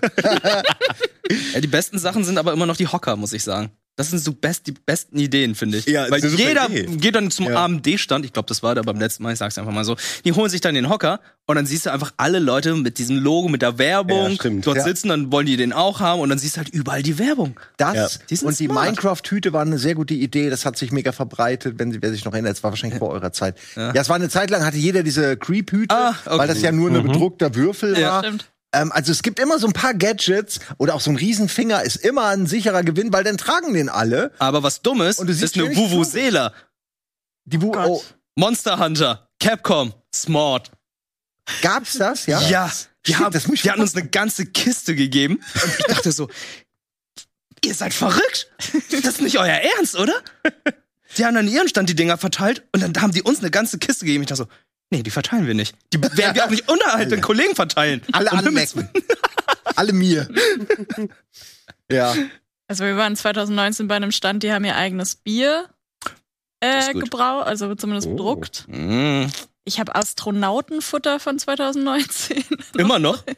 ja, 1.54 1.62
die 1.62 1.68
besten 1.68 2.00
Sachen 2.00 2.24
sind 2.24 2.38
aber 2.38 2.54
immer 2.54 2.66
noch 2.66 2.78
die 2.78 2.88
Hocker, 2.88 3.16
muss 3.16 3.34
ich 3.34 3.44
sagen. 3.44 3.72
Das 4.00 4.12
sind 4.12 4.20
so 4.20 4.32
best, 4.32 4.66
die 4.66 4.72
besten 4.72 5.20
Ideen, 5.20 5.56
finde 5.56 5.78
ich. 5.78 5.86
Ja, 5.86 6.10
Weil 6.10 6.24
jeder 6.26 6.70
Idee. 6.70 6.86
geht 6.96 7.16
dann 7.16 7.30
zum 7.32 7.48
Ja. 7.48 7.66
AMD-Stand, 7.66 8.24
ich 8.24 8.32
glaube, 8.32 8.48
das 8.48 8.64
war 8.64 8.74
da 8.74 8.82
beim 8.82 8.98
letzten 8.98 9.24
Mal, 9.24 9.34
ich 9.34 9.40
sag's 9.40 9.58
einfach 9.58 9.74
mal 9.74 9.84
so, 9.84 9.98
die 10.24 10.32
holen 10.32 10.50
sich 10.50 10.62
dann 10.62 10.74
den 10.74 10.88
Hocker 10.88 11.20
und 11.48 11.58
dann 11.58 11.66
siehst 11.66 11.86
du 11.86 11.92
einfach 11.92 12.14
alle 12.16 12.40
Leute 12.40 12.76
mit 12.76 12.98
diesem 12.98 13.18
Logo, 13.18 13.50
mit 13.50 13.62
der 13.62 13.78
Werbung 13.78 14.38
Ja, 14.42 14.50
dort 14.62 14.78
Ja. 14.78 14.84
sitzen, 14.86 15.10
dann 15.10 15.34
wollen 15.34 15.48
die 15.48 15.58
den 15.58 15.74
auch 15.74 16.00
haben 16.00 16.22
und 16.22 16.30
dann 16.30 16.40
siehst 16.40 16.56
du 16.56 16.60
halt 16.60 16.70
überall 16.70 17.04
die 17.04 17.20
Werbung. 17.20 17.60
Das 17.76 17.94
Ja. 17.94 18.08
Die 18.30 18.38
und 18.46 18.58
die 18.58 18.66
smart. 18.68 18.86
Minecraft-Tüte 18.86 19.52
war 19.52 19.64
eine 19.64 19.78
sehr 19.78 19.96
gute 19.96 20.14
Idee. 20.14 20.50
Das 20.50 20.64
hat 20.66 20.78
sich 20.78 20.94
mega 20.94 21.12
verbreitet, 21.12 21.78
wenn 21.78 21.92
sie, 21.92 22.02
wer 22.02 22.12
sich 22.12 22.24
noch 22.24 22.32
erinnert, 22.32 22.56
es 22.56 22.64
war 22.64 22.72
wahrscheinlich 22.72 23.00
vor 23.00 23.10
eurer 23.10 23.34
Zeit. 23.34 23.58
Ja. 23.76 23.92
es 23.94 24.08
war 24.08 24.16
eine 24.16 24.30
Zeit 24.30 24.50
lang, 24.50 24.64
hatte 24.66 24.78
jeder 24.78 25.04
diese 25.04 25.36
Creep-Hüte, 25.36 25.94
Ah, 25.94 26.16
okay. 26.26 26.38
weil 26.38 26.48
das 26.48 26.62
ja 26.62 26.72
nur 26.72 26.90
ein 26.90 27.04
bedruckter 27.04 27.54
Würfel 27.54 28.00
Ja. 28.00 28.12
war. 28.12 28.24
Stimmt. 28.24 28.50
Ähm, 28.72 28.92
also 28.92 29.12
es 29.12 29.24
gibt 29.24 29.40
immer 29.40 29.58
so 29.60 29.68
ein 29.68 29.74
paar 29.74 29.94
Gadgets 29.94 30.60
oder 30.78 30.96
auch 30.96 31.02
so 31.02 31.10
ein 31.10 31.16
Riesenfinger 31.16 31.84
ist 31.84 31.98
immer 31.98 32.28
ein 32.28 32.46
sicherer 32.46 32.84
Gewinn, 32.84 33.12
weil 33.12 33.24
dann 33.24 33.38
tragen 33.38 33.74
den 33.74 33.90
alle. 33.90 34.32
Aber 34.40 34.64
was 34.64 34.82
dumm 34.82 35.02
ist, 35.02 35.20
Und 35.20 35.28
du 35.28 35.34
siehst 35.34 35.58
ist 35.58 35.64
eine 35.64 35.76
Vuvuzela. 35.76 36.54
Die 37.46 37.62
Wu 37.62 37.74
oh, 37.76 38.04
Monster 38.36 38.80
Hunter, 38.80 39.28
Capcom, 39.40 39.94
Smart. 40.14 40.72
gab's 41.62 41.94
das? 41.98 42.28
Ja. 42.28 42.40
Ja, 42.42 42.72
die, 43.06 43.14
Shit, 43.14 43.20
haben, 43.20 43.34
das 43.34 43.48
muss 43.48 43.56
ich 43.56 43.62
die 43.64 43.72
hatten 43.72 43.82
uns 43.82 43.96
eine 43.96 44.08
ganze 44.08 44.46
Kiste 44.46 44.96
gegeben. 44.96 45.42
Und 45.56 45.80
ich 45.80 45.86
dachte 45.86 46.12
so, 46.12 46.30
ihr 47.66 47.74
seid 47.74 47.94
verrückt. 47.94 48.52
Das 48.92 49.06
ist 49.06 49.22
nicht 49.22 49.40
euer 49.40 49.48
Ernst, 49.78 49.96
oder? 49.96 50.14
Die 51.18 51.26
haben 51.26 51.34
dann 51.34 51.48
ihren 51.48 51.68
Stand 51.68 51.90
die 51.90 51.96
Dinger 51.96 52.18
verteilt 52.18 52.64
und 52.72 52.82
dann 52.84 53.02
haben 53.02 53.12
die 53.12 53.24
uns 53.24 53.40
eine 53.40 53.50
ganze 53.50 53.80
Kiste 53.80 54.06
gegeben. 54.06 54.24
Ich 54.24 54.30
dachte 54.30 54.44
so, 54.44 54.50
nee, 54.90 55.04
die 55.04 55.12
verteilen 55.12 55.48
wir 55.48 55.54
nicht. 55.54 55.76
Die 55.94 56.02
werden 56.02 56.36
wir 56.36 56.46
auch 56.46 56.50
nicht 56.50 56.70
unterhalb 56.70 57.10
den 57.10 57.22
Kollegen 57.22 57.56
verteilen. 57.56 58.02
Alle 58.12 58.32
anlecken. 58.32 58.90
alle 59.76 59.94
mir. 59.94 60.28
ja. 61.92 62.16
Also 62.68 62.84
wir 62.86 62.98
waren 62.98 63.16
2019 63.16 63.88
bei 63.88 63.96
einem 63.96 64.12
Stand, 64.12 64.44
die 64.44 64.52
haben 64.52 64.64
ihr 64.66 64.76
eigenes 64.76 65.16
Bier 65.16 65.70
äh, 66.60 66.94
gebraut, 66.94 67.46
also 67.48 67.74
zumindest 67.76 68.08
Oh. 68.08 68.12
bedruckt. 68.12 68.66
Mm, 68.68 69.26
Ich 69.66 69.80
habe 69.80 69.94
Astronautenfutter 69.94 71.20
von 71.20 71.38
2019. 71.38 72.44
immer 72.78 73.00
noch? 73.00 73.24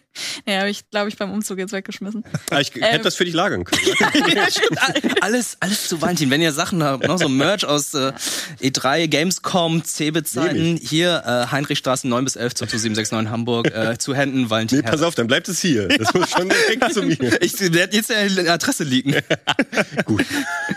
Ja, 0.46 0.60
habe 0.60 0.70
ich, 0.70 0.90
glaube 0.90 1.08
ich, 1.08 1.16
beim 1.16 1.32
Umzug 1.32 1.58
jetzt 1.58 1.72
weggeschmissen. 1.72 2.26
Ah, 2.50 2.60
ich 2.60 2.76
Ähm. 2.76 2.84
hätte 2.84 3.06
das 3.06 3.16
für 3.16 3.24
dich 3.24 3.34
lagern 3.34 3.64
können. 3.64 3.82
alles, 5.22 5.56
alles 5.62 5.88
zu 5.88 6.02
Valentin. 6.02 6.30
Wenn 6.30 6.42
ihr 6.42 6.52
Sachen 6.52 6.84
habt, 6.84 7.08
noch 7.08 7.18
so 7.18 7.30
Merch 7.30 7.64
aus 7.64 7.94
äh, 7.94 8.12
E3, 8.60 9.08
Gamescom, 9.08 9.86
Cebit-Zeiten, 9.86 10.76
hier 10.76 11.24
äh, 11.26 11.50
Heinrichstraße 11.52 12.10
9 12.10 12.26
bis 12.26 12.36
11 12.36 12.56
zu 12.56 12.66
2769 12.66 13.32
Hamburg, 13.32 13.68
äh, 13.74 13.98
zu 14.00 14.14
Händen 14.14 14.50
Valentin. 14.50 14.80
Nee, 14.80 14.84
pass 14.92 15.02
auf, 15.02 15.16
dann 15.16 15.28
bleibt 15.28 15.48
es 15.48 15.62
hier. 15.62 15.88
Das 15.88 16.14
muss 16.14 16.30
schon 16.30 16.50
direkt 16.50 16.94
zu 16.94 17.04
mir. 17.04 17.42
Ich 17.42 17.58
werde 17.74 17.96
jetzt 17.96 18.10
die 18.10 18.50
Adresse 18.50 18.84
leaken. 18.84 19.16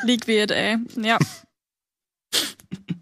League 0.04 0.28
wird, 0.28 0.52
ey. 0.52 0.76
Ja. 0.96 1.18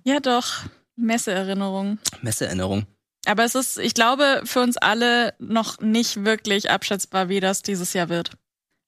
Ja, 0.05 0.19
doch. 0.21 0.63
Messeerinnerung. 1.03 1.99
Messeerinnerung. 2.23 2.87
Aber 3.27 3.45
es 3.45 3.55
ist, 3.55 3.79
ich 3.79 3.95
glaube, 3.95 4.43
für 4.45 4.61
uns 4.61 4.77
alle 4.77 5.35
noch 5.39 5.81
nicht 5.81 6.25
wirklich 6.25 6.71
abschätzbar, 6.71 7.29
wie 7.29 7.41
das 7.41 7.63
dieses 7.63 7.93
Jahr 7.93 8.09
wird. 8.09 8.33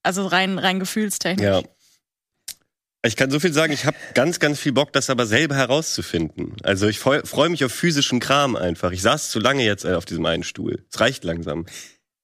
Also 0.02 0.26
rein, 0.26 0.58
rein 0.58 0.80
gefühlstechnisch. 0.80 1.44
Ja. 1.44 1.62
Ich 3.06 3.16
kann 3.16 3.30
so 3.30 3.38
viel 3.38 3.52
sagen, 3.52 3.72
ich 3.72 3.84
habe 3.84 3.96
ganz, 4.14 4.40
ganz 4.40 4.58
viel 4.58 4.72
Bock, 4.72 4.92
das 4.92 5.10
aber 5.10 5.26
selber 5.26 5.54
herauszufinden. 5.54 6.56
Also 6.62 6.88
ich 6.88 6.98
freue 6.98 7.48
mich 7.50 7.64
auf 7.64 7.72
physischen 7.72 8.18
Kram 8.18 8.56
einfach. 8.56 8.92
Ich 8.92 9.02
saß 9.02 9.30
zu 9.30 9.38
lange 9.38 9.62
jetzt 9.62 9.84
äh, 9.84 9.94
auf 9.94 10.06
diesem 10.06 10.24
einen 10.24 10.42
Stuhl. 10.42 10.84
Es 10.90 11.00
reicht 11.00 11.22
langsam. 11.22 11.66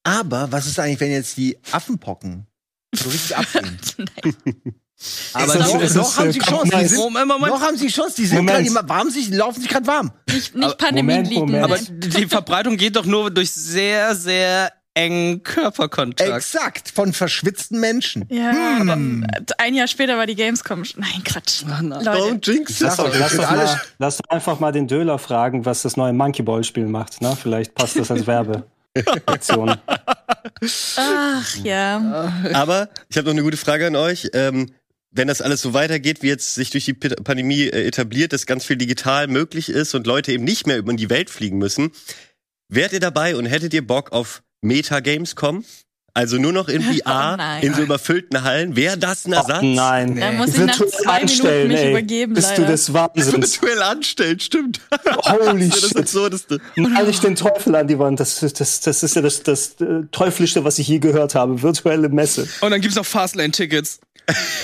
Aber 0.05 0.51
was 0.53 0.67
ist 0.67 0.79
eigentlich, 0.79 1.01
wenn 1.01 1.13
jetzt 1.13 1.37
die 1.37 1.59
Affenpocken 1.71 2.47
so 2.95 3.11
richtig 3.11 3.37
abgehen? 3.37 3.79
Aber 5.33 5.47
das- 5.47 5.73
noch, 5.73 5.75
noch 5.75 5.83
ist, 5.83 6.19
haben 6.19 6.29
äh, 6.29 6.33
sie 6.33 6.39
Chance. 6.41 6.89
Sind, 6.89 6.99
Moment, 6.99 7.27
Moment. 7.29 7.53
noch 7.53 7.61
haben 7.63 7.77
sie 7.77 7.89
Chance. 7.89 8.17
Die 8.17 8.27
sind 8.27 8.39
Moment. 8.39 8.67
gerade, 8.67 8.85
die 8.85 8.89
warm 8.89 9.11
sich, 9.11 9.31
laufen 9.31 9.61
sich 9.61 9.71
gerade 9.71 9.87
warm. 9.87 10.13
Nicht, 10.29 10.55
nicht 10.55 10.65
Aber- 10.65 10.75
Pandemie. 10.77 11.59
Aber 11.61 11.79
die 11.79 12.27
Verbreitung 12.27 12.77
geht 12.77 12.97
doch 12.97 13.07
nur 13.07 13.31
durch 13.31 13.51
sehr, 13.51 14.15
sehr 14.15 14.73
engen 14.93 15.43
Körperkontakt. 15.43 16.29
Exakt. 16.31 16.91
Von 16.95 17.13
verschwitzten 17.13 17.81
Menschen. 17.81 18.27
Ja, 18.29 18.79
aber 18.81 18.99
ein 19.59 19.75
Jahr 19.75 19.87
später 19.87 20.19
war 20.19 20.27
die 20.27 20.35
Gamescom. 20.35 20.83
Nein, 20.97 21.23
Quatsch. 21.25 21.63
nein. 21.65 21.89
Leute, 22.05 22.51
jinx 22.53 22.81
Lass 22.81 22.97
doch, 22.97 23.09
Lass 23.19 23.37
doch, 23.37 23.51
mal, 23.51 23.81
lass 23.99 24.17
doch 24.19 24.29
einfach 24.29 24.59
mal 24.61 24.73
den 24.73 24.87
Döler 24.89 25.19
fragen, 25.19 25.65
was 25.65 25.83
das 25.83 25.97
neue 25.97 26.13
Monkey 26.13 26.43
Ball 26.43 26.65
Spiel 26.65 26.87
macht. 26.87 27.23
Ne? 27.23 27.37
Vielleicht 27.41 27.75
passt 27.75 27.97
das 27.97 28.11
als 28.11 28.27
Werbeaktion. 28.27 29.77
Ach 30.97 31.55
ja. 31.63 32.33
Aber 32.53 32.89
ich 33.09 33.17
habe 33.17 33.27
noch 33.27 33.33
eine 33.35 33.43
gute 33.43 33.57
Frage 33.57 33.87
an 33.87 33.97
euch. 33.97 34.29
Ähm, 34.35 34.71
wenn 35.11 35.29
das 35.29 35.43
alles 35.43 35.61
so 35.61 35.75
weitergeht, 35.75 36.23
wie 36.23 36.29
jetzt 36.29 36.55
sich 36.55 36.71
durch 36.71 36.85
die 36.85 36.95
Pandemie 36.95 37.63
äh, 37.63 37.87
etabliert, 37.87 38.33
dass 38.33 38.47
ganz 38.47 38.65
viel 38.65 38.77
digital 38.77 39.27
möglich 39.27 39.69
ist 39.69 39.95
und 39.95 40.07
Leute 40.07 40.33
eben 40.33 40.45
nicht 40.45 40.67
mehr 40.67 40.79
über 40.79 40.93
die 40.93 41.11
Welt 41.11 41.31
fliegen 41.31 41.59
müssen, 41.59 41.91
wärt 42.69 42.93
ihr 42.93 43.01
dabei 43.01 43.37
und 43.37 43.47
hättet 43.47 43.75
ihr 43.75 43.87
Bock 43.87 44.13
auf 44.13 44.43
Meta 44.61 45.01
Gamescom? 45.01 45.65
Also 46.13 46.39
nur 46.39 46.53
noch 46.53 46.69
in 46.69 46.83
VR, 46.83 46.95
Oh 47.35 47.37
nein. 47.37 47.63
in 47.63 47.75
so 47.75 47.83
überfüllten 47.83 48.43
Hallen. 48.43 48.75
Wäre 48.77 48.99
das 48.99 49.27
ein 49.27 49.33
Ersatz? 49.33 49.63
Nein. 49.63 50.17
Da 50.19 50.33
muss 50.33 50.51
ich 50.51 50.59
nach 50.59 50.79
Virtuell 50.79 51.29
zwei 51.29 51.55
Minuten 51.65 51.69
mich 51.69 51.85
übergeben, 51.91 52.35
Bist 52.35 52.51
leider. 52.51 52.63
du 52.65 52.69
des 52.73 52.93
Wahnsinns. 52.93 53.33
Virtuell 53.63 53.83
anstellen, 53.83 54.41
stimmt. 54.41 54.81
Holy 55.25 55.69
Das 55.69 55.77
ist 55.77 55.83
das 55.85 55.89
shit. 55.91 55.99
Absurdeste. 55.99 56.61
Mal 56.77 57.07
nicht 57.07 57.23
den 57.23 57.37
Teufel 57.37 57.75
an 57.77 57.87
die 57.87 57.99
Wand. 57.99 58.19
Das, 58.21 58.43
ist- 58.43 58.61
das, 58.61 58.81
das 58.81 59.03
ist 59.03 59.15
ja 59.17 59.23
das, 59.23 59.43
das 59.43 59.81
äh, 59.81 60.03
Teuflischste, 60.11 60.65
was 60.65 60.79
ich 60.79 60.89
je 60.89 60.99
gehört 60.99 61.35
habe. 61.35 61.63
Virtuelle 61.63 62.09
Messe. 62.09 62.49
Und 62.61 62.71
dann 62.71 62.81
gibt's 62.81 62.97
noch 62.97 63.07
Fastlane-Tickets. 63.07 64.01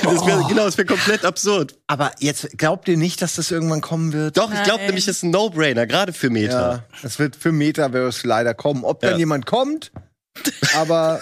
Das 0.04 0.24
wär, 0.24 0.44
Genau, 0.48 0.64
das 0.66 0.78
wäre 0.78 0.86
komplett 0.86 1.24
absurd. 1.24 1.74
aber 1.88 2.12
jetzt 2.20 2.56
glaubt 2.56 2.86
ihr 2.86 2.96
nicht, 2.96 3.20
dass 3.20 3.34
das 3.34 3.50
irgendwann 3.50 3.80
kommen 3.80 4.12
wird? 4.12 4.36
Doch, 4.36 4.52
ich 4.52 4.62
glaube 4.62 4.78
Nein. 4.80 4.86
nämlich, 4.88 5.06
das 5.06 5.16
ist 5.16 5.22
ein 5.24 5.30
No-Brainer, 5.30 5.86
gerade 5.88 6.12
für 6.12 6.30
Meta. 6.30 6.70
Ja, 6.72 6.84
das 7.02 7.18
wird 7.18 7.34
für 7.34 7.50
Metaverse 7.50 8.28
leider 8.28 8.54
kommen. 8.54 8.84
Ob 8.84 9.02
Ja. 9.02 9.10
dann 9.10 9.18
jemand 9.18 9.44
kommt, 9.46 9.90
aber 10.74 11.20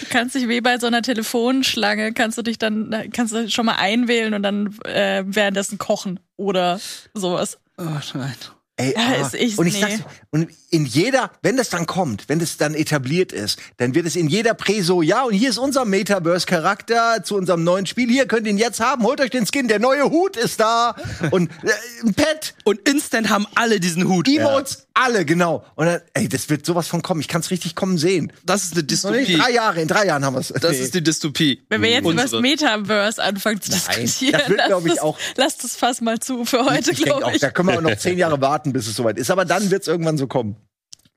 Du 0.00 0.06
kannst 0.10 0.34
dich 0.34 0.48
wie 0.48 0.60
bei 0.60 0.78
so 0.78 0.88
einer 0.88 1.00
Telefonschlange, 1.00 2.12
kannst 2.12 2.36
du 2.36 2.42
dich 2.42 2.58
dann, 2.58 3.08
kannst 3.12 3.32
du 3.32 3.48
schon 3.48 3.66
mal 3.66 3.76
einwählen 3.76 4.34
und 4.34 4.42
dann 4.42 4.76
äh, 4.84 5.22
währenddessen 5.26 5.78
kochen 5.78 6.18
oder 6.36 6.80
sowas. 7.14 7.58
Oh 7.78 7.84
nein. 8.14 8.34
ey, 8.78 8.94
Ja, 8.96 9.06
aber, 9.06 9.26
ist 9.26 9.34
ich- 9.34 9.58
und 9.58 9.68
ich 9.68 9.74
nee. 9.74 9.80
sag's, 9.80 9.96
dir, 9.98 10.04
und 10.32 10.48
in 10.70 10.86
jeder, 10.86 11.30
wenn 11.42 11.56
das 11.56 11.68
dann 11.68 11.86
kommt, 11.86 12.28
wenn 12.28 12.40
das 12.40 12.56
dann 12.56 12.74
etabliert 12.74 13.30
ist, 13.32 13.60
dann 13.76 13.94
wird 13.94 14.06
es 14.06 14.16
in 14.16 14.26
jeder 14.26 14.54
Prä 14.54 14.82
so, 14.82 15.02
ja, 15.02 15.22
und 15.22 15.34
hier 15.34 15.50
ist 15.50 15.58
unser 15.58 15.84
Metaverse-Charakter 15.84 17.22
zu 17.22 17.36
unserem 17.36 17.62
neuen 17.62 17.86
Spiel. 17.86 18.08
Hier 18.10 18.26
könnt 18.26 18.46
ihr 18.46 18.52
ihn 18.52 18.58
jetzt 18.58 18.80
haben. 18.80 19.04
Holt 19.04 19.20
euch 19.20 19.30
den 19.30 19.46
Skin. 19.46 19.68
Der 19.68 19.78
neue 19.78 20.04
Hut 20.10 20.36
ist 20.36 20.58
da. 20.60 20.96
Und 21.30 21.50
äh, 21.62 21.70
ein 22.04 22.14
Pet, 22.14 22.54
Und 22.64 22.80
instant 22.88 23.28
haben 23.30 23.46
alle 23.54 23.78
diesen 23.78 24.08
Hut. 24.08 24.26
Emotes, 24.28 24.88
alle, 24.94 25.24
genau. 25.24 25.64
Und 25.76 25.86
dann, 25.86 26.00
ey, 26.14 26.28
das 26.28 26.48
wird 26.50 26.66
sowas 26.66 26.88
von 26.88 27.02
kommen. 27.02 27.20
Ich 27.20 27.28
kann 27.28 27.40
es 27.40 27.50
richtig 27.50 27.74
kommen 27.74 27.98
sehen. 27.98 28.32
Das 28.44 28.64
ist 28.64 28.72
eine 28.74 28.84
Dystopie. 28.84 29.36
drei 29.36 29.50
Jahre, 29.52 29.80
in 29.80 29.88
drei 29.88 30.06
Jahren 30.06 30.24
haben 30.24 30.34
wir 30.34 30.40
es. 30.40 30.48
Das 30.48 30.76
ist 30.78 30.94
die 30.94 31.02
Dystopie. 31.02 31.62
Wenn 31.68 31.82
wir 31.82 31.90
jetzt 31.90 32.02
über 32.04 32.14
das 32.14 32.32
Unsere. 32.32 32.42
Metaverse 32.42 33.22
anfangen 33.22 33.60
zu 33.60 33.70
Nein, 33.70 33.80
diskutieren, 34.00 34.32
das 34.40 34.48
wird, 34.48 34.66
glaub 34.66 34.82
ich, 34.86 34.88
lasst, 34.92 35.02
auch- 35.02 35.18
das, 35.18 35.36
lasst 35.36 35.64
das 35.64 35.76
Fass 35.76 36.00
mal 36.00 36.18
zu 36.18 36.44
für 36.44 36.64
heute, 36.64 36.90
ich 36.92 37.02
glaube 37.02 37.24
auch, 37.26 37.32
ich. 37.32 37.40
da 37.40 37.50
können 37.50 37.68
wir 37.68 37.78
auch 37.78 37.82
noch 37.82 37.96
zehn 37.96 38.18
Jahre 38.18 38.40
warten, 38.40 38.72
bis 38.72 38.86
es 38.86 38.96
soweit 38.96 39.18
ist. 39.18 39.30
Aber 39.30 39.44
dann 39.44 39.70
wird 39.70 39.82
es 39.82 39.88
irgendwann 39.88 40.18
so 40.18 40.26
kommen. 40.26 40.56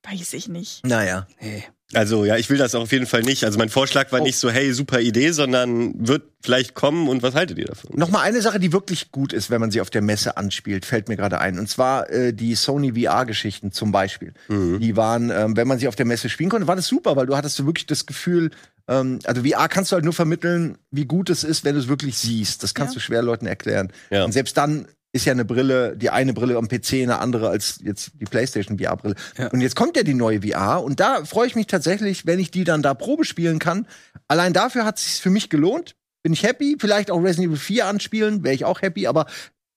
Weiß 0.04 0.34
ich 0.34 0.48
nicht. 0.50 0.86
Naja. 0.86 1.28
Nee. 1.42 1.64
Also 1.94 2.26
ja, 2.26 2.38
ich 2.38 2.50
will 2.50 2.58
das 2.58 2.76
auf 2.76 2.92
jeden 2.92 3.06
Fall 3.06 3.22
nicht. 3.22 3.44
Also 3.46 3.58
mein 3.58 3.70
Vorschlag 3.70 4.12
war 4.12 4.20
nicht 4.22 4.38
so, 4.38 4.50
hey, 4.50 4.74
super 4.74 5.00
Idee, 5.00 5.32
sondern 5.32 5.94
wird 6.08 6.24
vielleicht 6.42 6.74
kommen 6.74 7.08
und 7.08 7.24
was 7.24 7.36
haltet 7.36 7.58
ihr 7.58 7.66
davon? 7.66 7.92
Noch 7.98 8.10
mal 8.10 8.22
eine 8.22 8.42
Sache, 8.42 8.60
die 8.60 8.74
wirklich 8.74 9.12
gut 9.12 9.32
ist, 9.34 9.50
wenn 9.50 9.62
man 9.62 9.72
sie 9.72 9.80
auf 9.82 9.90
der 9.90 10.02
Messe 10.02 10.36
anspielt, 10.38 10.86
fällt 10.86 11.08
mir 11.08 11.16
gerade 11.18 11.40
ein. 11.40 11.58
Und 11.60 11.70
zwar 11.70 12.10
äh, 12.10 12.34
die 12.34 12.56
Sony 12.56 12.94
VR-Geschichten 13.02 13.72
zum 13.72 13.92
Beispiel. 13.92 14.34
Die 14.50 14.96
waren, 14.98 15.30
ähm, 15.30 15.56
wenn 15.56 15.68
man 15.68 15.80
sie 15.80 15.88
auf 15.88 15.96
der 15.96 16.06
Messe 16.06 16.30
spielen 16.30 16.50
konnte, 16.50 16.68
war 16.68 16.76
das 16.76 16.88
super, 16.88 17.16
weil 17.16 17.26
du 17.28 17.36
hattest 17.38 17.56
so 17.56 17.66
wirklich 17.66 17.86
das 17.86 18.06
Gefühl, 18.06 18.52
ähm, 18.88 19.20
also 19.24 19.44
VR 19.44 19.70
kannst 19.70 19.92
du 19.92 19.96
halt 19.96 20.04
nur 20.04 20.14
vermitteln, 20.14 20.78
wie 20.92 21.06
gut 21.06 21.30
es 21.30 21.44
ist, 21.44 21.64
wenn 21.64 21.76
du 21.76 21.80
es 21.82 21.88
wirklich 21.88 22.18
siehst. 22.18 22.64
Das 22.64 22.74
kannst 22.74 22.94
Ja. 22.94 23.00
du 23.00 23.06
schwer 23.06 23.22
Leuten 23.22 23.46
erklären. 23.48 23.92
Ja. 24.10 24.26
Und 24.26 24.32
selbst 24.34 24.58
dann 24.58 24.88
ist 25.14 25.26
ja 25.26 25.32
eine 25.32 25.46
Brille, 25.46 25.96
die 25.96 26.10
eine 26.10 26.34
Brille 26.34 26.58
am 26.58 26.68
PC, 26.68 26.94
eine 27.04 27.20
andere 27.20 27.50
als 27.50 27.80
jetzt 27.84 28.12
die 28.20 28.26
PlayStation 28.26 28.80
VR-Brille. 28.80 29.16
Ja. 29.38 29.48
Und 29.50 29.62
jetzt 29.62 29.76
kommt 29.76 29.96
ja 29.96 30.04
die 30.04 30.16
neue 30.16 30.42
VR 30.42 30.84
und 30.84 31.00
da 31.00 31.24
freue 31.24 31.48
ich 31.48 31.56
mich 31.56 31.68
tatsächlich, 31.68 32.26
wenn 32.26 32.40
ich 32.40 32.50
die 32.52 32.64
dann 32.64 32.82
da 32.82 32.94
Probe 32.96 33.24
spielen 33.24 33.60
kann. 33.60 33.88
Allein 34.28 34.54
dafür 34.54 34.86
hat 34.86 34.98
es 34.98 35.06
sich 35.14 35.22
für 35.22 35.30
mich 35.30 35.50
gelohnt. 35.50 35.96
Bin 36.24 36.34
ich 36.34 36.44
happy. 36.44 36.78
Vielleicht 36.80 37.12
auch 37.12 37.20
Resident 37.20 37.50
Evil 37.50 37.58
4 37.60 37.86
anspielen, 37.86 38.44
wäre 38.44 38.56
ich 38.56 38.66
auch 38.66 38.82
happy. 38.82 39.06
Aber 39.08 39.28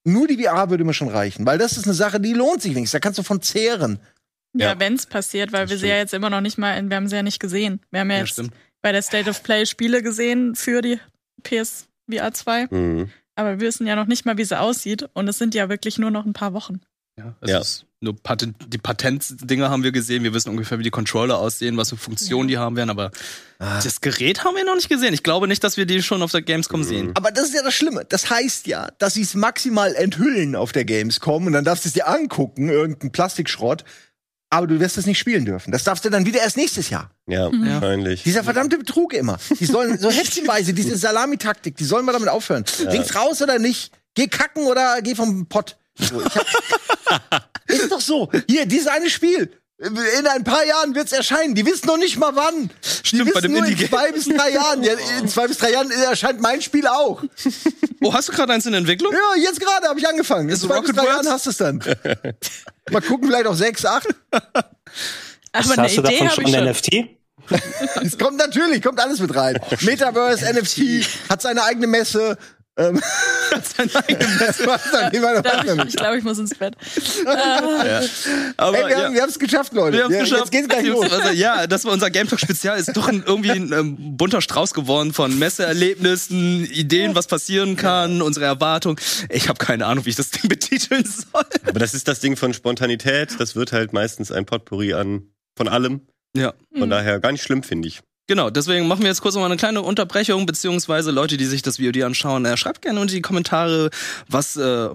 nur 0.05 0.27
die 0.27 0.43
VR 0.43 0.71
würde 0.71 0.85
mir 0.85 0.95
schon 0.95 1.09
reichen, 1.09 1.45
weil 1.45 1.59
das 1.59 1.77
ist 1.77 1.85
eine 1.85 1.95
Sache, 1.95 2.19
die 2.21 2.33
lohnt 2.33 2.63
sich 2.63 2.73
wenigstens. 2.75 2.93
Da 2.93 3.01
kannst 3.01 3.19
du 3.19 3.23
von 3.23 3.43
zehren. 3.43 3.99
Ja, 4.55 4.69
Ja. 4.73 4.81
wenn's 4.81 5.05
passiert, 5.07 5.53
weil 5.53 5.69
wir 5.69 5.77
sie 5.77 5.89
ja 5.89 5.97
jetzt 5.97 6.15
immer 6.15 6.31
noch 6.31 6.41
nicht 6.41 6.57
mal, 6.57 6.83
wir 6.89 6.97
haben 6.97 7.09
sie 7.09 7.17
ja 7.17 7.23
nicht 7.23 7.41
gesehen. 7.41 7.81
Wir 7.91 8.01
haben 8.01 8.09
ja, 8.11 8.17
Ja, 8.17 8.23
jetzt 8.23 8.33
stimmt. 8.33 8.55
bei 8.81 8.93
der 8.93 9.03
State 9.03 9.29
of 9.29 9.43
Play 9.43 9.67
Spiele 9.67 10.03
gesehen 10.03 10.55
für 10.55 10.81
die 10.81 10.99
PS 11.43 11.89
VR 12.11 12.33
2, 12.33 12.69
Mhm. 12.71 13.11
Aber 13.37 13.61
wir 13.61 13.67
wissen 13.67 13.87
ja 13.87 13.95
noch 13.97 14.07
nicht 14.07 14.27
mal, 14.27 14.37
wie 14.39 14.45
sie 14.45 14.59
aussieht 14.59 15.09
und 15.15 15.29
es 15.29 15.39
sind 15.39 15.55
ja 15.55 15.69
wirklich 15.69 15.99
nur 15.99 16.11
noch 16.11 16.27
ein 16.27 16.33
paar 16.33 16.53
Wochen. 16.53 16.81
Ja, 17.19 17.35
es 17.41 17.51
Ja. 17.51 17.59
ist 17.61 17.87
nur 18.01 18.15
Patent, 18.15 18.57
die 18.69 18.77
Patentdinger 18.77 19.71
haben 19.71 19.83
wir 19.83 19.91
gesehen. 19.91 20.23
Wir 20.23 20.35
wissen 20.35 20.51
ungefähr, 20.51 20.79
wie 20.79 20.83
die 20.83 20.91
Controller 20.91 21.39
aussehen, 21.39 21.79
was 21.79 21.89
für 21.89 21.97
Funktionen 21.97 22.47
die 22.47 22.59
haben 22.59 22.77
werden, 22.77 22.91
aber 22.91 23.11
das 23.59 24.03
Gerät 24.03 24.45
haben 24.45 24.55
wir 24.55 24.67
noch 24.67 24.75
nicht 24.75 24.91
gesehen. 24.91 25.15
Ich 25.15 25.23
glaube 25.23 25.49
nicht, 25.49 25.65
dass 25.65 25.79
wir 25.79 25.87
die 25.87 26.03
schon 26.03 26.21
auf 26.23 26.31
der 26.31 26.43
Gamescom 26.43 26.85
sehen. 26.85 27.13
Aber 27.15 27.31
das 27.31 27.47
ist 27.49 27.55
ja 27.55 27.63
das 27.63 27.73
Schlimme. 27.73 28.05
Das 28.07 28.29
heißt 28.29 28.67
ja, 28.67 28.89
dass 28.99 29.15
sie 29.15 29.23
es 29.23 29.35
maximal 29.35 29.95
enthüllen 29.95 30.55
auf 30.57 30.73
der 30.73 30.85
Gamescom 30.85 31.47
und 31.47 31.55
dann 31.55 31.65
darfst 31.65 31.87
du 31.87 31.89
es 31.89 31.95
dir 31.95 32.07
angucken, 32.07 32.69
irgendein 32.69 33.13
Plastikschrott. 33.13 33.85
Aber 34.51 34.67
du 34.67 34.79
wirst 34.79 34.97
es 34.97 35.07
nicht 35.07 35.19
spielen 35.19 35.45
dürfen. 35.45 35.73
Das 35.73 35.85
darfst 35.85 36.05
du 36.05 36.11
dann 36.11 36.25
wieder 36.25 36.41
erst 36.41 36.57
nächstes 36.57 36.89
Jahr. 36.91 37.11
Ja, 37.27 37.51
wahrscheinlich. 37.53 38.23
Dieser 38.23 38.45
verdammte 38.45 38.79
Betrug 38.79 39.13
immer. 39.13 39.39
Die 39.59 39.67
sollen 39.67 39.99
so 39.99 40.11
häppchenweise, 40.11 40.73
diese 40.73 40.97
Salamitaktik, 40.97 41.77
die 41.77 41.85
sollen 41.85 42.05
mal 42.05 42.13
damit 42.13 42.29
aufhören. 42.29 42.65
Links 42.91 43.15
raus 43.15 43.43
oder 43.43 43.59
nicht? 43.59 43.93
Geh 44.15 44.29
kacken 44.29 44.67
oder 44.67 45.03
geh 45.03 45.15
vom 45.15 45.47
Pott. 45.47 45.77
So, 45.99 46.21
ich 46.21 46.35
hab, 46.35 47.51
ist 47.67 47.91
doch 47.91 48.01
so. 48.01 48.31
Hier, 48.49 48.67
dieses 48.67 48.87
eine 48.87 49.11
Spiel. 49.11 49.51
In 49.79 50.27
ein 50.27 50.43
paar 50.43 50.65
Jahren 50.65 50.95
wird's 50.95 51.13
erscheinen. 51.13 51.55
Die 51.55 51.67
wissen 51.67 51.87
noch 51.87 51.99
nicht 51.99 52.17
mal 52.17 52.35
wann. 52.35 52.71
Die 52.71 53.09
Stimmt, 53.09 53.35
bei 53.35 53.43
wissen 53.43 53.53
dem 53.53 53.61
nur 53.61 53.67
in 53.67 53.79
zwei 53.79 54.11
bis 54.11 54.25
drei 54.25 54.51
Jahren. 54.51 54.83
Ja, 54.83 54.95
in 55.21 55.29
zwei 55.29 55.47
bis 55.49 55.59
drei 55.59 55.73
Jahren 55.73 55.91
erscheint 55.91 56.41
mein 56.41 56.63
Spiel 56.63 56.87
auch. 56.87 57.23
Oh, 58.03 58.15
hast 58.15 58.29
du 58.29 58.33
gerade 58.33 58.55
eins 58.55 58.65
in 58.65 58.73
Entwicklung? 58.73 59.13
Ja, 59.13 59.43
jetzt 59.43 59.61
gerade 59.61 59.87
habe 59.87 60.01
ich 60.01 60.09
angefangen. 60.09 60.49
In 60.49 60.55
Ist 60.55 60.63
zwei 60.63 60.81
bis 60.81 60.89
Rocket 60.91 60.97
drei 60.97 61.03
Works? 61.03 61.15
Jahren 61.15 61.29
hast 61.29 61.47
du 61.47 61.51
es 61.51 61.57
dann. 61.59 61.83
Mal 62.91 63.03
gucken, 63.03 63.29
vielleicht 63.29 63.47
auch 63.47 63.55
sechs, 63.55 63.85
acht. 63.85 64.09
Aber 64.31 64.43
eine 65.53 65.83
Hast 65.83 65.97
du 65.97 66.01
Idee 66.01 66.19
davon 66.19 66.29
habe 66.29 66.35
schon 66.35 66.47
ich 66.47 66.55
schon. 66.55 66.65
NFT? 66.65 67.17
Es 68.03 68.19
kommt 68.19 68.39
natürlich, 68.39 68.83
kommt 68.83 68.99
alles 68.99 69.21
mit 69.21 69.33
rein. 69.37 69.61
Metaverse, 69.83 70.53
NFT, 70.53 71.07
hat 71.31 71.43
seine 71.43 71.63
eigene 71.63 71.87
Messe. 71.87 72.37
Ähm, 72.79 73.01
was 73.57 73.75
dann 74.91 75.13
immer 75.13 75.35
noch 75.35 75.43
Darf 75.43 75.63
ich 75.63 75.69
damit. 75.69 75.89
ich 75.89 75.97
glaube, 75.97 76.19
ich 76.19 76.25
muss 76.25 76.39
ins 76.39 76.55
Bett. 76.55 76.75
Aber 78.57 78.77
Hey, 78.77 78.89
wir, 78.89 78.97
haben, 79.05 79.21
haben 79.21 79.29
es 79.29 79.39
geschafft, 79.39 79.73
Leute. 79.73 79.97
Wir 79.97 80.05
haben's 80.05 80.17
Ja, 80.17 80.23
geschafft. 80.23 80.41
Jetzt 80.43 80.51
geht's 80.53 80.69
gleich 80.69 80.87
los. 80.87 81.11
Also, 81.11 81.31
ja, 81.31 81.67
das 81.67 81.85
war 81.85 81.93
unser 81.93 82.11
Game 82.11 82.29
Talk 82.29 82.41
Spezial. 82.41 82.79
Ist 82.79 82.95
doch 82.97 83.09
ein, 83.09 83.23
irgendwie 83.27 83.51
ein 83.51 83.73
ähm, 83.73 84.17
bunter 84.17 84.41
Strauß 84.41 84.75
geworden 84.75 85.13
von 85.13 85.39
Messeerlebnissen, 85.39 86.67
Ideen, 86.67 87.15
was 87.15 87.27
passieren 87.27 87.77
kann, 87.77 88.21
unsere 88.23 88.45
Erwartungen. 88.47 88.99
Ich 89.31 89.49
habe 89.49 89.59
keine 89.59 89.87
Ahnung, 89.87 90.05
wie 90.05 90.11
ich 90.11 90.17
das 90.17 90.31
Ding 90.31 90.49
betiteln 90.49 91.05
soll. 91.05 91.45
Aber 91.67 91.79
das 91.79 91.95
ist 91.95 92.09
das 92.09 92.21
Ding 92.21 92.37
von 92.37 92.53
Spontanität. 92.53 93.37
Das 93.39 93.57
wird 93.57 93.73
halt 93.73 93.93
meistens 93.93 94.31
ein 94.33 94.45
Potpourri 94.45 94.93
an 94.93 95.31
von 95.57 95.69
allem. 95.69 96.03
Ja. 96.37 96.53
Von 96.77 96.91
daher 96.91 97.21
gar 97.21 97.33
nicht 97.33 97.43
schlimm, 97.43 97.63
finde 97.63 97.89
ich. 97.89 98.01
Genau, 98.29 98.51
deswegen 98.51 98.89
machen 98.89 99.03
wir 99.03 99.09
jetzt 99.09 99.21
kurz 99.21 99.35
noch 99.35 99.43
mal 99.43 99.47
eine 99.47 99.57
kleine 99.57 99.83
Unterbrechung, 99.83 100.47
beziehungsweise 100.47 101.13
Leute, 101.13 101.37
die 101.37 101.45
sich 101.45 101.63
das 101.63 101.77
VOD 101.77 102.03
anschauen, 102.03 102.45
äh, 102.45 102.57
schreibt 102.57 102.83
gerne 102.83 103.01
unter 103.01 103.15
die 103.15 103.23
Kommentare, 103.23 103.91
was, 104.29 104.57
äh, 104.57 104.89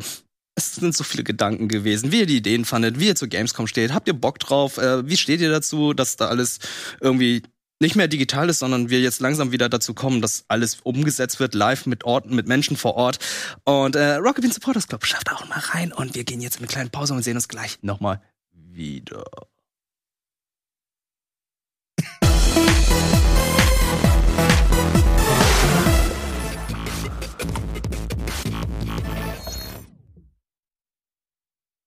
es 0.56 0.76
sind 0.76 0.96
so 0.96 1.06
viele 1.06 1.24
Gedanken 1.24 1.70
gewesen, 1.70 2.12
wie 2.12 2.20
ihr 2.20 2.26
die 2.26 2.38
Ideen 2.38 2.66
fandet, 2.66 3.00
wie 3.00 3.08
ihr 3.08 3.16
zu 3.16 3.30
Gamescom 3.30 3.68
steht, 3.68 3.94
habt 3.94 4.08
ihr 4.10 4.14
Bock 4.14 4.40
drauf, 4.40 4.78
äh, 4.78 5.08
wie 5.08 5.16
steht 5.16 5.40
ihr 5.40 5.50
dazu, 5.50 5.94
dass 5.94 6.18
da 6.18 6.28
alles 6.28 6.60
irgendwie 7.00 7.44
nicht 7.80 7.96
mehr 7.96 8.10
digital 8.10 8.50
ist, 8.50 8.60
sondern 8.60 8.90
wir 8.90 9.00
jetzt 9.00 9.22
langsam 9.22 9.52
wieder 9.52 9.70
dazu 9.70 9.94
kommen, 9.94 10.22
dass 10.22 10.46
alles 10.50 10.82
umgesetzt 10.84 11.40
wird, 11.40 11.56
live 11.56 11.86
mit 11.86 12.04
Orten, 12.04 12.36
mit 12.36 12.48
Menschen 12.48 12.78
vor 12.78 12.96
Ort. 12.96 13.18
Und 13.64 13.96
äh, 13.96 14.16
Rocket 14.16 14.42
Bean 14.42 14.52
Supporters 14.52 14.88
Club 14.88 15.06
schafft 15.06 15.32
auch 15.32 15.48
mal 15.48 15.58
rein 15.58 15.92
und 15.92 16.16
wir 16.16 16.24
gehen 16.24 16.42
jetzt 16.42 16.58
in 16.58 16.60
eine 16.60 16.68
kleine 16.68 16.90
Pause 16.90 17.14
und 17.14 17.24
sehen 17.24 17.38
uns 17.38 17.48
gleich 17.48 17.80
nochmal 17.82 18.22
wieder. 18.54 19.24